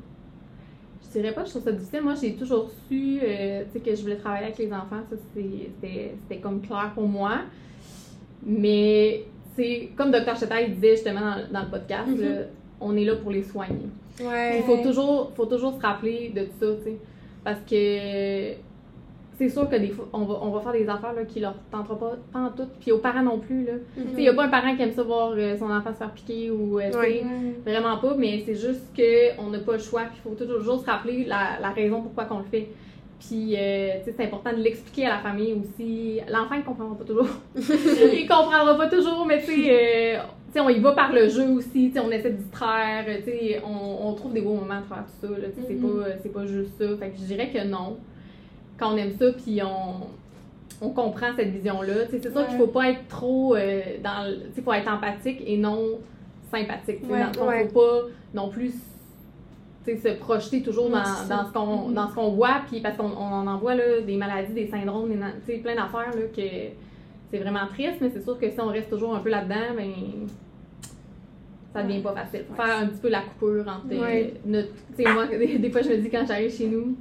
Je 1.08 1.20
dirais 1.20 1.34
pas 1.34 1.41
que 1.41 1.48
je 1.48 1.52
trouve 1.54 1.63
ça 1.63 1.72
difficile. 1.72 2.02
Moi, 2.02 2.13
j'ai 2.22 2.34
toujours 2.34 2.70
su 2.88 3.20
euh, 3.24 3.63
tu 3.72 3.80
sais, 3.80 3.80
que 3.80 3.96
je 3.96 4.02
voulais 4.02 4.17
travailler 4.17 4.46
avec 4.46 4.58
les 4.58 4.72
enfants. 4.74 5.02
Ça, 5.10 5.15
c'est- 5.34 5.70
c'était 5.80 6.39
comme 6.41 6.62
clair 6.62 6.91
pour 6.93 7.08
moi. 7.08 7.39
Mais 8.46 9.24
c'est 9.56 9.89
comme 9.96 10.12
Dr. 10.12 10.36
Chetal 10.38 10.65
il 10.70 10.76
disait 10.76 10.91
justement 10.96 11.22
dans, 11.22 11.52
dans 11.52 11.62
le 11.65 11.72
podcast, 11.72 12.08
Mhm. 12.08 12.22
là, 12.22 12.30
on 12.80 12.96
est 12.96 13.06
là 13.06 13.15
pour 13.15 13.32
les 13.32 13.43
soigner. 13.43 13.89
Ouais. 14.22 14.58
Il 14.60 14.63
faut 14.63 14.78
toujours, 14.84 15.32
faut 15.36 15.46
toujours 15.46 15.74
se 15.76 15.82
rappeler 15.82 16.30
de 16.36 16.41
tout 16.41 16.52
ça, 16.60 16.65
tu 16.78 16.84
sais. 16.91 16.98
Parce 17.43 17.60
que 17.62 18.54
c'est 19.38 19.50
sûr 19.50 19.69
que 19.69 19.76
des 19.76 19.89
fois, 19.89 20.08
on 20.13 20.23
va, 20.26 20.39
on 20.41 20.50
va 20.50 20.60
faire 20.62 20.71
des 20.73 20.89
affaires 20.89 21.13
là, 21.13 21.23
qui 21.26 21.39
leur 21.39 21.54
tenteront 21.71 21.95
pas, 21.95 22.17
pas 22.34 22.39
en 22.39 22.50
tout. 22.50 22.67
Puis 22.80 22.91
aux 22.91 22.97
parents 22.97 23.21
non 23.23 23.39
plus, 23.39 23.65
là. 23.65 23.73
Sais, 23.95 24.02
il 24.17 24.21
n'y 24.21 24.28
a 24.30 24.34
pas 24.34 24.45
un 24.45 24.50
parent 24.50 24.76
qui 24.76 24.82
aime 24.82 24.91
ça 24.93 25.04
voir 25.04 25.34
euh, 25.38 25.56
son 25.58 25.69
enfant 25.71 25.91
se 25.93 25.97
faire 26.00 26.12
piquer 26.12 26.50
ou, 26.52 26.80
euh, 26.80 26.91
Ouais. 27.00 27.23
Vraiment 27.65 27.97
pas, 27.97 28.15
mais 28.17 28.41
c'est 28.45 28.56
juste 28.56 28.82
qu'on 28.95 29.50
n'a 29.50 29.60
pas 29.60 29.73
le 29.73 29.80
choix. 29.80 30.04
Puis 30.06 30.19
il 30.26 30.30
faut 30.30 30.36
toujours 30.45 30.80
se 30.80 30.86
rappeler 30.86 31.23
la, 31.26 31.60
la 31.62 31.69
raison 31.69 32.02
pourquoi 32.02 32.26
qu'on 32.26 32.39
le 32.39 32.45
fait. 32.45 32.67
Puis, 33.19 33.56
euh, 33.58 33.97
tu 34.00 34.06
sais, 34.06 34.15
c'est 34.17 34.23
important 34.26 34.52
de 34.52 34.58
l'expliquer 34.62 35.08
à 35.08 35.10
la 35.15 35.17
famille 35.19 35.54
aussi. 35.54 36.19
L'enfant, 36.30 36.54
il 36.56 36.63
comprendra 36.63 36.95
pas 36.95 37.04
toujours. 37.04 37.28
il 37.56 38.28
comprendra 38.28 38.76
pas 38.78 38.88
toujours, 38.89 39.26
mais 39.26 39.39
tu 39.41 39.45
sais, 39.63 39.69
euh, 39.71 40.19
tu 40.47 40.54
sais, 40.54 40.60
on 40.60 40.69
y 40.69 40.80
va 40.80 40.91
par 40.91 41.12
le 41.12 41.28
jeu 41.28 41.47
aussi. 41.50 41.88
Tu 41.89 41.93
sais, 41.93 42.00
on 42.00 42.12
essaie 42.12 42.30
de 42.30 42.38
distraire. 42.38 43.06
Tu 43.23 43.23
sais, 43.32 43.62
on, 43.65 44.08
on 44.08 44.13
trouve 44.13 44.34
des 44.34 44.41
beaux 44.41 44.54
moments 44.54 44.80
à 44.80 44.82
travers 44.82 45.06
tout 45.06 45.28
ça. 45.28 45.32
Là, 45.39 45.47
tu 45.56 45.62
sais, 45.63 45.73
Mhm. 45.73 45.80
c'est 45.82 45.88
pas, 45.88 46.10
c'est 46.23 46.34
pas 46.34 46.45
juste 46.45 46.71
ça. 46.80 46.86
Fait 46.97 47.10
que 47.10 47.17
je 47.17 47.23
dirais 47.26 47.50
que 47.52 47.63
non. 47.67 47.97
Quand 48.77 48.93
on 48.93 48.97
aime 48.97 49.11
ça, 49.17 49.25
puis 49.33 49.59
on, 49.63 50.85
on 50.85 50.89
comprend 50.89 51.27
cette 51.35 51.49
vision-là. 51.49 52.05
C'est 52.09 52.21
sûr 52.21 52.35
Ouais. 52.35 52.45
qu'il 52.47 52.57
faut 52.57 52.67
pas 52.67 52.89
être 52.91 53.07
trop 53.07 53.55
euh, 53.55 53.81
dans... 54.03 54.31
sais, 54.53 54.61
faut 54.61 54.73
être 54.73 54.91
empathique 54.91 55.41
et 55.45 55.57
non 55.57 55.99
sympathique. 56.51 56.99
Ouais, 57.09 57.23
fond, 57.35 57.47
ouais. 57.47 57.67
faut 57.67 57.79
pas 57.79 58.07
non 58.33 58.49
plus 58.49 58.73
se 59.85 60.13
projeter 60.19 60.61
toujours 60.61 60.89
dans, 60.89 61.03
ça. 61.05 61.23
dans 61.33 61.47
ce 61.47 61.53
qu'on 61.53 61.89
dans 61.91 62.09
ce 62.09 62.13
qu'on 62.15 62.31
voit 62.31 62.59
puis 62.69 62.81
parce 62.81 62.97
qu'on 62.97 63.05
on 63.09 63.47
en 63.47 63.57
voit 63.57 63.73
là, 63.73 64.01
des 64.05 64.17
maladies 64.17 64.51
des 64.53 64.67
syndromes 64.67 65.09
des 65.47 65.57
plein 65.59 65.75
d'affaires 65.75 66.11
là 66.13 66.23
que 66.35 66.41
c'est 67.31 67.37
vraiment 67.39 67.65
triste 67.71 67.95
mais 68.01 68.09
c'est 68.13 68.21
sûr 68.21 68.37
que 68.37 68.49
si 68.49 68.59
on 68.59 68.67
reste 68.67 68.89
toujours 68.89 69.15
un 69.15 69.19
peu 69.19 69.29
là-dedans 69.29 69.75
ben 69.77 69.91
ça 71.73 71.83
devient 71.83 72.01
pas 72.01 72.13
facile 72.13 72.41
faire 72.53 72.77
un 72.79 72.87
petit 72.87 72.99
peu 72.99 73.07
la 73.09 73.21
coupure 73.21 73.65
entre 73.65 73.95
Ouais. 73.97 74.33
notre 74.45 74.73
tu 74.97 75.03
sais 75.03 75.13
moi 75.13 75.25
des, 75.31 75.57
des 75.57 75.69
fois 75.71 75.81
je 75.81 75.89
me 75.89 75.97
dis 75.97 76.09
quand 76.09 76.25
j'arrive 76.27 76.51
chez 76.51 76.67
nous 76.67 76.95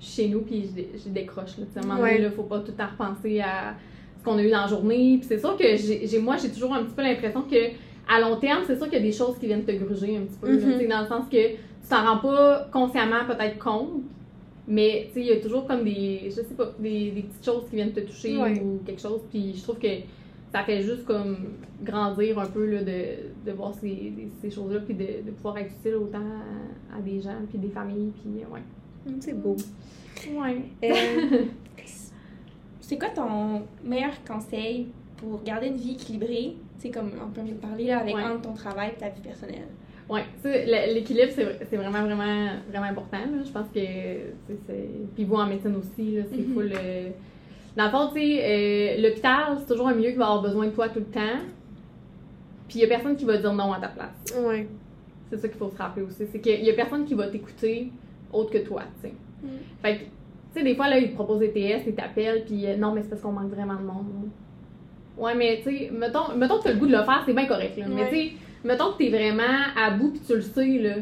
chez 0.00 0.28
nous 0.28 0.40
puis 0.42 0.64
je, 0.76 0.98
je 0.98 1.08
décroche 1.08 1.56
là 1.58 1.64
à 1.74 1.78
un 1.78 1.82
moment 1.82 1.98
donné 2.00 2.12
Ouais. 2.12 2.18
là 2.18 2.30
faut 2.30 2.42
pas 2.44 2.60
tout 2.60 2.72
temps 2.72 2.86
repenser 2.98 3.40
à 3.40 3.74
ce 4.18 4.24
qu'on 4.24 4.36
a 4.38 4.42
eu 4.42 4.50
dans 4.50 4.62
la 4.62 4.66
journée 4.66 5.16
puis 5.18 5.26
c'est 5.28 5.38
sûr 5.38 5.56
que 5.56 5.64
j'ai 5.76 6.18
moi 6.18 6.36
j'ai 6.36 6.50
toujours 6.50 6.74
un 6.74 6.84
petit 6.84 6.94
peu 6.94 7.02
l'impression 7.02 7.42
que 7.42 7.56
à 8.08 8.20
long 8.20 8.36
terme, 8.36 8.62
c'est 8.64 8.76
sûr 8.76 8.84
qu'il 8.84 8.98
y 8.98 9.02
a 9.02 9.04
des 9.04 9.10
choses 9.10 9.36
qui 9.38 9.46
viennent 9.46 9.64
te 9.64 9.72
gruger 9.72 10.16
un 10.16 10.20
petit 10.20 10.38
peu. 10.40 10.52
Mhm. 10.52 10.78
sais, 10.78 10.86
dans 10.86 11.00
le 11.00 11.08
sens 11.08 11.24
que 11.28 11.48
tu 11.54 11.56
t'en 11.90 12.04
rends 12.04 12.18
pas 12.18 12.68
consciemment 12.72 13.24
peut-être 13.26 13.58
compte, 13.58 14.02
mais 14.68 15.06
tu 15.08 15.14
sais, 15.14 15.20
il 15.22 15.26
y 15.26 15.32
a 15.32 15.40
toujours 15.40 15.66
comme 15.66 15.82
des, 15.82 16.20
je 16.26 16.30
sais 16.42 16.54
pas, 16.56 16.70
des, 16.78 17.10
des 17.10 17.22
petites 17.22 17.44
choses 17.44 17.64
qui 17.68 17.74
viennent 17.74 17.90
te 17.92 17.98
toucher 18.00 18.36
Ouais. 18.38 18.60
ou 18.60 18.80
quelque 18.86 19.00
chose. 19.00 19.22
Puis 19.28 19.54
je 19.56 19.62
trouve 19.64 19.78
que 19.80 19.88
ça 20.52 20.62
fait 20.62 20.82
juste 20.82 21.04
comme 21.04 21.36
grandir 21.82 22.38
un 22.38 22.46
peu 22.46 22.64
là, 22.66 22.82
de, 22.84 23.02
de 23.44 23.52
voir 23.52 23.74
ces, 23.74 24.12
ces 24.40 24.50
choses-là, 24.50 24.78
puis 24.86 24.94
de, 24.94 25.26
de 25.26 25.30
pouvoir 25.32 25.58
être 25.58 25.72
utile 25.80 25.96
autant 25.96 26.18
à, 26.92 26.98
à 26.98 27.00
des 27.00 27.20
gens, 27.20 27.34
puis 27.48 27.58
des 27.58 27.70
familles, 27.70 28.12
puis 28.22 28.44
ouais. 28.52 28.60
C'est 29.20 29.34
beau. 29.40 29.56
Ouais. 30.32 30.62
Euh, 30.84 31.44
C'est 32.80 32.98
quoi 32.98 33.08
ton 33.08 33.62
meilleur 33.84 34.12
conseil 34.24 34.88
pour 35.16 35.42
garder 35.42 35.68
une 35.68 35.76
vie 35.76 35.92
équilibrée? 35.92 36.56
Sais, 36.78 36.90
comme 36.90 37.10
on 37.20 37.30
peut 37.30 37.40
en 37.40 37.54
parler 37.68 37.86
là, 37.86 37.98
avec 38.00 38.14
Ouais. 38.14 38.22
entre 38.22 38.42
ton 38.42 38.52
travail 38.52 38.90
et 38.94 38.98
ta 38.98 39.08
vie 39.08 39.20
personnelle. 39.20 39.66
Le- 40.08 40.94
l'équilibre, 40.94 41.32
c'est 41.34 41.44
vra- 41.44 41.66
c'est 41.68 41.76
vraiment, 41.76 42.02
vraiment, 42.04 42.48
vraiment 42.70 42.86
important. 42.86 43.18
là. 43.18 43.42
Je 43.44 43.50
pense 43.50 43.66
que 43.68 43.80
c'est- 43.80 44.58
c'est. 44.68 44.88
Puis 45.16 45.24
vous 45.24 45.34
en 45.34 45.46
médecine 45.46 45.74
aussi, 45.76 46.18
c'est 46.30 46.42
full. 46.42 46.70
euh, 46.74 47.10
Dans 47.76 47.84
le 47.86 47.90
fond, 47.90 48.08
tu 48.14 48.20
sais, 48.20 48.40
euh, 48.98 49.02
l'hôpital, 49.02 49.56
c'est 49.58 49.66
toujours 49.66 49.88
un 49.88 49.94
milieu 49.94 50.10
qui 50.10 50.16
va 50.16 50.26
avoir 50.26 50.42
besoin 50.42 50.66
de 50.66 50.70
toi 50.70 50.88
tout 50.88 51.00
le 51.00 51.06
temps. 51.06 51.40
Puis 52.68 52.78
il 52.78 52.82
y 52.82 52.84
a 52.84 52.88
personne 52.88 53.16
qui 53.16 53.24
va 53.24 53.36
dire 53.36 53.52
non 53.52 53.72
à 53.72 53.80
ta 53.80 53.88
place. 53.88 54.34
ouais. 54.46 54.68
C'est 55.28 55.38
ça 55.38 55.48
qu'il 55.48 55.58
faut 55.58 55.68
se 55.70 55.76
rappeler 55.76 56.02
aussi. 56.04 56.24
C'est 56.30 56.40
qu'il 56.40 56.64
y 56.64 56.70
a 56.70 56.74
personne 56.74 57.04
qui 57.04 57.14
va 57.14 57.26
t'écouter 57.28 57.90
autre 58.32 58.50
que 58.50 58.58
toi, 58.58 58.82
tu 59.00 59.08
sais. 59.08 59.14
Mm. 59.42 59.48
Fait 59.82 59.94
que, 59.96 60.00
tu 60.02 60.06
sais, 60.54 60.62
des 60.64 60.74
fois, 60.74 60.88
là, 60.88 60.98
ils 60.98 61.10
te 61.10 61.14
proposent 61.14 61.40
des 61.40 61.50
TS, 61.52 61.82
ils 61.86 61.94
t'appellent, 61.94 62.44
puis 62.44 62.66
euh, 62.66 62.76
non, 62.76 62.92
mais 62.92 63.02
c'est 63.02 63.10
parce 63.10 63.22
qu'on 63.22 63.32
manque 63.32 63.50
vraiment 63.50 63.74
de 63.74 63.84
monde. 63.86 64.28
Ouais, 65.18 65.34
mais 65.34 65.60
tu 65.64 65.70
sais, 65.76 65.90
mettons, 65.92 66.34
mettons 66.36 66.58
que 66.58 66.62
tu 66.64 66.68
as 66.68 66.72
le 66.72 66.78
goût 66.78 66.86
de 66.86 66.92
le 66.96 67.02
faire, 67.04 67.22
c'est 67.24 67.32
bien 67.32 67.46
correct, 67.46 67.76
là. 67.78 67.86
Mais 67.88 68.08
tu 68.10 68.16
sais, 68.16 68.32
mettons 68.64 68.92
que 68.92 68.98
tu 68.98 69.06
es 69.06 69.08
vraiment 69.10 69.42
à 69.76 69.90
bout, 69.90 70.10
puis 70.10 70.20
tu 70.26 70.34
le 70.34 70.40
sais, 70.42 70.66
là. 70.78 70.94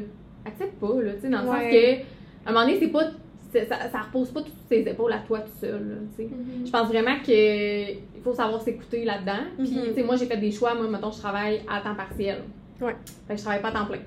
Accepte 0.46 0.78
pas, 0.78 1.00
là, 1.02 1.12
tu 1.14 1.20
sais, 1.22 1.28
dans 1.30 1.42
le 1.42 1.48
Ouais. 1.48 1.60
sens 1.62 1.72
que, 1.72 2.46
à 2.46 2.50
un 2.50 2.52
moment 2.52 2.66
donné, 2.66 2.78
c'est 2.78 2.88
pas. 2.88 3.04
Ça, 3.52 3.88
ça 3.88 4.00
repose 4.00 4.32
pas 4.32 4.42
toutes 4.42 4.68
tes 4.68 4.80
épaules 4.80 5.12
à 5.12 5.18
toi 5.18 5.38
tout 5.40 5.56
seul, 5.60 6.00
tu 6.16 6.24
sais. 6.24 6.28
Je 6.66 6.70
pense 6.72 6.88
vraiment 6.88 7.14
que 7.24 7.90
il 7.92 8.22
faut 8.22 8.34
savoir 8.34 8.60
s'écouter 8.60 9.04
là-dedans. 9.04 9.44
Puis, 9.58 9.70
Mhm. 9.76 9.84
tu 9.88 9.94
sais, 9.94 10.02
moi, 10.02 10.16
j'ai 10.16 10.26
fait 10.26 10.36
des 10.38 10.50
choix. 10.50 10.74
Moi, 10.74 10.88
mettons, 10.88 11.12
je 11.12 11.18
travaille 11.20 11.60
à 11.70 11.80
temps 11.80 11.94
partiel. 11.94 12.38
Ouais. 12.80 12.96
Fait 13.28 13.34
que 13.34 13.38
je 13.38 13.44
travaille 13.44 13.62
pas 13.62 13.68
à 13.68 13.72
temps 13.72 13.86
plein. 13.86 13.98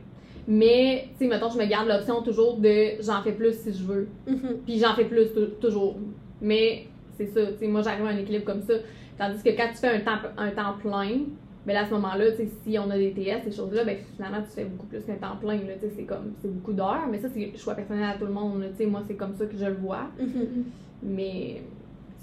Mais, 0.47 1.09
tu 1.19 1.25
sais, 1.25 1.27
mettons, 1.29 1.49
je 1.49 1.57
me 1.57 1.65
garde 1.65 1.87
l'option 1.89 2.21
toujours 2.21 2.57
de 2.57 3.01
j'en 3.01 3.21
fais 3.21 3.33
plus 3.33 3.53
si 3.53 3.73
je 3.73 3.83
veux. 3.83 4.07
Mhm. 4.27 4.57
Puis 4.65 4.79
j'en 4.79 4.93
fais 4.95 5.05
plus 5.05 5.33
tou- 5.33 5.47
toujours. 5.59 5.97
Mais 6.41 6.85
c'est 7.17 7.27
ça, 7.27 7.45
tu 7.47 7.57
sais, 7.59 7.67
moi, 7.67 7.81
j'arrive 7.81 8.05
à 8.05 8.09
un 8.09 8.17
équilibre 8.17 8.45
comme 8.45 8.61
ça. 8.61 8.73
Tandis 9.17 9.43
que 9.43 9.49
quand 9.49 9.67
tu 9.71 9.77
fais 9.77 9.89
un 9.89 9.99
temps, 9.99 10.19
un 10.37 10.51
temps 10.51 10.75
plein, 10.79 11.21
ben 11.65 11.73
là, 11.73 11.81
à 11.81 11.85
ce 11.85 11.91
moment-là, 11.95 12.31
tu 12.31 12.37
sais, 12.37 12.49
si 12.63 12.77
on 12.79 12.89
a 12.89 12.97
des 12.97 13.11
TS, 13.11 13.43
ces 13.43 13.51
choses-là, 13.51 13.83
ben 13.83 13.97
finalement, 14.15 14.37
tu 14.41 14.51
fais 14.55 14.63
beaucoup 14.63 14.85
plus 14.85 15.01
qu'un 15.01 15.15
temps 15.15 15.35
plein, 15.35 15.55
là, 15.57 15.73
tu 15.73 15.87
sais, 15.87 15.93
c'est 15.97 16.03
comme, 16.03 16.31
c'est 16.41 16.47
beaucoup 16.53 16.71
d'heures. 16.73 17.07
Mais 17.11 17.19
ça, 17.19 17.27
c'est 17.33 17.57
choix 17.57 17.73
personnel 17.75 18.03
à 18.05 18.17
tout 18.17 18.25
le 18.25 18.31
monde, 18.31 18.61
là, 18.61 18.67
tu 18.69 18.77
sais, 18.77 18.85
moi, 18.85 19.01
c'est 19.05 19.15
comme 19.15 19.35
ça 19.35 19.45
que 19.47 19.57
je 19.57 19.65
le 19.65 19.73
vois. 19.75 20.05
Mhm. 20.17 20.63
Mais 21.03 21.61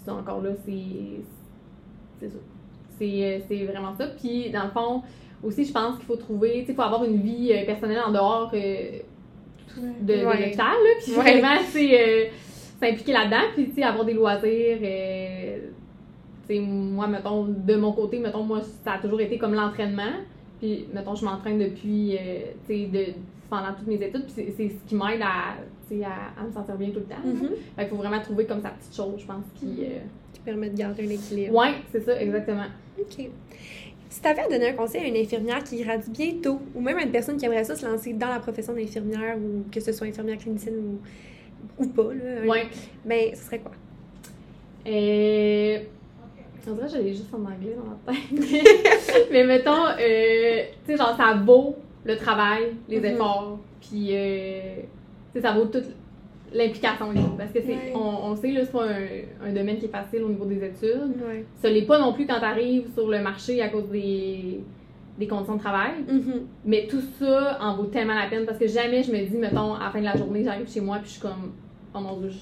ça 0.05 0.15
encore 0.15 0.41
là, 0.41 0.51
c'est. 0.65 1.21
C'est 2.21 2.29
ça. 2.29 2.39
C'est 2.99 3.25
euh, 3.25 3.41
c'est 3.49 3.65
vraiment 3.67 3.95
ça. 3.99 4.07
Puis 4.07 4.51
dans 4.51 4.65
le 4.65 4.71
fond, 4.71 5.03
aussi, 5.43 5.65
je 5.65 5.73
pense 5.73 5.97
qu'il 5.97 6.07
faut 6.07 6.17
trouver. 6.17 6.51
Tu 6.61 6.67
sais, 6.67 6.73
il 6.73 6.75
faut 6.75 6.83
avoir 6.83 7.05
une 7.05 7.21
vie 7.21 7.53
euh, 7.53 7.65
personnelle 7.67 8.01
en 8.07 8.13
dehors 8.13 8.51
euh, 8.55 8.99
de, 10.01 10.07
de 10.07 10.25
Ouais. 10.25 10.41
l'hôpital, 10.41 10.67
là. 10.73 10.91
Puis 11.03 11.13
Ouais. 11.17 11.23
vraiment, 11.41 11.61
c'est 11.71 12.01
euh, 12.01 12.25
s'impliquer 12.81 13.13
là-dedans. 13.13 13.43
Puis, 13.55 13.67
tu 13.69 13.75
sais, 13.75 13.83
avoir 13.83 14.05
des 14.05 14.15
loisirs. 14.15 14.79
tu 14.79 16.55
sais, 16.55 16.61
moi, 16.61 17.07
mettons, 17.07 17.45
de 17.45 17.75
mon 17.77 17.93
côté, 17.93 18.19
mettons, 18.19 18.43
moi, 18.43 18.61
ça 18.85 18.93
a 18.93 18.99
toujours 18.99 19.21
été 19.21 19.39
comme 19.39 19.55
l'entraînement. 19.55 20.13
Puis, 20.61 20.87
mettons, 20.95 21.15
je 21.15 21.25
m'entraîne 21.25 21.59
depuis, 21.59 22.17
tu 22.67 22.75
sais, 22.75 22.87
de, 22.87 23.13
pendant 23.51 23.73
toutes 23.77 23.87
mes 23.89 23.95
études. 24.03 24.25
Puis, 24.27 24.45
c'est- 24.57 24.69
ce 24.71 24.89
qui 24.89 24.95
m'aide 24.95 25.21
à, 25.23 25.55
à, 26.07 26.41
à 26.41 26.45
me 26.47 26.53
sentir 26.53 26.77
bien 26.77 26.89
tout 26.91 27.01
le 27.01 27.05
temps. 27.05 27.23
Mhm. 27.25 27.51
Fait 27.77 27.83
qu'il 27.83 27.89
faut 27.91 27.97
vraiment 27.97 28.21
trouver 28.21 28.45
comme 28.47 28.61
sa 28.63 28.71
petite 28.71 28.95
chose, 28.95 29.15
je 29.21 29.27
pense, 29.27 29.45
qui... 29.57 29.85
Qui 30.33 30.41
permet 30.41 30.69
de 30.71 30.77
garder 30.77 31.07
un 31.07 31.11
équilibre. 31.11 31.55
Ouais, 31.55 31.75
c'est 31.93 32.01
ça, 32.01 32.21
exactement. 32.21 32.65
OK. 32.99 33.29
Si 34.15 34.21
tu 34.23 34.29
avais 34.29 34.43
à 34.43 34.49
donner 34.49 34.69
un 34.69 34.73
conseil 34.75 35.03
à 35.03 35.09
une 35.09 35.17
infirmière 35.17 35.65
qui 35.65 35.83
radie 35.83 36.09
bientôt, 36.09 36.61
ou 36.73 36.81
même 36.81 36.97
à 36.99 37.03
une 37.03 37.11
personne 37.11 37.37
qui 37.37 37.47
aimerait 37.47 37.65
ça 37.65 37.75
se 37.75 37.85
lancer 37.85 38.13
dans 38.13 38.29
la 38.29 38.39
profession 38.39 38.73
d'infirmière, 38.73 39.37
ou 39.37 39.65
que 39.73 39.81
ce 39.81 39.91
soit 39.91 40.07
infirmière 40.07 40.39
clinicienne 40.39 40.77
ou, 40.77 41.83
ou 41.83 41.89
pas, 41.89 42.15
là, 42.15 42.47
Ouais. 42.49 42.69
ben, 43.05 43.35
ce 43.35 43.43
serait 43.45 43.59
quoi? 43.59 43.73
Euh... 44.87 45.79
On 46.67 46.73
dirait 46.75 46.87
que 46.87 46.93
j'allais 46.93 47.13
juste 47.13 47.35
en 47.35 47.39
anglais 47.41 47.77
dans 47.77 48.13
ma 48.13 48.13
tête. 48.15 49.29
Mais 49.33 49.45
mettons, 49.45 49.85
euh, 50.01 50.63
tu 50.87 50.93
sais, 50.93 50.97
genre, 50.97 51.17
ça 51.17 51.35
vaut 51.45 51.75
le 52.05 52.17
travail, 52.17 52.73
les 52.89 53.01
Mhm. 53.01 53.05
efforts, 53.07 53.59
puis, 53.81 54.11
euh, 54.13 54.77
tu 55.33 55.41
sais, 55.41 55.47
ça 55.47 55.53
vaut 55.55 55.65
toute 55.67 55.87
l'implication. 56.55 57.13
là. 57.13 57.21
Parce 57.37 57.53
que 57.53 57.61
c'est, 57.61 57.93
on, 57.95 57.99
on 58.31 58.37
sait, 58.37 58.53
là, 58.53 58.61
c'est 58.65 58.73
pas 58.73 58.87
un, 58.87 59.49
un 59.49 59.53
domaine 59.53 59.79
qui 59.79 59.87
est 59.87 59.89
facile 59.89 60.23
au 60.23 60.29
niveau 60.29 60.45
des 60.47 60.65
études. 60.65 61.15
Ça 61.61 61.69
l'est 61.69 61.83
pas 61.87 61.99
non 61.99 62.13
plus 62.13 62.27
quand 62.27 62.41
t'arrives 62.41 62.89
sur 62.95 63.09
le 63.09 63.21
marché 63.21 63.61
à 63.61 63.69
cause 63.69 63.89
des, 63.91 64.61
des 65.19 65.27
conditions 65.27 65.57
de 65.57 65.61
travail. 65.61 65.93
Mhm. 66.09 66.43
Mais 66.65 66.87
tout 66.89 67.03
ça 67.19 67.59
en 67.61 67.77
vaut 67.77 67.85
tellement 67.87 68.15
la 68.15 68.29
peine 68.29 68.47
parce 68.47 68.59
que 68.59 68.67
jamais 68.69 69.03
je 69.03 69.13
me 69.13 69.19
dis, 69.27 69.37
mettons, 69.37 69.75
à 69.75 69.85
la 69.85 69.91
fin 69.91 69.99
de 70.01 70.05
la 70.05 70.17
journée, 70.17 70.45
j'arrive 70.45 70.71
chez 70.71 70.81
moi 70.81 70.97
puis 70.99 71.07
je 71.07 71.13
suis 71.13 71.21
comme, 71.23 71.53
oh 71.95 71.99
mon 72.01 72.17
dieu, 72.19 72.31
je- 72.31 72.37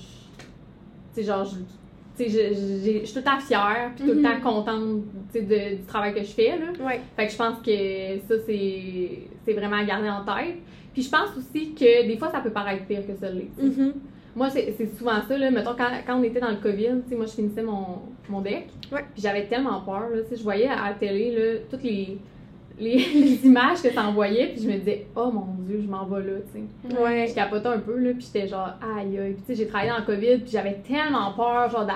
tu 1.15 1.21
sais, 1.21 1.23
genre, 1.25 1.45
je, 1.45 1.57
tu 2.17 2.31
je, 2.31 2.39
je- 2.55 3.01
je 3.01 3.05
suis 3.07 3.13
tout 3.15 3.19
le 3.19 3.25
temps 3.25 3.39
fière 3.41 3.91
puis 3.97 4.05
tout 4.07 4.13
le 4.13 4.21
Mhm. 4.21 4.23
temps 4.23 4.41
contente, 4.43 5.03
tu 5.33 5.43
de- 5.43 5.77
du 5.77 5.83
travail 5.87 6.13
que 6.15 6.21
je 6.21 6.31
fais, 6.31 6.59
là. 6.59 6.67
Fait 7.17 7.27
que 7.27 7.33
je 7.33 7.37
pense 7.39 7.59
que 7.65 8.19
ça, 8.29 8.43
c'est 8.47 9.09
c'est 9.45 9.53
vraiment 9.55 9.77
à 9.77 9.85
garder 9.85 10.09
en 10.09 10.25
tête. 10.25 10.57
Puis 10.93 11.03
je 11.03 11.11
pense 11.11 11.37
aussi 11.37 11.73
que 11.75 12.07
des 12.07 12.17
fois, 12.17 12.31
ça 12.31 12.41
peut 12.41 12.51
paraître 12.51 12.85
pire 12.87 13.07
que 13.07 13.15
ça 13.15 13.31
l'est. 13.31 13.51
Mhm. 13.59 13.95
Moi, 14.35 14.49
c'est 14.49 14.75
souvent 14.97 15.21
ça, 15.27 15.37
là. 15.37 15.51
Mettons, 15.51 15.75
quand, 15.77 15.91
quand 16.07 16.19
on 16.19 16.23
était 16.23 16.41
dans 16.41 16.51
le 16.51 16.57
COVID, 16.57 17.03
tu 17.05 17.11
sais, 17.11 17.17
moi, 17.17 17.27
je 17.27 17.33
finissais 17.33 17.63
mon, 17.63 17.99
mon 18.31 18.41
deck. 18.41 18.69
Ouais. 18.91 19.05
Puis 19.13 19.23
j'avais 19.23 19.47
tellement 19.47 19.81
peur, 19.81 20.09
là. 20.09 20.23
Tu 20.23 20.31
sais, 20.31 20.37
je 20.37 20.43
voyais 20.43 20.69
à 20.69 20.89
la 20.89 20.95
télé, 20.95 21.31
là, 21.33 21.61
toutes 21.71 21.83
les, 21.83 22.19
les, 22.79 22.97
les 23.15 23.47
images 23.47 23.83
que 23.83 23.91
ça 23.91 24.05
envoyait. 24.05 24.49
Puis 24.49 24.63
je 24.63 24.69
me 24.69 24.79
disais, 24.79 25.07
oh 25.15 25.31
mon 25.31 25.47
Dieu, 25.67 25.83
je 25.83 25.89
m'en 25.89 26.07
vais 26.07 26.25
là, 26.25 26.39
tu 26.53 26.61
sais. 26.61 27.03
Ouais. 27.03 27.27
Je 27.29 27.35
capotais 27.35 27.69
un 27.69 27.79
peu, 27.79 27.99
là. 27.99 28.13
Puis 28.13 28.29
j'étais 28.33 28.49
genre, 28.49 28.71
aïe, 28.81 29.19
aïe. 29.19 29.33
Puis 29.35 29.43
tu 29.43 29.47
sais, 29.49 29.55
j'ai 29.55 29.67
travaillé 29.67 29.91
dans 29.91 29.99
le 29.99 30.05
COVID. 30.05 30.39
Puis 30.39 30.51
j'avais 30.51 30.81
tellement 30.87 31.33
peur, 31.33 31.69
genre, 31.71 31.87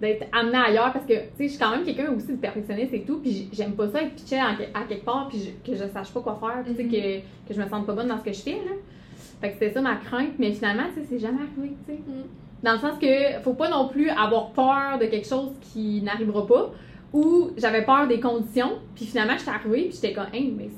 d'être 0.00 0.26
amenée 0.32 0.58
ailleurs. 0.58 0.92
Parce 0.92 1.06
que, 1.06 1.12
tu 1.14 1.20
sais, 1.36 1.44
je 1.44 1.48
suis 1.48 1.58
quand 1.58 1.70
même 1.70 1.84
quelqu'un 1.84 2.10
aussi 2.12 2.28
de 2.28 2.36
perfectionniste 2.36 2.92
et 2.94 3.02
tout. 3.02 3.18
Puis 3.18 3.48
j'aime 3.52 3.72
pas 3.72 3.88
ça 3.88 4.02
être 4.02 4.14
pitché 4.14 4.38
à, 4.38 4.48
à 4.74 4.84
quelque 4.88 5.04
part. 5.04 5.28
Puis 5.28 5.38
je- 5.38 5.70
que 5.70 5.76
je 5.76 5.84
sache 5.92 6.10
pas 6.12 6.20
quoi 6.20 6.38
faire. 6.40 6.62
Puis 6.64 6.74
tu 6.74 6.76
sais, 6.78 6.84
Mhm. 6.84 6.90
que, 6.90 7.48
que 7.48 7.54
je 7.54 7.62
me 7.62 7.68
sente 7.68 7.86
pas 7.86 7.92
bonne 7.94 8.08
dans 8.08 8.18
ce 8.18 8.24
que 8.24 8.32
je 8.32 8.40
fais, 8.40 8.52
là. 8.52 8.72
Fait 9.40 9.48
que 9.48 9.54
c'était 9.54 9.70
ça 9.72 9.80
ma 9.82 9.96
crainte, 9.96 10.32
mais 10.38 10.52
finalement, 10.52 10.84
tu 10.94 11.00
sais, 11.02 11.06
c'est 11.10 11.18
jamais 11.18 11.38
arrivé, 11.42 11.74
tu 11.86 11.92
sais. 11.92 11.98
Mm. 11.98 12.22
Dans 12.62 12.72
le 12.72 12.78
sens 12.78 12.98
que 12.98 13.06
faut 13.42 13.52
pas 13.54 13.68
non 13.68 13.88
plus 13.88 14.08
avoir 14.08 14.50
peur 14.50 14.98
de 14.98 15.04
quelque 15.06 15.28
chose 15.28 15.50
qui 15.60 16.00
n'arrivera 16.02 16.46
pas, 16.46 16.72
ou 17.12 17.50
j'avais 17.56 17.84
peur 17.84 18.06
des 18.08 18.18
conditions, 18.18 18.72
puis 18.94 19.04
finalement, 19.04 19.34
j'étais 19.38 19.50
arrivée, 19.50 19.82
puis 19.84 19.92
j'étais 20.00 20.14
comme, 20.14 20.26
hey, 20.32 20.52
mais 20.56 20.70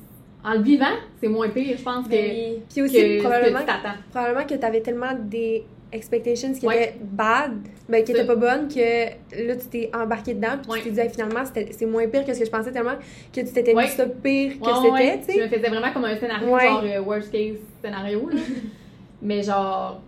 en 0.44 0.54
le 0.54 0.61
vivant, 0.62 0.87
c'est 1.20 1.28
moins 1.28 1.48
pire, 1.50 1.76
je 1.78 1.83
pense, 1.83 2.04
que, 2.07 2.11
Ben, 2.11 2.61
Puis 2.68 2.83
aussi, 2.83 2.94
que 2.94 3.00
ce 3.00 3.16
que 3.16 3.20
probablement, 3.20 3.59
tu 3.61 3.66
t'attends. 3.66 3.98
probablement 4.11 4.44
que 4.46 4.54
tu 4.54 4.64
avais 4.64 4.81
tellement 4.81 5.14
des 5.20 5.64
expectations 5.92 6.53
qui 6.53 6.66
Ouais. 6.66 6.83
étaient 6.90 6.98
bad, 7.03 7.53
ben, 7.88 8.05
qui 8.05 8.12
Ça. 8.12 8.18
étaient 8.18 8.27
pas 8.27 8.37
bonnes, 8.37 8.68
que 8.68 9.46
là, 9.46 9.57
tu 9.57 9.66
t'es 9.70 9.90
embarqué 9.94 10.35
dedans, 10.35 10.59
puis 10.62 10.70
Ouais. 10.70 10.79
tu 10.79 10.85
t'es 10.85 10.90
dit, 10.90 11.01
Hey, 11.01 11.09
finalement, 11.09 11.44
c'était- 11.44 11.68
c'est 11.72 11.87
moins 11.87 12.07
pire 12.09 12.24
que 12.24 12.35
ce 12.35 12.40
que 12.40 12.44
je 12.44 12.51
pensais 12.51 12.72
tellement 12.72 12.96
que 13.33 13.40
tu 13.40 13.46
t'étais 13.53 13.74
Ouais. 13.74 13.87
dit 13.87 13.92
ça 13.92 14.07
pire 14.07 14.59
que 14.61 14.64
Ouais, 14.64 14.72
c'était, 14.74 14.90
ouais. 14.92 15.20
tu 15.27 15.33
Je 15.33 15.37
sais. 15.38 15.42
me 15.44 15.48
faisais 15.48 15.68
vraiment 15.68 15.92
comme 15.92 16.05
un 16.05 16.16
scénario, 16.16 16.48
Ouais. 16.55 16.66
genre 16.66 16.83
euh, 16.85 17.01
worst 17.01 17.31
case 17.33 17.57
scénario, 17.83 18.29
là. 18.29 18.37
mais 19.22 19.42
genre, 19.42 20.01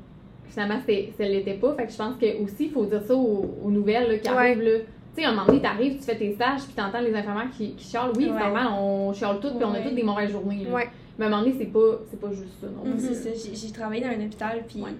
finalement, 0.48 0.80
ça 0.86 1.24
l'était 1.24 1.54
pas. 1.54 1.74
Fait 1.74 1.86
que 1.86 1.92
je 1.92 1.96
pense 1.96 2.16
que 2.16 2.42
aussi, 2.42 2.64
il 2.66 2.70
faut 2.70 2.84
dire 2.84 3.02
ça 3.06 3.14
aux, 3.14 3.54
aux 3.64 3.70
nouvelles 3.70 4.08
là, 4.08 4.18
qui 4.18 4.28
Ouais. 4.30 4.36
arrivent, 4.36 4.62
là. 4.62 4.78
Tu 5.16 5.22
sais, 5.22 5.24
à 5.26 5.30
un 5.30 5.32
moment 5.32 5.46
donné, 5.46 5.60
t'arrives, 5.60 5.96
tu 5.96 6.02
fais 6.04 6.16
tes 6.16 6.32
stages, 6.34 6.60
puis 6.62 6.74
t'entends 6.76 7.00
les 7.00 7.12
infirmières 7.14 7.50
qui, 7.56 7.72
qui 7.74 7.84
chialent. 7.88 8.12
Oui, 8.16 8.26
normal, 8.30 8.68
on 8.78 9.12
chiale 9.12 9.38
toutes, 9.40 9.56
puis 9.56 9.64
on 9.64 9.72
a 9.74 9.80
toutes 9.80 9.94
des 9.96 10.02
mauvaises 10.04 10.30
journées, 10.30 10.64
là. 10.68 10.74
Ouais. 10.74 10.88
Mais 11.18 11.24
à 11.24 11.28
un 11.28 11.30
moment 11.32 11.42
donné, 11.42 11.54
c'est 11.58 11.66
pas, 11.66 11.98
c'est 12.10 12.20
pas 12.20 12.30
juste 12.30 12.60
ça, 12.60 12.66
non. 12.68 12.88
Mhm. 12.92 12.98
C'est 12.98 13.14
ça, 13.14 13.30
j'ai- 13.34 13.54
j'ai 13.56 13.72
travaillé 13.72 14.02
dans 14.02 14.08
un 14.08 14.24
hôpital, 14.24 14.62
puis 14.68 14.80
Ouais. 14.82 14.90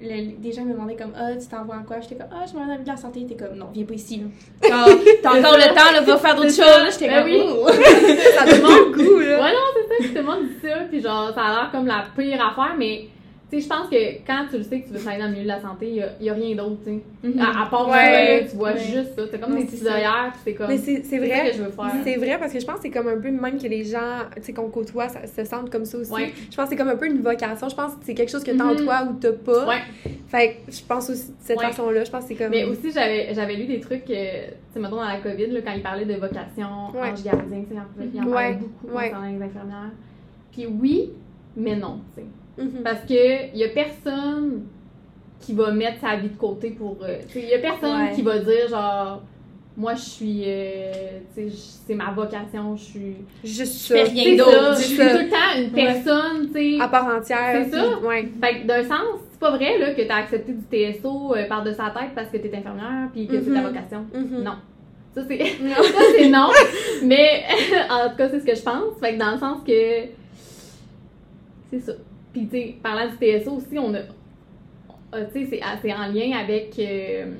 Le- 0.00 0.36
des 0.40 0.52
gens 0.52 0.64
me 0.64 0.72
demandaient 0.72 0.96
comme 0.96 1.12
Ah, 1.16 1.30
tu 1.34 1.46
t'envoies 1.46 1.76
en 1.76 1.82
quoi? 1.82 2.00
J'étais 2.00 2.16
comme 2.16 2.28
Ah, 2.32 2.44
je 2.50 2.56
m'en 2.58 2.66
vais 2.66 2.82
de 2.82 2.86
la 2.88 2.96
santé. 2.96 3.26
T'es 3.26 3.34
comme 3.34 3.56
Non, 3.56 3.66
viens 3.72 3.84
pas 3.84 3.94
ici. 3.94 4.20
là. 4.20 4.26
T'as 5.22 5.30
encore 5.38 5.56
le 5.56 5.74
temps, 5.74 5.92
là, 5.92 6.00
va 6.00 6.16
faire 6.18 6.34
d'autres 6.34 6.48
choses. 6.48 6.92
J'étais 6.92 7.08
Ben 7.08 7.22
comme 7.22 7.30
oui. 7.30 7.42
Oh. 7.46 7.68
Ça 8.38 8.44
demande 8.46 8.72
le 8.78 8.92
goût, 8.96 9.18
là. 9.18 9.40
Ouais, 9.42 9.52
non, 9.52 9.82
c'est 10.00 10.14
ça, 10.14 10.22
monde 10.22 10.46
dit 10.48 10.68
ça, 10.68 10.76
puis 10.90 11.00
genre, 11.00 11.32
ça 11.34 11.42
a 11.42 11.50
l'air 11.52 11.68
comme 11.72 11.86
la 11.86 12.04
pire 12.16 12.44
affaire, 12.44 12.74
mais 12.78 13.08
sais, 13.50 13.60
je 13.60 13.68
pense 13.68 13.88
que 13.88 14.26
quand 14.26 14.46
tu 14.50 14.58
le 14.58 14.62
sais 14.62 14.80
que 14.80 14.86
tu 14.88 14.92
veux 14.92 14.98
travailler 14.98 15.20
dans 15.22 15.26
le 15.28 15.32
milieu 15.32 15.44
de 15.44 15.48
la 15.48 15.60
santé, 15.60 15.88
il 15.88 15.94
y 16.24 16.28
a, 16.28 16.32
a 16.32 16.34
rien 16.34 16.54
d'autre, 16.56 16.78
tu 16.84 16.90
sais. 16.90 17.02
Mhm. 17.28 17.40
À, 17.40 17.62
à 17.62 17.66
part 17.66 17.88
Ouais. 17.88 18.42
ça, 18.44 18.50
tu 18.50 18.56
vois 18.56 18.72
Ouais. 18.72 18.78
juste 18.78 19.14
ça. 19.16 19.22
C'est 19.30 19.40
comme 19.40 19.52
Non, 19.52 19.58
des 19.60 19.64
petits 19.64 19.86
œillères, 19.88 20.32
c'est 20.44 20.54
comme. 20.54 20.68
Mais 20.68 20.76
c'est 20.78 21.18
vrai. 21.18 21.50
que 21.50 21.56
je 21.56 21.62
veux 21.62 21.70
faire. 21.70 21.92
C'est 22.04 22.16
vrai 22.16 22.38
parce 22.38 22.52
que 22.52 22.60
je 22.60 22.66
pense 22.66 22.76
que 22.76 22.82
c'est 22.82 22.90
comme 22.90 23.08
un 23.08 23.18
peu 23.18 23.30
même 23.30 23.58
que 23.60 23.66
les 23.66 23.84
gens 23.84 24.20
tu 24.36 24.42
sais, 24.42 24.52
qu'on 24.52 24.68
côtoie 24.68 25.08
ça- 25.08 25.26
se 25.26 25.44
sentent 25.44 25.70
comme 25.70 25.84
ça 25.84 25.98
aussi. 25.98 26.12
Ouais. 26.12 26.32
Je 26.50 26.56
pense 26.56 26.66
que 26.66 26.70
c'est 26.70 26.76
comme 26.76 26.88
un 26.88 26.96
peu 26.96 27.06
une 27.06 27.22
vocation. 27.22 27.68
Je 27.68 27.74
pense 27.74 27.92
que 27.94 28.00
c'est 28.04 28.14
quelque 28.14 28.30
chose 28.30 28.44
que 28.44 28.50
t'as 28.50 28.64
en 28.64 28.74
Mhm. 28.74 28.84
toi 28.84 29.08
ou 29.08 29.14
t'as 29.14 29.32
pas. 29.32 29.66
Ouais. 29.68 29.82
Fait 30.28 30.58
que 30.66 30.72
je 30.72 30.82
pense 30.86 31.08
aussi 31.08 31.28
de 31.28 31.34
cette 31.40 31.60
façon-là. 31.60 32.04
Je 32.04 32.10
pense 32.10 32.22
que 32.24 32.28
c'est 32.28 32.34
comme. 32.34 32.50
Mais 32.50 32.64
aussi, 32.64 32.90
j'avais 32.92 33.54
lu 33.56 33.64
des 33.66 33.80
trucs, 33.80 34.10
euh, 34.10 34.46
tu 34.48 34.52
sais, 34.74 34.80
mettons 34.80 34.96
dans 34.96 35.04
la 35.08 35.18
COVID, 35.20 35.46
là, 35.46 35.60
quand 35.64 35.72
ils 35.72 35.82
parlaient 35.82 36.04
de 36.04 36.14
vocation, 36.14 36.90
Ouais. 36.94 37.10
ange 37.12 37.22
gardien, 37.24 37.44
tu 37.44 37.50
sais, 37.50 37.66
ils 38.14 38.20
en- 38.20 38.30
parlaient 38.30 38.54
beaucoup 38.54 38.88
concernant 38.94 39.26
les 39.26 39.42
infirmières. 39.42 39.90
Puis 40.52 40.66
oui, 40.66 41.12
mais 41.56 41.76
non, 41.76 42.00
tu 42.14 42.20
sais. 42.22 42.26
Mhm. 42.58 42.82
Parce 42.84 43.00
que 43.06 43.56
y 43.56 43.64
a 43.64 43.68
personne 43.68 44.64
qui 45.40 45.52
va 45.54 45.70
mettre 45.70 46.00
sa 46.00 46.16
vie 46.16 46.28
de 46.28 46.36
côté 46.36 46.70
pour. 46.70 46.98
euh, 47.02 47.18
sais, 47.28 47.42
y 47.42 47.54
a 47.54 47.58
personne 47.58 48.02
Ouais. 48.08 48.12
qui 48.14 48.22
va 48.22 48.38
dire 48.38 48.68
genre. 48.68 49.22
Moi, 49.76 49.94
je 49.94 50.00
suis. 50.00 50.42
euh, 50.44 50.92
je- 51.36 51.48
c'est 51.86 51.94
ma 51.94 52.10
vocation, 52.10 52.76
je 52.76 52.82
suis. 52.82 53.16
Juste 53.44 53.86
fais 53.86 54.04
ça. 54.06 54.10
rien 54.12 54.36
d'autre, 54.36 54.74
Je 54.76 54.82
suis 54.82 54.96
tout 54.96 55.02
le 55.04 55.30
temps 55.30 55.56
une 55.56 55.72
Ouais. 55.72 55.84
personne, 56.02 56.48
tu 56.52 56.76
sais. 56.76 56.80
À 56.82 56.88
part 56.88 57.06
entière. 57.16 57.64
C'est 57.64 57.70
ça. 57.70 57.98
Ouais. 58.00 58.28
Fait 58.42 58.60
que 58.62 58.66
d'un 58.66 58.82
sens, 58.82 59.20
c'est 59.30 59.38
pas 59.38 59.50
vrai 59.52 59.78
là, 59.78 59.94
que 59.94 60.02
t'as 60.02 60.16
accepté 60.16 60.52
du 60.52 60.62
TSO 60.68 61.36
euh, 61.36 61.46
par 61.46 61.62
de 61.62 61.70
sa 61.72 61.90
tête 61.90 62.10
parce 62.16 62.28
que 62.28 62.38
t'es 62.38 62.50
infirmière 62.52 63.08
puis 63.12 63.28
que 63.28 63.40
c'est 63.40 63.52
ta 63.52 63.60
Mhm. 63.60 63.66
vocation. 63.68 64.04
Mhm. 64.12 64.42
Non. 64.42 64.54
Ça, 65.14 65.22
c'est 65.28 65.38
ça, 65.38 66.00
c'est 66.18 66.28
non. 66.28 66.48
Mais 67.04 67.44
en 67.88 68.10
tout 68.10 68.16
cas, 68.16 68.28
c'est 68.30 68.40
ce 68.40 68.44
que 68.44 68.54
je 68.56 68.62
pense. 68.62 68.98
Fait 69.00 69.14
que 69.14 69.18
dans 69.20 69.30
le 69.30 69.38
sens 69.38 69.58
que. 69.64 70.08
C'est 71.70 71.80
ça. 71.80 71.92
Puis, 72.32 72.46
tu 72.46 72.50
sais, 72.50 72.74
parlant 72.82 73.08
du 73.10 73.16
TSO 73.16 73.52
aussi, 73.52 73.78
on 73.78 73.94
a. 73.94 74.00
Tu 74.00 75.32
sais, 75.32 75.46
c'est- 75.50 75.60
c'est 75.82 75.92
en 75.92 76.06
lien 76.12 76.36
avec. 76.38 76.78
euh, 76.78 77.32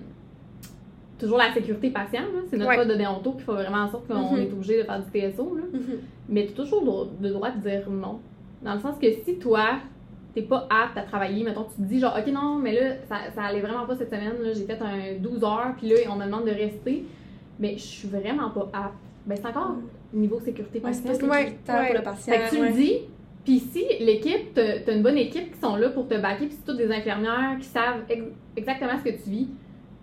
toujours 1.18 1.38
la 1.38 1.52
sécurité 1.52 1.90
patient, 1.90 2.20
là. 2.22 2.40
C'est 2.48 2.56
notre 2.56 2.70
Ouais. 2.70 2.76
code 2.76 2.88
de 2.88 2.94
déonto 2.94 3.32
qui 3.32 3.40
fait 3.42 3.50
vraiment 3.52 3.78
en 3.78 3.90
sorte 3.90 4.06
qu'on 4.06 4.34
Mhm. 4.36 4.40
est 4.40 4.52
obligé 4.52 4.78
de 4.78 4.82
faire 4.84 5.00
du 5.02 5.10
TSO, 5.10 5.56
là. 5.56 5.62
Mhm. 5.72 5.98
Mais 6.28 6.46
tu 6.46 6.52
as 6.52 6.64
toujours 6.64 6.84
le, 7.20 7.26
le 7.28 7.34
droit 7.34 7.50
de 7.50 7.58
dire 7.60 7.90
non. 7.90 8.20
Dans 8.62 8.74
le 8.74 8.80
sens 8.80 8.96
que 9.00 9.06
si 9.24 9.36
toi, 9.38 9.78
t'es 10.34 10.42
pas 10.42 10.68
apte 10.70 10.96
à 10.96 11.02
travailler, 11.02 11.42
mettons, 11.42 11.64
tu 11.64 11.82
te 11.82 11.88
dis 11.88 11.98
genre, 11.98 12.16
ok, 12.16 12.32
non, 12.32 12.54
mais 12.56 12.72
là, 12.72 12.94
ça, 13.08 13.16
ça 13.34 13.42
allait 13.44 13.60
vraiment 13.60 13.84
pas 13.84 13.96
cette 13.96 14.10
semaine, 14.10 14.34
là, 14.40 14.52
j'ai 14.52 14.64
fait 14.64 14.80
un 14.80 15.18
12 15.18 15.42
heures, 15.42 15.74
puis 15.76 15.88
là, 15.88 15.96
on 16.08 16.14
me 16.16 16.24
demande 16.24 16.44
de 16.44 16.52
rester, 16.52 17.04
mais 17.58 17.72
je 17.72 17.82
suis 17.82 18.08
vraiment 18.08 18.50
pas 18.50 18.68
apte. 18.72 18.94
Ben, 19.26 19.36
c'est 19.36 19.46
encore 19.46 19.74
niveau 20.12 20.38
sécurité 20.38 20.80
Ouais, 20.80 20.92
c'est 20.92 21.02
patient. 21.04 21.26
pas 21.26 21.32
Ouais, 21.34 21.44
sécuritaire 21.46 21.80
ouais. 21.80 21.86
pour 21.88 21.96
le 21.96 22.02
patient. 22.02 22.32
Fait 22.32 22.38
que 22.44 22.54
tu 22.54 22.60
ouais. 22.60 22.68
le 22.68 22.74
dis, 22.74 22.98
puis 23.48 23.60
si 23.60 23.82
l'équipe, 24.00 24.52
t'as 24.54 24.94
une 24.94 25.02
bonne 25.02 25.16
équipe 25.16 25.52
qui 25.54 25.58
sont 25.58 25.76
là 25.76 25.88
pour 25.88 26.06
te 26.06 26.14
backer, 26.20 26.46
puis 26.48 26.56
c'est 26.58 26.66
toutes 26.66 26.76
des 26.76 26.92
infirmières 26.92 27.56
qui 27.58 27.64
savent 27.66 28.02
ex- 28.10 28.22
exactement 28.56 28.92
ce 28.98 29.10
que 29.10 29.16
tu 29.22 29.30
vis, 29.30 29.48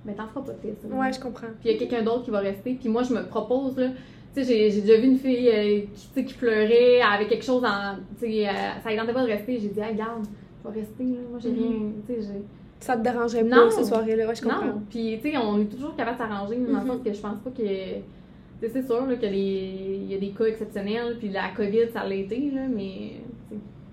ben 0.03 0.15
t'en 0.15 0.25
feras 0.27 0.41
pas 0.41 0.53
de 0.53 0.57
test. 0.57 0.83
Ouais, 0.91 1.13
je 1.13 1.19
comprends. 1.19 1.47
Puis 1.61 1.69
il 1.69 1.71
y 1.71 1.75
a 1.75 1.77
quelqu'un 1.77 2.01
d'autre 2.03 2.23
qui 2.23 2.31
va 2.31 2.39
rester. 2.39 2.73
Puis 2.79 2.89
moi, 2.89 3.03
je 3.03 3.13
me 3.13 3.21
propose, 3.27 3.77
là. 3.77 3.89
Tu 4.33 4.43
sais, 4.43 4.47
j'ai- 4.51 4.71
j'ai 4.71 4.81
déjà 4.81 4.97
vu 4.99 5.05
une 5.07 5.17
fille 5.19 5.47
euh, 5.49 5.81
qui, 6.15 6.25
qui 6.25 6.33
pleurait, 6.33 7.01
avec 7.01 7.29
quelque 7.29 7.45
chose 7.45 7.63
en. 7.63 7.97
Tu 8.19 8.25
sais, 8.25 8.47
euh, 8.49 8.51
ça 8.83 8.91
ne 8.91 8.97
tentait 8.99 9.13
pas 9.13 9.21
de 9.21 9.27
rester. 9.31 9.59
J'ai 9.59 9.67
dit, 9.69 9.79
ah, 9.81 9.93
garde, 9.93 10.25
je 10.63 10.69
vais 10.69 10.79
rester, 10.79 11.03
là. 11.03 11.19
Moi, 11.29 11.39
j'ai 11.41 11.49
Mhm. 11.51 11.57
rien. 11.59 11.91
Tu 12.07 12.13
sais, 12.15 12.21
j'ai. 12.21 12.41
Ça 12.79 12.97
te 12.97 13.03
dérangerait 13.03 13.43
Non. 13.43 13.65
pas, 13.65 13.69
cette 13.71 13.85
soirée-là. 13.85 14.27
Ouais, 14.27 14.35
je 14.35 14.41
comprends. 14.41 14.65
Non. 14.65 14.81
Puis, 14.89 15.19
tu 15.23 15.31
sais, 15.31 15.37
on 15.37 15.61
est 15.61 15.65
toujours 15.65 15.95
capable 15.95 16.17
de 16.17 16.23
s'arranger, 16.23 16.55
dans 16.57 16.79
le 16.79 16.85
Mhm. 16.85 16.87
sens 16.87 16.97
que 17.05 17.13
je 17.13 17.19
pense 17.21 17.37
pas 17.43 17.49
que. 17.51 17.61
Tu 17.63 18.67
sais, 18.67 18.69
c'est 18.73 18.85
sûr, 18.85 19.05
là, 19.05 19.15
qu'il 19.15 20.07
y 20.11 20.13
a 20.15 20.17
des 20.17 20.29
cas 20.29 20.45
exceptionnels, 20.45 21.17
puis 21.19 21.29
la 21.29 21.49
COVID, 21.55 21.89
ça 21.93 22.03
l'a 22.07 22.15
été, 22.15 22.51
là, 22.53 22.61
mais. 22.73 23.11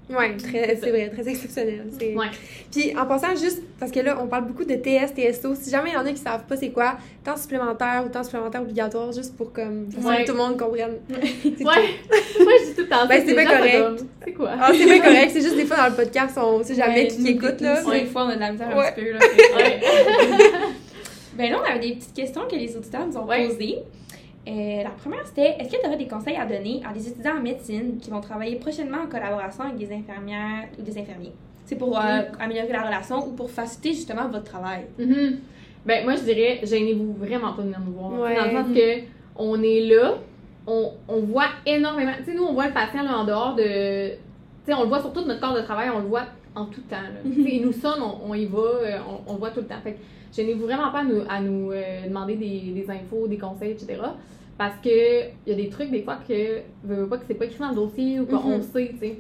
Très, 0.09 0.77
C'est 0.77 0.91
vrai, 0.91 1.09
très 1.11 1.29
exceptionnel. 1.29 1.87
C'est- 1.99 2.15
Ouais. 2.15 2.27
Puis 2.71 2.97
en 2.97 3.07
passant, 3.07 3.35
juste 3.37 3.63
parce 3.79 3.91
que 3.93 4.01
là, 4.01 4.19
on 4.23 4.27
parle 4.27 4.47
beaucoup 4.47 4.65
de 4.65 4.75
TS, 4.75 5.13
TSO. 5.15 5.55
Si 5.55 5.71
jamais 5.71 5.91
il 5.91 5.95
y 5.95 5.97
en 5.97 6.05
a 6.05 6.11
qui 6.13 6.19
savent 6.19 6.45
pas 6.45 6.57
c'est 6.57 6.71
quoi, 6.71 6.97
temps 7.25 7.37
supplémentaire 7.37 8.03
ou 8.05 8.09
temps 8.09 8.23
supplémentaire 8.25 8.63
obligatoire, 8.63 9.13
juste 9.13 9.37
pour 9.37 9.53
comme 9.53 9.87
pour 9.89 10.05
Ouais. 10.05 10.23
que 10.23 10.27
tout 10.27 10.33
le 10.33 10.39
monde 10.39 10.59
comprenne. 10.59 10.99
Ouais. 11.11 11.17
tout. 11.43 11.63
Moi, 11.65 11.75
je 12.61 12.65
dis 12.69 12.75
tout 12.75 12.83
le 12.83 12.89
temps 12.89 13.07
Ben, 13.07 13.21
c'est 13.21 13.35
les 13.35 13.35
bien 13.35 13.45
correct. 13.47 14.05
C'est 14.25 14.33
quoi? 14.33 14.51
Ah, 14.61 14.71
c'est 14.73 14.85
bien 14.85 15.01
correct. 15.03 15.31
C'est 15.33 15.41
juste 15.43 15.57
des 15.57 15.65
fois 15.67 15.77
dans 15.79 15.89
le 15.89 15.95
podcast, 15.95 16.37
on 16.39 16.63
sait 16.65 16.75
jamais 16.75 17.03
Ouais, 17.03 17.07
qui 17.09 17.29
écoute 17.29 17.61
là. 17.61 17.83
Des 17.83 18.07
fois, 18.07 18.25
on 18.25 18.29
a 18.29 18.35
de 18.35 18.41
la 18.41 18.53
misère 18.53 18.77
Ouais. 18.77 18.89
un 18.89 18.93
petit 18.93 19.05
peu. 19.05 19.13
Là. 19.13 19.19
Ben 21.35 21.51
là, 21.51 21.61
on 21.63 21.71
avait 21.71 21.81
des 21.81 21.95
petites 21.95 22.13
questions 22.15 22.43
que 22.51 22.57
les 22.57 22.77
auditeurs 22.77 23.07
nous 23.07 23.17
ont 23.17 23.25
Ouais. 23.27 23.49
posées. 23.49 23.79
Euh, 24.49 24.83
la 24.83 24.91
première, 24.91 25.25
c'était 25.27 25.57
est-ce 25.59 25.71
que 25.71 25.81
tu 25.81 25.87
aurais 25.87 25.97
des 25.97 26.09
conseils 26.09 26.37
à 26.37 26.45
donner 26.45 26.83
à 26.89 26.93
des 26.93 27.09
étudiants 27.09 27.37
en 27.39 27.43
médecine 27.43 27.99
qui 28.01 28.11
vont 28.11 28.21
travailler 28.21 28.57
prochainement 28.57 28.99
en 29.05 29.07
collaboration 29.07 29.65
avec 29.65 29.77
des 29.77 29.93
infirmières 29.95 30.69
ou 30.79 30.83
des 30.83 30.99
infirmiers? 30.99 31.33
C'est 31.65 31.77
pour 31.77 31.97
euh, 31.97 32.23
améliorer 32.41 32.73
la 32.73 32.83
relation 32.83 33.27
ou 33.27 33.33
pour 33.33 33.51
faciliter 33.51 33.95
justement 33.95 34.29
votre 34.29 34.45
travail? 34.45 34.87
Mhm. 34.99 35.39
Ben, 35.87 36.05
moi, 36.05 36.17
je 36.17 36.23
dirais, 36.23 36.61
gênez-vous 36.63 37.15
vraiment 37.15 37.53
pas 37.53 37.63
de 37.63 37.69
venir 37.69 37.81
nous 37.81 37.93
voir. 37.93 38.13
Ouais. 38.21 38.37
Dans 38.37 38.45
le 38.45 38.51
sens 38.51 38.77
que 38.77 39.01
on 39.37 39.63
est 39.63 39.81
là, 39.81 40.15
on, 40.67 40.91
on 41.09 41.21
voit 41.21 41.49
énormément. 41.65 42.13
Tu 42.19 42.25
sais, 42.25 42.35
nous, 42.35 42.45
on 42.45 42.53
voit 42.53 42.67
le 42.67 42.73
patient 42.73 43.03
là, 43.03 43.19
en 43.19 43.25
dehors 43.25 43.55
de. 43.55 44.11
Tu 44.11 44.17
sais, 44.67 44.75
on 44.75 44.83
le 44.83 44.89
voit 44.89 45.01
sur 45.01 45.13
tout 45.13 45.25
notre 45.25 45.41
corps 45.41 45.55
de 45.55 45.63
travail, 45.63 45.89
on 45.91 46.01
le 46.01 46.07
voit 46.07 46.27
en 46.55 46.67
tout 46.67 46.83
temps. 46.83 46.97
Là. 46.97 47.21
Il 47.25 47.63
nous 47.65 47.73
sonne, 47.73 48.01
on, 48.01 48.31
on 48.31 48.35
y 48.35 48.45
va, 48.45 48.59
euh, 48.59 48.99
on, 49.09 49.31
on 49.31 49.33
le 49.35 49.39
voit 49.39 49.51
tout 49.51 49.61
le 49.61 49.67
temps. 49.67 49.81
Fait 49.83 49.93
que 49.93 49.99
gênez-vous 50.35 50.65
vraiment 50.65 50.91
pas 50.91 51.01
à 51.01 51.05
nous, 51.05 51.23
à 51.29 51.41
nous 51.41 51.73
euh, 51.73 52.07
demander 52.07 52.37
des, 52.37 52.61
des 52.75 52.91
infos, 52.91 53.27
des 53.29 53.39
conseils, 53.39 53.73
etc. 53.73 54.01
Parce 54.59 54.77
que 54.83 54.89
il 55.47 55.51
y 55.51 55.53
a 55.53 55.55
des 55.57 55.69
trucs, 55.69 55.91
des 55.91 56.03
fois, 56.03 56.19
que, 56.29 56.61
veux, 56.85 57.07
pas 57.07 57.19
que 57.19 57.25
c'est 57.27 57.35
pas 57.35 57.47
écrit 57.47 57.59
dans 57.59 57.71
le 57.71 57.75
dossier 57.75 58.21
ou 58.21 58.27
qu'on 58.27 58.57
Mhm. 58.59 58.63
sait, 58.63 58.91
tu 58.93 58.99
sais. 58.99 59.19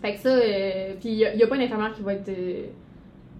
Fait 0.00 0.14
que 0.14 0.20
ça, 0.20 0.30
euh, 0.34 0.94
puis 1.00 1.10
il 1.10 1.16
n'y 1.18 1.24
a, 1.42 1.44
a 1.44 1.48
pas 1.48 1.56
une 1.56 1.62
infirmière 1.62 1.92
qui 1.94 2.02
va 2.02 2.14
être, 2.14 2.28
euh, 2.28 2.64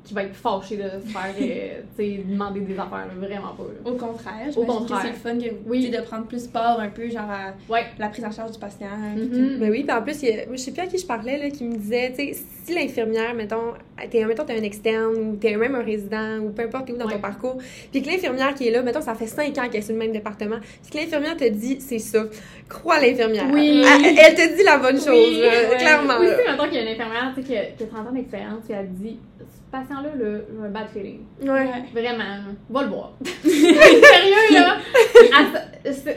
qui 0.05 0.15
va 0.15 0.25
être 0.25 0.35
fâchée 0.35 0.77
de 0.77 0.83
se 0.83 1.12
faire, 1.12 1.33
euh, 1.41 1.81
tu 1.97 2.05
sais, 2.05 2.25
demander 2.29 2.61
des 2.61 2.75
affaires, 2.75 3.07
là, 3.07 3.15
vraiment 3.17 3.55
pas. 3.55 3.62
Là. 3.62 3.91
Au 3.91 3.95
contraire, 3.95 4.49
Au 4.57 4.62
j'imagine 4.62 4.87
que 4.87 4.95
c'est 5.01 5.09
le 5.09 5.15
fun 5.15 5.38
que, 5.38 5.55
Oui. 5.71 5.91
de 5.91 6.01
prendre 6.01 6.27
plus 6.27 6.47
part 6.49 6.81
un 6.81 6.88
peu 6.88 7.09
genre 7.09 7.31
à 7.31 7.53
Ouais. 7.73 7.85
la 8.01 8.09
prise 8.09 8.25
en 8.25 8.33
charge 8.33 8.51
du 8.53 8.59
patient. 8.59 8.88
puis 9.15 9.25
Mhm. 9.29 9.59
Ben 9.61 9.71
oui, 9.71 9.85
puis 9.85 9.93
en 9.97 10.03
plus, 10.03 10.21
il 10.23 10.31
a- 10.31 10.45
je 10.51 10.57
sais 10.57 10.73
plus 10.73 10.81
à 10.83 10.87
qui 10.87 10.99
je 10.99 11.07
parlais, 11.07 11.38
là, 11.38 11.51
qui 11.51 11.62
me 11.65 11.77
disait, 11.77 12.11
tu 12.17 12.33
sais, 12.35 12.43
si 12.65 12.75
l'infirmière, 12.75 13.33
mettons, 13.35 13.75
t'es, 14.11 14.25
mettons, 14.25 14.45
t'es 14.45 14.59
un 14.59 14.62
externe 14.65 15.15
ou 15.15 15.37
t'es 15.37 15.55
même 15.57 15.75
un 15.77 15.83
résident 15.85 16.38
ou 16.41 16.51
peu 16.51 16.62
importe 16.62 16.91
où 16.91 16.97
dans 16.97 17.07
Ouais. 17.07 17.12
ton 17.15 17.21
parcours, 17.21 17.59
puis 17.93 18.03
que 18.03 18.09
l'infirmière 18.09 18.55
qui 18.57 18.67
est 18.67 18.71
là, 18.73 18.83
mettons, 18.83 19.01
ça 19.03 19.15
fait 19.15 19.27
5 19.29 19.57
ans 19.59 19.69
qu'elle 19.71 19.77
est 19.77 19.83
sur 19.83 19.93
le 19.93 20.01
même 20.01 20.12
département, 20.12 20.57
puis 20.83 20.91
que 20.91 20.99
l'infirmière 20.99 21.37
te 21.37 21.49
dit, 21.49 21.81
c'est 21.81 21.99
ça, 22.01 22.25
crois 22.69 22.99
l'infirmière. 23.01 23.47
Oui. 23.53 23.85
Elle, 23.87 24.17
elle 24.19 24.35
te 24.35 24.57
dit 24.57 24.65
la 24.65 24.79
bonne 24.79 24.99
chose, 24.99 25.09
Oui, 25.11 25.41
là, 25.41 25.47
ouais. 25.71 25.77
clairement. 25.79 26.15
Oui, 26.19 26.27
là. 26.27 26.37
si, 26.45 26.51
mettons 26.51 26.65
qu'il 26.65 26.75
y 26.75 26.79
a 26.79 26.83
une 26.83 26.88
infirmière, 26.88 27.33
tu 27.37 27.43
sais, 27.43 27.47
qui 27.47 27.57
a, 27.57 27.65
qui 27.67 27.85
a 27.85 27.87
30 27.87 28.09
ans 28.09 28.12
d'expérience, 28.12 28.65
puis 28.65 28.75
elle 28.79 28.88
dit, 28.93 29.19
patient-là, 29.73 30.11
là, 30.15 30.39
j'ai 30.51 30.67
un 30.67 30.69
bad 30.71 30.87
feeling. 30.93 31.21
Ouais. 31.43 31.67
Vraiment, 31.93 32.25
va 32.71 32.83
le 32.83 32.89
voir. 32.89 33.13
Sérieux, 33.43 34.53
là? 34.55 34.77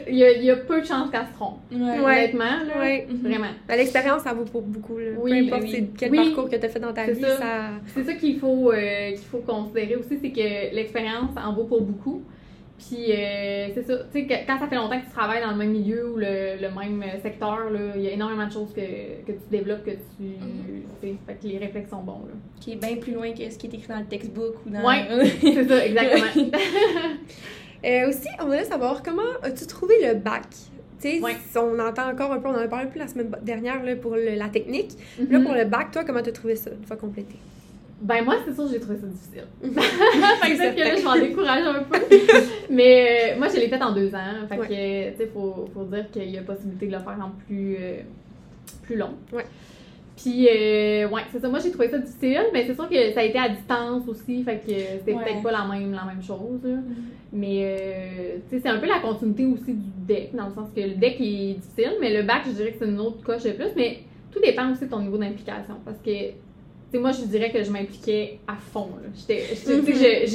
Il 0.08 0.16
y, 0.16 0.24
a, 0.24 0.32
il 0.34 0.44
y 0.44 0.52
a 0.52 0.58
peu 0.58 0.80
de 0.80 0.86
chances 0.86 1.10
qu'elle 1.10 1.26
se 1.26 1.34
trompe. 1.34 1.58
Ouais. 1.72 2.00
Honnêtement, 2.00 2.44
là. 2.44 2.80
Ouais. 2.80 3.08
Mhm. 3.10 3.18
Vraiment. 3.24 3.48
Ben, 3.68 3.78
L'expérience, 3.78 4.22
ça 4.22 4.34
vaut 4.34 4.44
pour 4.44 4.62
beaucoup, 4.62 5.00
là. 5.00 5.06
Oui, 5.18 5.32
peu 5.50 5.56
importe 5.56 5.62
ben 5.64 5.68
oui. 5.68 5.76
c'est 5.76 5.98
quel 5.98 6.12
Oui. 6.12 6.18
parcours 6.18 6.50
que 6.52 6.56
t'as 6.58 6.70
fait 6.70 6.80
dans 6.80 6.94
ta 6.94 7.06
vie, 7.06 7.22
ça. 7.22 7.38
ça... 7.38 7.70
C'est 7.96 8.04
ça 8.04 8.14
qu'il 8.14 8.40
faut, 8.40 8.72
euh, 8.72 9.10
qu'il 9.10 9.26
faut 9.26 9.40
considérer 9.40 9.96
aussi, 9.96 10.20
c'est 10.22 10.30
que 10.32 10.76
l'expérience 10.76 11.32
en 11.44 11.54
vaut 11.54 11.64
pour 11.64 11.82
beaucoup. 11.82 12.22
Puis, 12.78 13.06
euh, 13.12 13.70
c'est 13.74 13.84
ça, 13.84 13.98
tu 14.14 14.28
sais, 14.28 14.44
quand 14.46 14.60
ça 14.60 14.68
fait 14.68 14.76
longtemps 14.76 15.00
que 15.00 15.06
tu 15.06 15.12
travailles 15.12 15.42
dans 15.42 15.52
le 15.52 15.56
même 15.58 15.72
milieu 15.72 16.12
ou 16.12 16.18
le, 16.18 16.62
le 16.62 16.70
même 16.70 17.04
secteur, 17.22 17.70
là, 17.70 17.80
il 17.96 18.02
y 18.02 18.08
a 18.08 18.12
énormément 18.12 18.46
de 18.48 18.52
choses 18.52 18.74
que, 18.74 18.82
que 19.26 19.32
tu 19.32 19.48
développes, 19.50 19.86
que 19.86 19.92
tu. 19.92 19.98
Tu 20.20 20.84
sais, 21.02 21.16
fait 21.26 21.34
que 21.42 21.48
les 21.48 21.58
réflexes 21.58 21.90
sont 21.90 22.02
bons, 22.04 22.26
là. 22.28 22.34
Qui 22.60 22.74
est 22.74 22.76
bien 22.76 22.98
plus 22.98 23.14
loin 23.14 23.32
que 23.32 23.50
ce 23.50 23.58
qui 23.58 23.68
est 23.68 23.74
écrit 23.74 23.88
dans 23.88 24.00
le 24.00 24.06
textbook 24.06 24.56
ou 24.66 24.70
dans. 24.70 24.86
Ouais. 24.86 25.06
C'est 25.42 25.68
ça, 25.68 25.86
exactement. 25.86 26.50
Euh, 27.86 28.10
aussi, 28.10 28.28
on 28.42 28.46
voulait 28.46 28.64
savoir 28.64 29.04
comment 29.04 29.22
as-tu 29.44 29.68
trouvé 29.68 29.94
le 30.02 30.16
bac? 30.16 30.44
Tu 31.00 31.08
sais, 31.18 31.20
Ouais. 31.22 31.36
on 31.56 31.78
entend 31.78 32.10
encore 32.10 32.32
un 32.32 32.40
peu, 32.40 32.48
on 32.48 32.54
en 32.56 32.58
a 32.58 32.68
parlé 32.68 32.90
plus 32.90 32.98
la 32.98 33.08
semaine 33.08 33.30
dernière 33.44 33.84
là, 33.84 33.96
pour 33.96 34.16
le- 34.16 34.34
la 34.36 34.50
technique. 34.50 34.92
Là, 35.20 35.38
Mhm. 35.38 35.46
pour 35.46 35.54
le 35.54 35.66
bac, 35.66 35.92
toi, 35.92 36.04
comment 36.04 36.22
t'as 36.24 36.32
trouvé 36.32 36.56
ça, 36.56 36.72
une 36.72 36.84
fois 36.86 36.98
complété? 36.98 37.36
Ben, 38.02 38.24
moi, 38.26 38.36
c'est 38.46 38.54
sûr 38.54 38.66
que 38.66 38.72
j'ai 38.72 38.80
trouvé 38.80 38.98
ça 39.00 39.08
difficile. 39.08 39.46
Mhm. 39.64 39.74
fait 39.74 40.52
que 40.52 40.58
peut-être 40.58 40.76
que 40.76 40.82
là, 40.82 40.96
je 40.98 41.04
m'en 41.04 41.16
décourage 41.16 41.66
un 41.66 41.84
peu. 41.84 42.00
Mais 42.70 43.34
euh, 43.36 43.40
moi, 43.40 43.48
je 43.48 43.56
l'ai 43.60 43.70
fait 43.70 43.82
en 43.82 43.94
deux 43.94 44.14
ans. 44.14 44.48
Fait 44.50 44.58
que, 44.58 45.12
tu 45.12 45.18
sais, 45.18 45.30
faut, 45.34 45.70
faut 45.74 45.86
dire 45.86 46.10
qu'il 46.12 46.30
y 46.30 46.38
a 46.38 46.42
possibilité 46.42 46.88
de 46.88 46.92
le 46.92 47.00
faire 47.00 47.18
en 47.22 47.32
plus, 47.46 47.78
euh, 47.80 47.98
plus 48.84 48.98
long. 48.98 49.12
Ouais. 49.32 49.46
Puis, 50.18 50.48
euh, 50.48 51.08
ouais, 51.10 51.22
c'est 51.32 51.40
ça. 51.40 51.50
Moi, 51.50 51.60
j'ai 51.60 51.72
trouvé 51.72 51.90
ça 51.90 51.98
difficile, 51.98 52.46
mais 52.54 52.66
c'est 52.66 52.74
sûr 52.76 52.88
que 52.90 53.12
ça 53.14 53.20
a 53.22 53.24
été 53.24 53.38
à 53.40 53.50
distance 53.50 54.08
aussi. 54.08 54.44
Fait 54.44 54.58
que 54.58 54.72
c'était 54.72 55.14
Ouais. 55.14 55.24
peut-être 55.24 55.44
pas 55.44 55.52
la 55.52 55.66
même, 55.66 55.92
la 55.94 56.04
même 56.06 56.22
chose. 56.24 56.62
là. 56.64 56.78
Mais, 57.34 57.60
euh, 57.64 58.38
tu 58.50 58.56
sais, 58.58 58.62
c'est 58.62 58.70
un 58.70 58.78
peu 58.80 58.88
la 58.88 59.00
continuité 59.00 59.46
aussi 59.46 59.74
du 59.74 59.90
deck, 60.06 60.36
dans 60.36 60.48
le 60.48 60.54
sens 60.54 60.70
que 60.76 60.82
le 60.82 60.96
deck 60.96 61.16
est 61.20 61.54
difficile, 61.60 61.94
mais 62.00 62.14
le 62.16 62.24
bac, 62.24 62.44
je 62.46 62.52
dirais 62.52 62.72
que 62.72 62.78
c'est 62.80 62.90
une 62.90 63.00
autre 63.00 63.24
coche 63.24 63.44
de 63.44 63.52
plus. 63.52 63.72
Mais 63.76 64.00
tout 64.32 64.40
dépend 64.42 64.72
aussi 64.72 64.86
de 64.86 64.90
ton 64.90 65.00
niveau 65.00 65.18
d'implication. 65.18 65.76
Parce 65.84 66.00
que, 66.00 66.12
moi, 66.98 67.12
je 67.12 67.24
dirais 67.26 67.52
que 67.52 67.64
je 67.64 67.72
m'impliquais 67.72 68.40
à 68.48 68.56
fond. 68.56 68.90
là. 69.02 69.10
J'étais, 69.16 69.44
tu 69.50 69.56
sais, 69.56 70.26
je, 70.26 70.32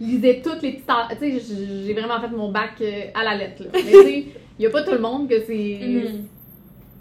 je 0.00 0.04
lisais 0.04 0.40
toutes 0.42 0.62
les 0.62 0.72
petites. 0.72 0.86
Tu 1.10 1.16
sais, 1.18 1.30
je- 1.40 1.86
j'ai 1.86 1.92
vraiment 1.94 2.20
fait 2.20 2.34
mon 2.34 2.50
bac 2.50 2.72
euh, 2.80 3.04
à 3.14 3.24
la 3.24 3.36
lettre. 3.36 3.62
là. 3.64 3.68
Mais, 3.72 3.80
tu 3.82 3.90
sais, 3.90 4.18
il 4.58 4.60
n'y 4.60 4.66
a 4.66 4.70
pas 4.70 4.82
tout 4.82 4.92
le 4.92 4.98
monde 4.98 5.28
que 5.28 5.40
c'est. 5.46 5.78
Mhm. 5.82 6.24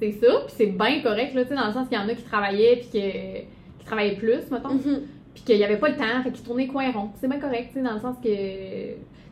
C'est 0.01 0.11
ça, 0.13 0.43
puis 0.45 0.53
c'est 0.57 0.65
bien 0.67 1.01
correct, 1.01 1.34
là, 1.34 1.43
tu 1.43 1.49
sais, 1.49 1.55
dans 1.55 1.67
le 1.67 1.74
sens 1.74 1.88
qu'il 1.89 1.97
y 1.97 2.01
en 2.01 2.07
a 2.07 2.13
qui 2.13 2.24
travaillaient, 2.24 2.78
puis 2.78 2.88
que, 3.01 3.80
qui 3.80 3.86
travaillaient 3.86 4.15
plus, 4.15 4.49
mettons 4.49 4.69
Mhm. 4.76 5.01
puis 5.34 5.43
qu'il 5.43 5.57
n'y 5.57 5.63
avait 5.65 5.76
pas 5.78 5.89
le 5.89 5.97
temps, 5.97 6.24
fait 6.24 6.32
qu'ils 6.32 6.43
tournaient 6.45 6.67
coin 6.67 6.89
rond. 6.91 7.09
C'est 7.19 7.28
bien 7.28 7.38
correct, 7.39 7.67
tu 7.74 7.80
sais, 7.80 7.82
dans 7.82 7.93
le 7.95 7.99
sens 7.99 8.15
que. 8.24 8.30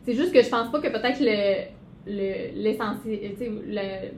C'est 0.04 0.14
juste 0.14 0.32
que 0.32 0.42
je 0.42 0.48
pense 0.48 0.70
pas 0.70 0.80
que 0.80 0.88
peut-être 0.88 1.20
le. 1.20 1.64
le- 2.06 2.62
l'essentiel. 2.62 3.18
tu 3.32 3.44
sais, 3.44 3.50
le- 3.50 4.10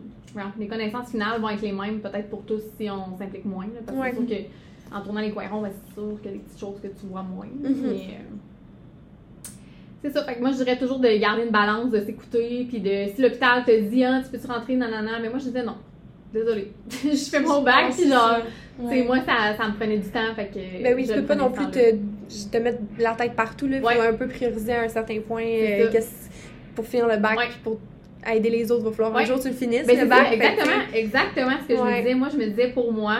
les 0.61 0.69
connaissances 0.69 1.11
finales 1.11 1.41
vont 1.41 1.49
être 1.51 1.63
les 1.63 1.73
mêmes, 1.73 1.99
peut-être 2.01 2.29
pour 2.31 2.43
tous 2.45 2.63
si 2.79 2.89
on 2.89 3.17
s'implique 3.19 3.45
moins. 3.45 3.65
là, 3.67 3.81
parce 3.85 3.99
Ouais. 3.99 4.11
que 4.13 4.35
en 4.93 5.01
tournant 5.03 5.21
les 5.21 5.31
coins 5.31 5.49
ronds, 5.49 5.63
ben, 5.63 5.71
c'est 5.73 5.95
sûr 5.95 6.21
qu'il 6.21 6.31
y 6.31 6.35
a 6.35 6.37
des 6.37 6.43
petites 6.43 6.61
choses 6.61 6.81
que 6.83 6.89
tu 6.89 7.07
vois 7.11 7.23
moins. 7.23 7.47
Mhm. 7.47 7.77
Mais. 7.83 7.91
euh, 7.91 8.37
c'est 10.03 10.11
ça, 10.11 10.25
fait 10.25 10.35
que 10.35 10.41
moi 10.41 10.51
je 10.51 10.57
dirais 10.57 10.79
toujours 10.79 10.99
de 10.99 11.09
garder 11.19 11.43
une 11.45 11.51
balance, 11.51 11.91
de 11.91 12.01
s'écouter, 12.01 12.65
puis 12.69 12.81
de 12.81 13.07
si 13.15 13.21
l'hôpital 13.21 13.65
te 13.65 13.81
dit 13.91 14.03
ah 14.05 14.21
tu 14.25 14.31
peux-tu 14.31 14.47
rentrer 14.51 14.75
nanana, 14.77 15.19
mais 15.21 15.29
moi 15.29 15.39
je 15.39 15.45
disais 15.45 15.63
non, 15.63 15.77
désolée, 16.33 16.73
je 17.05 17.15
fais 17.31 17.41
mon 17.41 17.61
bac, 17.63 17.91
puis 17.93 18.09
genre 18.09 18.39
Tu 18.81 18.89
sais, 18.89 19.05
moi, 19.05 19.19
ça, 19.27 19.55
ça 19.59 19.69
me 19.69 19.75
prenait 19.75 19.99
du 19.99 20.09
temps, 20.09 20.35
fait 20.35 20.47
que... 20.47 20.83
Ben 20.83 20.95
oui, 20.97 21.05
je 21.07 21.13
tu 21.13 21.21
peux 21.21 21.27
pas 21.27 21.35
non 21.35 21.51
plus 21.51 21.67
te, 21.67 21.97
te 22.51 22.57
mettre 22.57 22.79
la 22.99 23.13
tête 23.13 23.35
partout, 23.37 23.67
là. 23.67 23.77
Il 23.77 23.85
Ouais. 23.85 23.95
faut 23.97 24.01
un 24.01 24.15
peu 24.15 24.27
prioriser 24.27 24.73
à 24.73 24.81
un 24.85 24.89
certain 24.89 25.21
point. 25.21 25.45
Euh, 25.45 25.91
pour 26.75 26.87
finir 26.87 27.07
le 27.07 27.19
bac, 27.19 27.37
Ouais. 27.37 27.49
pour 27.63 27.79
aider 28.27 28.49
les 28.49 28.71
autres, 28.73 28.81
il 28.87 28.89
va 28.89 28.93
falloir 28.93 29.17
un 29.19 29.25
jour 29.27 29.37
que 29.37 29.43
tu 29.43 29.49
le 29.49 29.55
finisses, 29.55 29.87
Ben, 29.87 30.01
le 30.01 30.07
bac. 30.07 30.19
ça, 30.19 30.25
fait 30.31 30.39
que, 30.39 30.43
exactement, 30.45 30.83
exactement 30.95 31.57
ce 31.63 31.69
que 31.69 31.77
je 31.77 31.83
me 31.83 31.97
disais. 31.99 32.15
Moi, 32.15 32.29
je 32.33 32.37
me 32.39 32.47
disais, 32.47 32.69
pour 32.69 32.91
moi, 32.91 33.19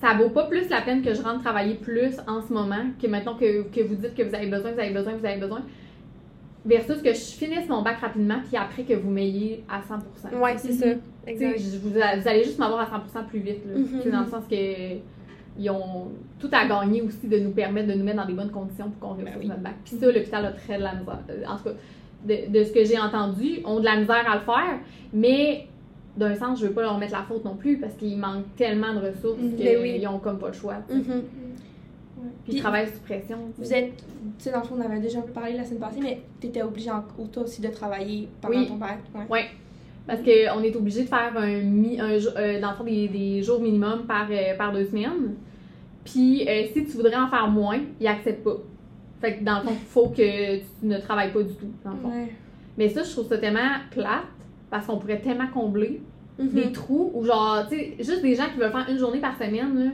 ça 0.00 0.14
vaut 0.14 0.30
pas 0.30 0.44
plus 0.46 0.68
la 0.68 0.80
peine 0.80 1.02
que 1.02 1.12
je 1.14 1.20
rentre 1.22 1.42
travailler 1.42 1.74
plus 1.74 2.16
en 2.26 2.40
ce 2.40 2.52
moment 2.52 2.84
que 3.02 3.06
maintenant 3.08 3.34
que, 3.34 3.62
que 3.64 3.80
vous 3.82 3.94
dites 3.96 4.14
que 4.14 4.22
vous 4.22 4.34
avez 4.34 4.46
besoin, 4.46 4.72
vous 4.72 4.78
avez 4.80 4.92
besoin, 4.94 5.14
vous 5.14 5.26
avez 5.26 5.40
besoin. 5.40 5.62
Versus 6.64 7.00
que 7.02 7.10
je 7.14 7.20
finisse 7.20 7.68
mon 7.68 7.82
bac 7.82 7.98
rapidement, 8.00 8.40
puis 8.46 8.56
après 8.56 8.82
que 8.82 8.92
vous 8.94 9.10
m'ayez 9.10 9.64
à 9.68 9.80
100%. 9.80 10.38
Ouais, 10.40 10.56
c'est 10.58 10.72
ça. 10.72 10.86
Exact. 11.26 11.58
je- 11.58 11.78
vous, 11.78 11.90
vous 11.90 12.28
allez 12.28 12.44
juste 12.44 12.58
m'avoir 12.58 12.80
à 12.80 12.84
100% 12.98 13.24
plus 13.26 13.38
vite. 13.40 13.60
Là. 13.66 13.78
Mhm. 13.78 14.02
Sais, 14.02 14.10
Dans 14.10 14.20
le 14.20 14.26
sens 14.26 14.44
que 14.50 14.96
ils 15.60 15.70
ont 15.70 16.08
tout 16.38 16.50
à 16.52 16.66
gagner 16.66 17.02
aussi 17.02 17.26
de 17.26 17.38
nous 17.38 17.50
permettre 17.50 17.88
de 17.88 17.94
nous 17.94 18.04
mettre 18.04 18.18
dans 18.18 18.26
des 18.26 18.32
bonnes 18.34 18.50
conditions 18.50 18.90
pour 18.90 19.08
qu'on 19.08 19.14
réussisse 19.16 19.34
Ben 19.34 19.40
oui. 19.40 19.48
notre 19.48 19.60
bac. 19.62 19.74
Puis 19.84 19.96
ça, 19.96 20.06
l'hôpital 20.06 20.44
a 20.46 20.52
très 20.52 20.78
de 20.78 20.82
la 20.84 20.94
misère. 20.94 21.18
Euh, 21.30 21.44
En 21.48 21.56
tout 21.56 21.64
cas, 21.64 21.70
de, 22.24 22.52
de 22.58 22.64
ce 22.64 22.72
que 22.72 22.84
j'ai 22.84 22.98
entendu, 22.98 23.60
ont 23.64 23.80
de 23.80 23.84
la 23.84 23.96
misère 23.96 24.30
à 24.30 24.34
le 24.36 24.42
faire, 24.42 24.78
mais 25.12 25.66
d'un 26.18 26.34
sens, 26.34 26.60
je 26.60 26.66
veux 26.66 26.72
pas 26.72 26.82
leur 26.82 26.98
mettre 26.98 27.12
la 27.12 27.22
faute 27.22 27.44
non 27.44 27.54
plus 27.56 27.78
parce 27.78 27.94
qu'il 27.94 28.16
manque 28.18 28.44
tellement 28.56 28.92
de 28.94 28.98
ressources 29.06 29.38
Mhm. 29.40 29.54
qu'ils 29.56 29.64
Ben 29.64 29.78
oui. 29.80 30.06
ont 30.06 30.18
comme 30.18 30.38
pas 30.38 30.48
le 30.48 30.52
choix. 30.52 30.76
Mhm. 30.90 31.22
Puis 32.44 32.54
ils 32.56 32.60
travaillent 32.60 32.88
sous 32.88 33.00
pression. 33.00 33.38
Vous 33.56 33.72
êtes, 33.72 33.96
tu 33.96 34.02
sais, 34.38 34.50
dans 34.50 34.60
le 34.60 34.64
fond, 34.64 34.74
on 34.78 34.80
avait 34.80 34.98
déjà 35.00 35.18
un 35.18 35.22
peu 35.22 35.32
parlé 35.32 35.52
la 35.54 35.64
semaine 35.64 35.80
passée, 35.80 36.00
mais 36.02 36.20
tu 36.40 36.48
étais 36.48 36.62
obligé 36.62 36.90
toi 37.32 37.42
aussi 37.44 37.60
de 37.60 37.68
travailler 37.68 38.28
pendant 38.40 38.58
Oui. 38.58 38.66
ton 38.66 38.74
bac. 38.76 38.98
Ouais. 39.30 39.46
Parce 40.06 40.20
qu'on 40.22 40.62
est 40.62 40.74
obligé 40.74 41.02
de 41.02 41.08
faire 41.08 41.32
un, 41.36 41.60
mi, 41.60 42.00
un 42.00 42.08
euh, 42.10 42.60
dans 42.60 42.70
le 42.70 42.76
fond, 42.76 42.84
des, 42.84 43.08
des 43.08 43.42
jours 43.42 43.60
minimum 43.60 44.04
par, 44.06 44.26
euh, 44.30 44.56
par 44.56 44.72
deux 44.72 44.86
semaines. 44.86 45.34
Puis 46.04 46.48
euh, 46.48 46.64
si 46.72 46.84
tu 46.86 46.96
voudrais 46.96 47.16
en 47.16 47.28
faire 47.28 47.46
moins, 47.48 47.78
ils 48.00 48.06
acceptent 48.06 48.42
pas. 48.42 48.56
Fait 49.20 49.36
que 49.36 49.44
dans 49.44 49.58
le 49.58 49.64
fond, 49.66 49.72
il 49.72 49.86
faut 49.86 50.08
que 50.08 50.56
tu 50.56 50.62
ne 50.84 50.98
travailles 50.98 51.32
pas 51.32 51.42
du 51.42 51.52
tout. 51.54 51.70
Dans 51.84 51.90
le 51.90 51.96
fond. 51.98 52.08
Ouais. 52.10 52.32
Mais 52.78 52.88
ça, 52.88 53.02
je 53.02 53.10
trouve 53.10 53.28
ça 53.28 53.36
tellement 53.38 53.60
plate 53.90 54.24
parce 54.70 54.86
qu'on 54.86 54.98
pourrait 54.98 55.20
tellement 55.20 55.48
combler 55.52 56.00
Mhm. 56.38 56.48
des 56.50 56.72
trous 56.72 57.10
ou 57.14 57.24
genre, 57.24 57.66
tu 57.68 57.76
sais, 57.76 57.94
juste 57.98 58.22
des 58.22 58.34
gens 58.36 58.44
qui 58.52 58.60
veulent 58.60 58.70
faire 58.70 58.86
une 58.88 58.98
journée 58.98 59.18
par 59.18 59.36
semaine, 59.36 59.76
là. 59.84 59.90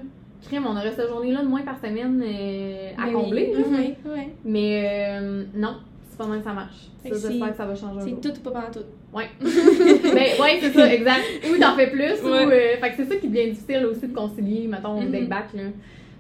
Crime, 0.47 0.65
on 0.69 0.73
aurait 0.77 0.93
cette 0.93 1.09
journée-là 1.09 1.43
de 1.43 1.49
moins 1.49 1.63
par 1.63 1.79
semaine 1.79 2.23
euh, 2.23 2.91
à 3.03 3.07
Mais 3.07 3.13
combler. 3.13 3.53
oui, 3.57 3.63
là. 3.63 3.67
Mhm. 3.69 3.77
oui, 3.79 3.95
oui. 4.15 4.23
Mais 4.45 5.19
euh, 5.21 5.45
non, 5.55 5.77
c'est 6.11 6.19
pas 6.19 6.27
mal 6.27 6.39
que 6.41 6.45
ça 6.45 6.53
marche. 6.53 6.89
Ça, 7.03 7.09
j'espère 7.31 7.51
que 7.51 7.57
ça 7.57 7.65
va 7.65 7.75
changer 7.75 8.01
C'est 8.21 8.21
tout 8.21 8.39
ou 8.39 8.43
pas 8.43 8.51
pendant 8.51 8.71
tout. 8.71 8.85
Ouais. 9.15 9.29
ben, 9.41 10.43
ouais, 10.43 10.59
c'est 10.61 10.73
ça, 10.73 10.93
exact. 10.93 11.23
Ou 11.51 11.59
t'en 11.59 11.75
fais 11.77 11.87
plus, 11.91 12.23
ou. 12.23 12.29
Euh, 12.29 12.49
fait 12.79 12.91
que 12.91 12.97
c'est 12.97 13.05
ça 13.07 13.17
qui 13.17 13.29
devient 13.29 13.51
difficile 13.53 13.87
aussi 13.87 14.07
de 14.07 14.15
concilier, 14.15 14.67
mettons, 14.69 15.01
Mhm. 15.01 15.11
deck 15.11 15.29
back, 15.31 15.47
là. 15.55 15.63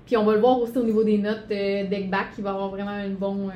Puis 0.06 0.16
on 0.16 0.24
va 0.24 0.32
le 0.34 0.40
voir 0.40 0.58
aussi 0.60 0.76
au 0.78 0.84
niveau 0.84 1.04
des 1.04 1.18
notes 1.18 1.44
euh, 1.50 1.84
deck 1.86 2.08
back, 2.08 2.28
qui 2.34 2.40
va 2.40 2.50
avoir 2.52 2.70
vraiment 2.70 2.98
une 3.04 3.14
bonne. 3.16 3.50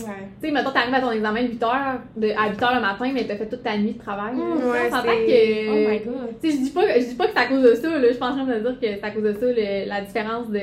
Euh, 0.00 0.06
Ouais. 0.06 0.28
Tu 0.40 0.46
sais, 0.48 0.52
mettons, 0.52 0.70
t'arrives 0.70 0.94
à 0.94 1.00
ton 1.00 1.10
examen 1.12 1.42
de 1.42 1.48
8 1.48 1.62
heures, 1.62 2.00
de, 2.16 2.28
à 2.30 2.48
8 2.50 2.62
heures 2.62 2.74
le 2.74 2.80
matin, 2.80 3.10
mais 3.12 3.26
t'as 3.26 3.36
fait 3.36 3.48
toute 3.48 3.62
ta 3.62 3.76
nuit 3.76 3.92
de 3.94 3.98
travail. 3.98 4.34
sais, 4.36 4.66
Ouais, 4.68 4.90
c'est- 5.02 5.26
que. 5.26 5.70
Oh 5.70 5.90
my 5.90 5.98
god. 6.00 6.34
Tu 6.42 6.50
sais, 6.50 6.56
je 6.56 6.62
dis 6.64 6.70
pas, 6.70 6.98
je 7.00 7.04
dis 7.06 7.14
pas 7.14 7.26
que 7.26 7.32
c'est 7.34 7.38
à 7.40 7.46
cause 7.46 7.62
de 7.62 7.74
ça, 7.74 7.98
là. 7.98 8.12
Je 8.12 8.16
en 8.24 8.32
train 8.34 8.44
de 8.44 8.58
dire 8.60 8.80
que 8.80 8.86
c'est 8.86 9.04
à 9.04 9.10
cause 9.10 9.22
de 9.24 9.32
ça, 9.32 9.46
le- 9.46 9.88
la 9.88 10.00
différence 10.02 10.48
de, 10.50 10.60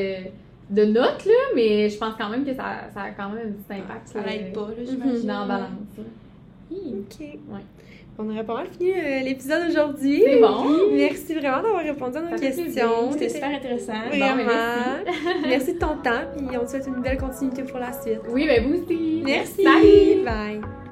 de 0.70 0.86
notes, 0.86 1.26
là, 1.26 1.34
mais 1.56 1.90
je 1.90 1.98
pense 1.98 2.14
quand 2.18 2.30
même 2.30 2.44
que 2.46 2.54
ça, 2.54 2.88
ça 2.94 3.02
a 3.02 3.10
quand 3.12 3.30
même 3.30 3.48
un 3.48 3.52
petit 3.52 3.82
impact. 3.82 4.08
Ça 4.08 4.20
l'aide 4.22 4.54
pas, 4.54 4.62
là, 4.62 4.84
j'imagine. 4.86 5.28
Dans 5.28 5.40
la 5.42 5.46
balance. 5.46 5.70
Hi. 6.72 6.96
Ok. 7.00 7.20
Ouais. 7.20 7.62
On 8.18 8.30
aurait 8.30 8.46
pas 8.46 8.54
mal 8.54 8.68
fini 8.68 8.92
euh, 8.92 9.20
l'épisode 9.22 9.64
aujourd'hui. 9.70 10.24
C'est 10.26 10.40
bon. 10.40 10.66
Merci 10.94 11.36
vraiment 11.36 11.62
d'avoir 11.62 11.84
répondu 11.84 12.18
à 12.18 12.22
nos 12.22 12.38
questions. 12.38 13.12
C'était 13.12 13.30
super 13.30 13.50
intéressant. 13.50 13.94
Bon, 14.10 14.18
Vraiment. 14.18 14.52
Merci 15.46 15.74
de 15.74 15.80
ton 15.80 15.98
temps, 15.98 16.22
puis 16.36 16.58
on 16.58 16.64
te 16.66 16.70
souhaite 16.70 16.88
une 16.88 17.02
belle 17.02 17.18
continuité 17.18 17.64
pour 17.64 17.80
la 17.80 17.92
suite. 17.92 18.22
Oui, 18.30 18.48
ben 18.48 18.64
vous 18.66 18.82
aussi. 18.82 19.22
Merci. 19.26 19.64
Salut. 19.64 20.24
Bye. 20.24 20.85